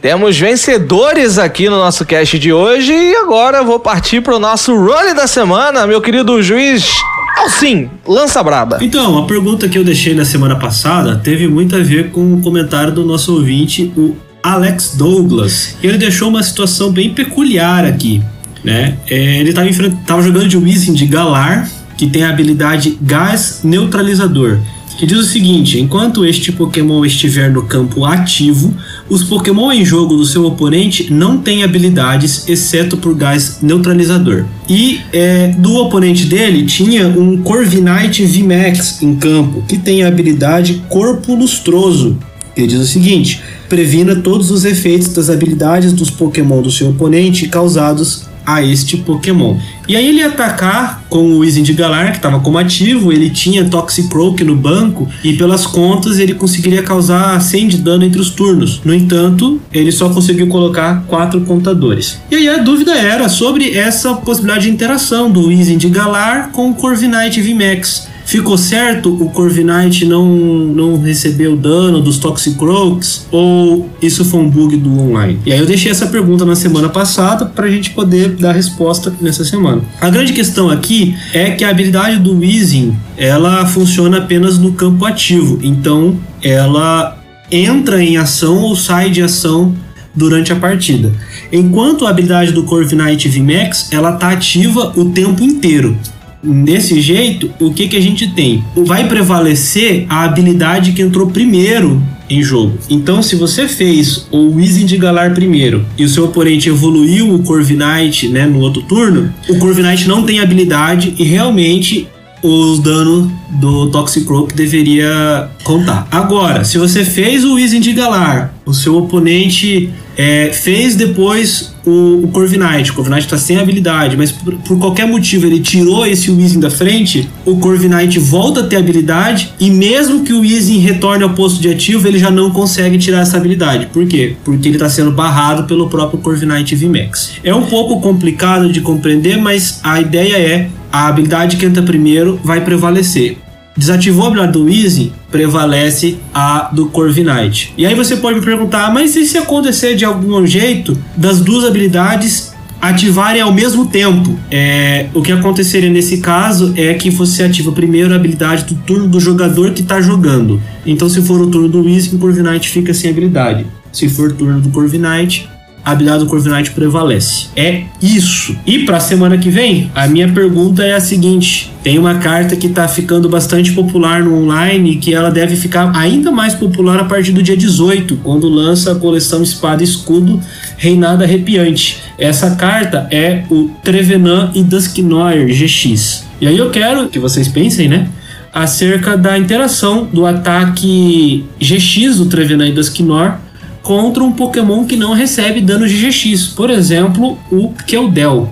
Temos 0.00 0.38
vencedores 0.38 1.38
aqui 1.38 1.68
no 1.68 1.76
nosso 1.76 2.06
cast 2.06 2.38
de 2.38 2.50
hoje 2.50 2.90
e 2.90 3.16
agora 3.16 3.62
vou 3.62 3.78
partir 3.78 4.22
pro 4.22 4.38
nosso 4.38 4.74
role 4.74 5.12
da 5.12 5.26
semana, 5.26 5.86
meu 5.86 6.00
querido 6.00 6.42
juiz 6.42 6.88
Alcim, 7.36 7.90
lança 8.06 8.42
braba. 8.42 8.78
Então, 8.80 9.18
a 9.18 9.26
pergunta 9.26 9.68
que 9.68 9.76
eu 9.76 9.84
deixei 9.84 10.14
na 10.14 10.24
semana 10.24 10.56
passada 10.56 11.16
teve 11.16 11.46
muito 11.46 11.76
a 11.76 11.80
ver 11.80 12.10
com 12.10 12.32
o 12.32 12.40
comentário 12.40 12.94
do 12.94 13.04
nosso 13.04 13.34
ouvinte, 13.34 13.92
o 13.94 14.16
Alex 14.42 14.94
Douglas. 14.96 15.76
E 15.82 15.86
ele 15.86 15.98
deixou 15.98 16.30
uma 16.30 16.42
situação 16.42 16.90
bem 16.90 17.12
peculiar 17.12 17.84
aqui, 17.84 18.22
né? 18.64 18.96
É, 19.06 19.38
ele 19.38 19.50
estava 19.50 19.68
tava 20.06 20.22
jogando 20.22 20.48
de 20.48 20.56
Wizzing 20.56 20.94
de 20.94 21.04
Galar, 21.04 21.68
que 21.98 22.06
tem 22.06 22.24
a 22.24 22.30
habilidade 22.30 22.96
Gás 23.02 23.60
Neutralizador, 23.62 24.58
que 24.98 25.04
diz 25.04 25.18
o 25.18 25.24
seguinte: 25.24 25.78
enquanto 25.78 26.24
este 26.24 26.52
Pokémon 26.52 27.04
estiver 27.04 27.50
no 27.50 27.64
campo 27.64 28.04
ativo, 28.06 28.74
os 29.10 29.24
Pokémon 29.24 29.72
em 29.72 29.84
jogo 29.84 30.16
do 30.16 30.24
seu 30.24 30.46
oponente 30.46 31.12
não 31.12 31.38
têm 31.38 31.64
habilidades, 31.64 32.48
exceto 32.48 32.96
por 32.96 33.12
gás 33.14 33.58
neutralizador. 33.60 34.44
E 34.68 35.00
é, 35.12 35.48
do 35.48 35.74
oponente 35.74 36.26
dele 36.26 36.64
tinha 36.64 37.08
um 37.08 37.42
Corviknight 37.42 38.24
VMAX 38.24 39.02
em 39.02 39.16
campo, 39.16 39.64
que 39.66 39.76
tem 39.76 40.04
a 40.04 40.08
habilidade 40.08 40.82
Corpo 40.88 41.34
Lustroso. 41.34 42.16
Ele 42.56 42.68
diz 42.68 42.78
o 42.78 42.86
seguinte: 42.86 43.42
previna 43.68 44.14
todos 44.14 44.50
os 44.52 44.64
efeitos 44.64 45.08
das 45.08 45.28
habilidades 45.28 45.92
dos 45.92 46.08
Pokémon 46.08 46.62
do 46.62 46.70
seu 46.70 46.90
oponente 46.90 47.48
causados 47.48 48.29
a 48.54 48.62
este 48.62 48.96
Pokémon. 48.96 49.56
E 49.88 49.96
aí 49.96 50.08
ele 50.08 50.18
ia 50.18 50.28
atacar 50.28 51.04
com 51.08 51.18
o 51.18 51.38
Weezing 51.38 51.62
de 51.62 51.72
Galar, 51.72 52.12
que 52.12 52.18
estava 52.18 52.38
como 52.38 52.58
ativo, 52.58 53.12
ele 53.12 53.28
tinha 53.28 53.64
Toxicroak 53.64 54.44
no 54.44 54.54
banco, 54.54 55.08
e 55.24 55.32
pelas 55.32 55.66
contas 55.66 56.18
ele 56.18 56.34
conseguiria 56.34 56.82
causar 56.82 57.40
100 57.40 57.68
de 57.68 57.76
dano 57.78 58.04
entre 58.04 58.20
os 58.20 58.30
turnos. 58.30 58.80
No 58.84 58.94
entanto, 58.94 59.60
ele 59.72 59.90
só 59.90 60.08
conseguiu 60.08 60.46
colocar 60.46 61.04
quatro 61.08 61.40
contadores. 61.40 62.20
E 62.30 62.36
aí 62.36 62.48
a 62.48 62.58
dúvida 62.58 62.92
era 62.92 63.28
sobre 63.28 63.76
essa 63.76 64.14
possibilidade 64.14 64.66
de 64.66 64.70
interação 64.70 65.30
do 65.30 65.48
Weezing 65.48 65.78
de 65.78 65.88
Galar 65.88 66.50
com 66.52 66.70
o 66.70 66.74
Corviknight 66.74 67.40
VMAX. 67.40 68.09
Ficou 68.30 68.56
certo 68.56 69.12
o 69.12 69.28
Corviknight 69.30 70.04
não, 70.04 70.24
não 70.24 71.00
recebeu 71.00 71.56
dano 71.56 72.00
dos 72.00 72.16
Toxicroaks? 72.18 73.26
Ou 73.28 73.90
isso 74.00 74.24
foi 74.24 74.38
um 74.38 74.48
bug 74.48 74.76
do 74.76 75.00
online? 75.00 75.40
E 75.44 75.52
aí 75.52 75.58
eu 75.58 75.66
deixei 75.66 75.90
essa 75.90 76.06
pergunta 76.06 76.44
na 76.44 76.54
semana 76.54 76.88
passada 76.88 77.44
para 77.44 77.66
a 77.66 77.68
gente 77.68 77.90
poder 77.90 78.36
dar 78.36 78.52
resposta 78.52 79.12
nessa 79.20 79.44
semana. 79.44 79.82
A 80.00 80.08
grande 80.08 80.32
questão 80.32 80.70
aqui 80.70 81.16
é 81.34 81.50
que 81.50 81.64
a 81.64 81.70
habilidade 81.70 82.18
do 82.18 82.38
Weezing 82.38 82.96
ela 83.16 83.66
funciona 83.66 84.18
apenas 84.18 84.58
no 84.58 84.74
campo 84.74 85.04
ativo. 85.04 85.58
Então 85.60 86.16
ela 86.40 87.20
entra 87.50 88.00
em 88.00 88.16
ação 88.16 88.58
ou 88.58 88.76
sai 88.76 89.10
de 89.10 89.22
ação 89.22 89.74
durante 90.14 90.52
a 90.52 90.56
partida. 90.56 91.12
Enquanto 91.52 92.06
a 92.06 92.10
habilidade 92.10 92.52
do 92.52 92.62
Corviknight 92.62 93.28
VMAX 93.28 93.88
ela 93.90 94.12
tá 94.12 94.30
ativa 94.30 94.92
o 94.94 95.06
tempo 95.06 95.42
inteiro. 95.42 95.98
Desse 96.42 97.00
jeito, 97.00 97.50
o 97.60 97.72
que, 97.72 97.88
que 97.88 97.96
a 97.96 98.00
gente 98.00 98.28
tem? 98.28 98.64
Vai 98.74 99.06
prevalecer 99.06 100.06
a 100.08 100.24
habilidade 100.24 100.92
que 100.92 101.02
entrou 101.02 101.26
primeiro 101.28 102.02
em 102.30 102.42
jogo. 102.42 102.78
Então, 102.88 103.22
se 103.22 103.34
você 103.34 103.66
fez 103.66 104.26
o 104.30 104.54
Weezing 104.54 104.86
de 104.86 104.96
Galar 104.96 105.34
primeiro 105.34 105.84
e 105.98 106.04
o 106.04 106.08
seu 106.08 106.26
oponente 106.26 106.68
evoluiu 106.68 107.34
o 107.34 107.42
Corviknight 107.42 108.28
né, 108.28 108.46
no 108.46 108.60
outro 108.60 108.82
turno, 108.82 109.32
o 109.48 109.58
Corviknight 109.58 110.08
não 110.08 110.22
tem 110.22 110.38
habilidade 110.38 111.14
e 111.18 111.24
realmente 111.24 112.08
os 112.42 112.80
danos 112.80 113.28
do 113.50 113.90
Toxicroak 113.90 114.54
deveria 114.54 115.50
contar. 115.64 116.06
Agora, 116.10 116.64
se 116.64 116.78
você 116.78 117.04
fez 117.04 117.44
o 117.44 117.54
Weezing 117.54 117.80
de 117.80 117.92
Galar, 117.92 118.54
o 118.64 118.72
seu 118.72 118.96
oponente 118.96 119.90
é, 120.16 120.50
fez 120.52 120.94
depois 120.94 121.74
o, 121.84 122.24
o 122.24 122.28
Corviknight, 122.28 122.90
o 122.90 122.94
Corviknight 122.94 123.26
está 123.26 123.38
sem 123.38 123.58
habilidade, 123.58 124.16
mas 124.16 124.30
por, 124.30 124.54
por, 124.54 124.78
qualquer 124.78 125.06
motivo 125.06 125.46
ele 125.46 125.60
tirou 125.60 126.06
esse 126.06 126.30
Weezing 126.30 126.60
da 126.60 126.70
frente, 126.70 127.28
o 127.44 127.56
Corviknight 127.56 128.18
volta 128.18 128.60
a 128.60 128.66
ter 128.66 128.76
habilidade 128.76 129.52
e 129.58 129.70
mesmo 129.70 130.22
que 130.22 130.32
o 130.32 130.40
Weezing 130.40 130.78
retorne 130.78 131.24
ao 131.24 131.30
posto 131.30 131.60
de 131.60 131.68
ativo, 131.68 132.06
ele 132.06 132.18
já 132.18 132.30
não 132.30 132.50
consegue 132.50 132.98
tirar 132.98 133.20
essa 133.20 133.36
habilidade. 133.36 133.86
Por 133.86 134.06
quê? 134.06 134.36
Porque 134.44 134.68
ele 134.68 134.76
está 134.76 134.88
sendo 134.88 135.10
barrado 135.10 135.64
pelo 135.64 135.88
próprio 135.88 136.20
Corviknight 136.20 136.74
VMAX. 136.74 137.32
É 137.42 137.54
um 137.54 137.66
pouco 137.66 138.00
complicado 138.00 138.70
de 138.70 138.80
compreender, 138.80 139.38
mas 139.38 139.80
a 139.82 140.00
ideia 140.00 140.36
é 140.36 140.70
a 140.92 141.06
habilidade 141.06 141.56
que 141.56 141.66
entra 141.66 141.82
primeiro 141.82 142.40
vai 142.42 142.62
prevalecer. 142.62 143.38
Desativou 143.76 144.24
a 144.24 144.26
habilidade 144.28 144.52
do 144.52 144.68
Easy, 144.68 145.12
prevalece 145.30 146.18
a 146.34 146.70
do 146.72 146.86
Corviknight. 146.86 147.72
E 147.78 147.86
aí 147.86 147.94
você 147.94 148.16
pode 148.16 148.40
me 148.40 148.44
perguntar, 148.44 148.92
mas 148.92 149.14
e 149.16 149.24
se 149.24 149.38
acontecer 149.38 149.94
de 149.94 150.04
algum 150.04 150.44
jeito 150.46 150.96
das 151.16 151.40
duas 151.40 151.64
habilidades 151.64 152.52
ativarem 152.80 153.40
ao 153.40 153.52
mesmo 153.52 153.86
tempo? 153.86 154.38
É, 154.50 155.06
o 155.14 155.22
que 155.22 155.30
aconteceria 155.30 155.90
nesse 155.90 156.18
caso 156.18 156.72
é 156.76 156.94
que 156.94 157.10
você 157.10 157.44
ativa 157.44 157.70
primeiro 157.72 158.12
a 158.12 158.16
habilidade 158.16 158.64
do 158.64 158.74
turno 158.74 159.06
do 159.06 159.20
jogador 159.20 159.72
que 159.72 159.82
está 159.82 160.00
jogando. 160.00 160.60
Então 160.84 161.08
se 161.08 161.20
for 161.22 161.40
o 161.40 161.46
turno 161.46 161.68
do 161.68 161.88
Easy, 161.88 162.14
o 162.14 162.18
Corviknight 162.18 162.68
fica 162.68 162.94
sem 162.94 163.10
habilidade. 163.10 163.66
Se 163.92 164.08
for 164.08 164.30
o 164.30 164.34
turno 164.34 164.60
do 164.60 164.70
Corviknight, 164.70 165.48
a 165.84 165.92
habilidade 165.92 166.24
do 166.24 166.26
Corviknight 166.26 166.70
prevalece. 166.72 167.46
É 167.56 167.84
isso. 168.02 168.56
E 168.66 168.80
para 168.80 168.98
a 168.98 169.00
semana 169.00 169.38
que 169.38 169.50
vem, 169.50 169.90
a 169.94 170.06
minha 170.06 170.28
pergunta 170.28 170.82
é 170.82 170.94
a 170.94 171.00
seguinte: 171.00 171.70
tem 171.82 171.98
uma 171.98 172.16
carta 172.16 172.56
que 172.56 172.66
está 172.66 172.86
ficando 172.86 173.28
bastante 173.28 173.72
popular 173.72 174.22
no 174.22 174.36
online 174.36 174.96
que 174.96 175.14
ela 175.14 175.30
deve 175.30 175.56
ficar 175.56 175.96
ainda 175.96 176.30
mais 176.30 176.54
popular 176.54 177.00
a 177.00 177.04
partir 177.04 177.32
do 177.32 177.42
dia 177.42 177.56
18, 177.56 178.16
quando 178.22 178.48
lança 178.48 178.92
a 178.92 178.94
coleção 178.94 179.42
Espada 179.42 179.82
e 179.82 179.84
Escudo 179.84 180.40
Reinado 180.76 181.24
Arrepiante. 181.24 181.98
Essa 182.18 182.50
carta 182.56 183.08
é 183.10 183.44
o 183.50 183.70
Trevenant 183.82 184.54
e 184.54 184.62
Dusknoir 184.62 185.46
GX. 185.46 186.26
E 186.40 186.46
aí 186.46 186.58
eu 186.58 186.70
quero 186.70 187.08
que 187.08 187.18
vocês 187.18 187.48
pensem, 187.48 187.88
né? 187.88 188.08
Acerca 188.52 189.16
da 189.16 189.38
interação 189.38 190.08
do 190.12 190.26
ataque 190.26 191.44
GX 191.60 192.16
do 192.16 192.26
Trevenant 192.26 192.70
e 192.70 192.72
Dusknoir 192.72 193.38
contra 193.82 194.22
um 194.22 194.32
Pokémon 194.32 194.84
que 194.84 194.96
não 194.96 195.12
recebe 195.12 195.60
dano 195.60 195.86
de 195.86 196.10
GX, 196.10 196.48
por 196.48 196.70
exemplo, 196.70 197.38
o 197.50 197.72
Keldel. 197.86 198.48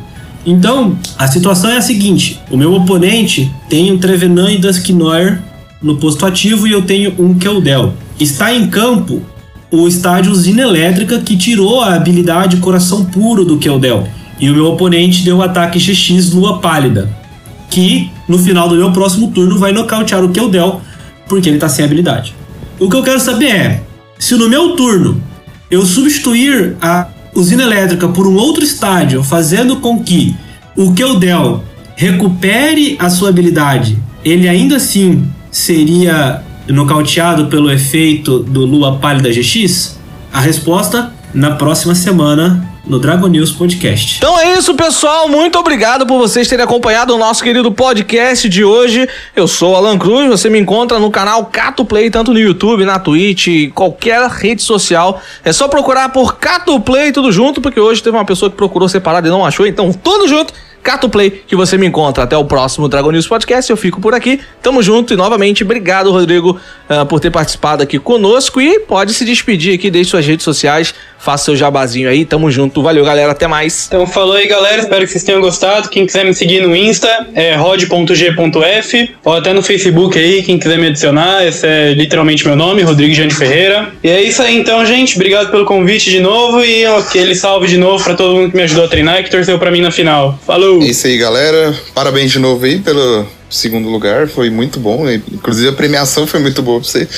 Então, 0.46 0.98
a 1.18 1.26
situação 1.26 1.70
é 1.70 1.76
a 1.76 1.82
seguinte: 1.82 2.40
o 2.50 2.56
meu 2.56 2.72
oponente 2.74 3.52
tem 3.68 3.92
um 3.92 3.98
Trevenant 3.98 4.52
e 4.52 4.58
Dusknoir 4.58 5.42
no 5.82 5.96
posto 5.96 6.26
ativo 6.26 6.66
e 6.66 6.72
eu 6.72 6.82
tenho 6.82 7.14
um 7.18 7.34
Keldel. 7.34 7.94
Está 8.18 8.52
em 8.54 8.66
campo 8.68 9.22
o 9.70 9.86
estádio 9.86 10.32
Usina 10.32 10.62
Elétrica 10.62 11.18
que 11.18 11.36
tirou 11.36 11.82
a 11.82 11.94
habilidade 11.94 12.56
Coração 12.56 13.04
Puro 13.04 13.44
do 13.44 13.58
Keldel. 13.58 14.08
E 14.40 14.48
o 14.48 14.54
meu 14.54 14.66
oponente 14.66 15.22
deu 15.22 15.38
o 15.38 15.42
ataque 15.42 15.78
GX 15.78 16.32
Lua 16.32 16.60
Pálida, 16.60 17.10
que 17.68 18.10
no 18.26 18.38
final 18.38 18.68
do 18.68 18.76
meu 18.76 18.92
próximo 18.92 19.30
turno 19.30 19.58
vai 19.58 19.72
nocautear 19.72 20.24
o 20.24 20.30
Keldel, 20.30 20.80
porque 21.28 21.48
ele 21.48 21.56
está 21.56 21.68
sem 21.68 21.84
habilidade. 21.84 22.34
O 22.78 22.88
que 22.88 22.96
eu 22.96 23.02
quero 23.02 23.18
saber 23.18 23.50
é, 23.50 23.82
se 24.18 24.34
no 24.34 24.48
meu 24.48 24.74
turno 24.74 25.22
eu 25.70 25.84
substituir 25.84 26.76
a 26.80 27.08
usina 27.34 27.62
elétrica 27.62 28.08
por 28.08 28.26
um 28.26 28.34
outro 28.34 28.64
estádio, 28.64 29.22
fazendo 29.22 29.76
com 29.76 30.02
que 30.02 30.34
o 30.76 30.92
Keldel 30.92 31.62
recupere 31.94 32.96
a 32.98 33.10
sua 33.10 33.28
habilidade, 33.28 33.98
ele 34.24 34.48
ainda 34.48 34.76
assim 34.76 35.24
seria 35.50 36.42
nocauteado 36.68 37.46
pelo 37.46 37.70
efeito 37.70 38.40
do 38.40 38.64
Lua 38.64 38.96
Pálida 38.98 39.30
GX? 39.30 39.98
A 40.32 40.40
resposta 40.40 41.12
na 41.32 41.52
próxima 41.52 41.94
semana 41.94 42.68
no 42.88 42.98
Dragon 42.98 43.28
News 43.28 43.52
Podcast. 43.52 44.16
Então 44.16 44.40
é 44.40 44.54
isso, 44.56 44.74
pessoal. 44.74 45.28
Muito 45.28 45.58
obrigado 45.58 46.06
por 46.06 46.18
vocês 46.18 46.48
terem 46.48 46.64
acompanhado 46.64 47.14
o 47.14 47.18
nosso 47.18 47.42
querido 47.44 47.70
podcast 47.70 48.48
de 48.48 48.64
hoje. 48.64 49.06
Eu 49.36 49.46
sou 49.46 49.76
Alan 49.76 49.98
Cruz. 49.98 50.28
Você 50.28 50.48
me 50.48 50.58
encontra 50.58 50.98
no 50.98 51.10
canal 51.10 51.44
Cato 51.46 51.84
Play, 51.84 52.10
tanto 52.10 52.32
no 52.32 52.40
YouTube, 52.40 52.84
na 52.84 52.98
Twitch, 52.98 53.70
qualquer 53.74 54.26
rede 54.28 54.62
social. 54.62 55.20
É 55.44 55.52
só 55.52 55.68
procurar 55.68 56.08
por 56.08 56.38
Cato 56.38 56.80
Play 56.80 57.12
tudo 57.12 57.30
junto, 57.30 57.60
porque 57.60 57.78
hoje 57.78 58.02
teve 58.02 58.16
uma 58.16 58.24
pessoa 58.24 58.50
que 58.50 58.56
procurou 58.56 58.88
separado 58.88 59.28
e 59.28 59.30
não 59.30 59.44
achou. 59.44 59.66
Então, 59.66 59.92
tudo 59.92 60.26
junto. 60.26 60.52
Cato 60.82 61.08
Play, 61.08 61.42
que 61.46 61.54
você 61.54 61.76
me 61.76 61.86
encontra. 61.86 62.24
Até 62.24 62.36
o 62.36 62.44
próximo 62.44 62.88
Dragon 62.88 63.10
News 63.10 63.26
Podcast. 63.26 63.70
Eu 63.70 63.76
fico 63.76 64.00
por 64.00 64.14
aqui. 64.14 64.40
Tamo 64.62 64.82
junto 64.82 65.12
e 65.12 65.16
novamente, 65.16 65.62
obrigado, 65.62 66.10
Rodrigo, 66.10 66.58
uh, 66.88 67.04
por 67.06 67.20
ter 67.20 67.30
participado 67.30 67.82
aqui 67.82 67.98
conosco. 67.98 68.60
E 68.60 68.80
pode 68.80 69.12
se 69.12 69.24
despedir 69.24 69.74
aqui, 69.74 69.90
deixe 69.90 70.10
suas 70.10 70.26
redes 70.26 70.44
sociais, 70.44 70.94
faça 71.18 71.44
seu 71.46 71.56
jabazinho 71.56 72.08
aí. 72.08 72.24
Tamo 72.24 72.50
junto. 72.50 72.82
Valeu, 72.82 73.04
galera. 73.04 73.32
Até 73.32 73.46
mais. 73.46 73.86
Então, 73.88 74.06
falou 74.06 74.34
aí, 74.34 74.46
galera. 74.46 74.80
Espero 74.80 75.04
que 75.04 75.10
vocês 75.10 75.24
tenham 75.24 75.40
gostado. 75.40 75.88
Quem 75.88 76.06
quiser 76.06 76.24
me 76.24 76.34
seguir 76.34 76.62
no 76.62 76.74
Insta 76.74 77.26
é 77.34 77.54
rod.g.f 77.54 79.10
ou 79.24 79.34
até 79.34 79.52
no 79.52 79.62
Facebook 79.62 80.18
aí. 80.18 80.42
Quem 80.42 80.58
quiser 80.58 80.78
me 80.78 80.86
adicionar, 80.86 81.46
esse 81.46 81.66
é 81.66 81.92
literalmente 81.92 82.46
meu 82.46 82.56
nome, 82.56 82.82
Rodrigo 82.82 83.14
Jane 83.14 83.32
Ferreira. 83.32 83.92
E 84.02 84.08
é 84.08 84.22
isso 84.22 84.42
aí, 84.42 84.56
então, 84.56 84.84
gente. 84.86 85.16
Obrigado 85.16 85.50
pelo 85.50 85.64
convite 85.64 86.10
de 86.10 86.20
novo 86.20 86.64
e 86.64 86.86
aquele 86.86 87.34
salve 87.34 87.66
de 87.66 87.76
novo 87.76 88.02
para 88.02 88.14
todo 88.14 88.34
mundo 88.34 88.50
que 88.50 88.56
me 88.56 88.62
ajudou 88.62 88.84
a 88.84 88.88
treinar 88.88 89.20
e 89.20 89.24
que 89.24 89.30
torceu 89.30 89.58
para 89.58 89.70
mim 89.70 89.80
na 89.80 89.90
final. 89.90 90.38
Falou! 90.46 90.67
É 90.82 90.86
isso 90.86 91.06
aí, 91.06 91.16
galera. 91.16 91.74
Parabéns 91.94 92.30
de 92.30 92.38
novo 92.38 92.64
aí 92.64 92.78
pelo 92.78 93.26
segundo 93.50 93.88
lugar. 93.88 94.28
Foi 94.28 94.50
muito 94.50 94.78
bom. 94.78 95.04
Né? 95.04 95.22
Inclusive 95.32 95.68
a 95.68 95.72
premiação 95.72 96.26
foi 96.26 96.40
muito 96.40 96.62
boa 96.62 96.80
pra 96.80 96.88
você. 96.88 97.08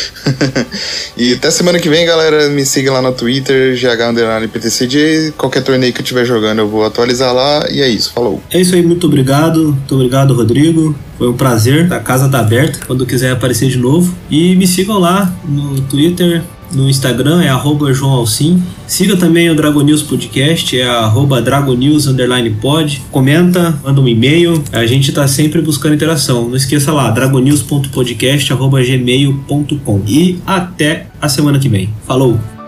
e 1.16 1.34
até 1.34 1.50
semana 1.50 1.78
que 1.78 1.88
vem, 1.88 2.06
galera. 2.06 2.48
Me 2.48 2.64
siga 2.64 2.92
lá 2.92 3.02
no 3.02 3.12
Twitter, 3.12 3.74
GH_PTCJ. 3.76 5.32
Qualquer 5.36 5.62
torneio 5.62 5.92
que 5.92 6.00
eu 6.00 6.04
estiver 6.04 6.24
jogando, 6.24 6.60
eu 6.60 6.68
vou 6.68 6.84
atualizar 6.84 7.34
lá. 7.34 7.66
E 7.70 7.80
é 7.80 7.88
isso. 7.88 8.12
Falou. 8.12 8.42
É 8.50 8.60
isso 8.60 8.74
aí. 8.74 8.82
Muito 8.82 9.06
obrigado. 9.06 9.64
Muito 9.64 9.94
obrigado, 9.94 10.34
Rodrigo. 10.34 10.94
Foi 11.18 11.28
um 11.28 11.36
prazer. 11.36 11.92
A 11.92 12.00
casa 12.00 12.28
tá 12.28 12.40
aberta 12.40 12.80
quando 12.86 13.04
quiser 13.04 13.32
aparecer 13.32 13.68
de 13.68 13.78
novo. 13.78 14.14
E 14.30 14.54
me 14.56 14.66
sigam 14.66 14.98
lá 14.98 15.32
no 15.44 15.80
Twitter, 15.82 16.42
no 16.72 16.88
Instagram 16.88 17.42
é 17.42 17.48
arroba 17.48 17.92
João 17.92 18.12
Alcim. 18.12 18.62
Siga 18.86 19.16
também 19.16 19.50
o 19.50 19.54
Dragon 19.54 19.82
News 19.82 20.02
Podcast, 20.02 20.78
é 20.78 20.88
arroba 20.88 21.42
Dragonews 21.42 22.06
pod. 22.60 23.02
Comenta, 23.10 23.78
manda 23.84 24.00
um 24.00 24.08
e-mail. 24.08 24.62
A 24.72 24.86
gente 24.86 25.10
está 25.10 25.28
sempre 25.28 25.60
buscando 25.60 25.94
interação. 25.94 26.48
Não 26.48 26.56
esqueça 26.56 26.90
lá, 26.92 27.10
dragonews.podcast.gmail.com. 27.10 30.02
E 30.06 30.38
até 30.46 31.08
a 31.20 31.28
semana 31.28 31.58
que 31.58 31.68
vem. 31.68 31.90
Falou! 32.06 32.59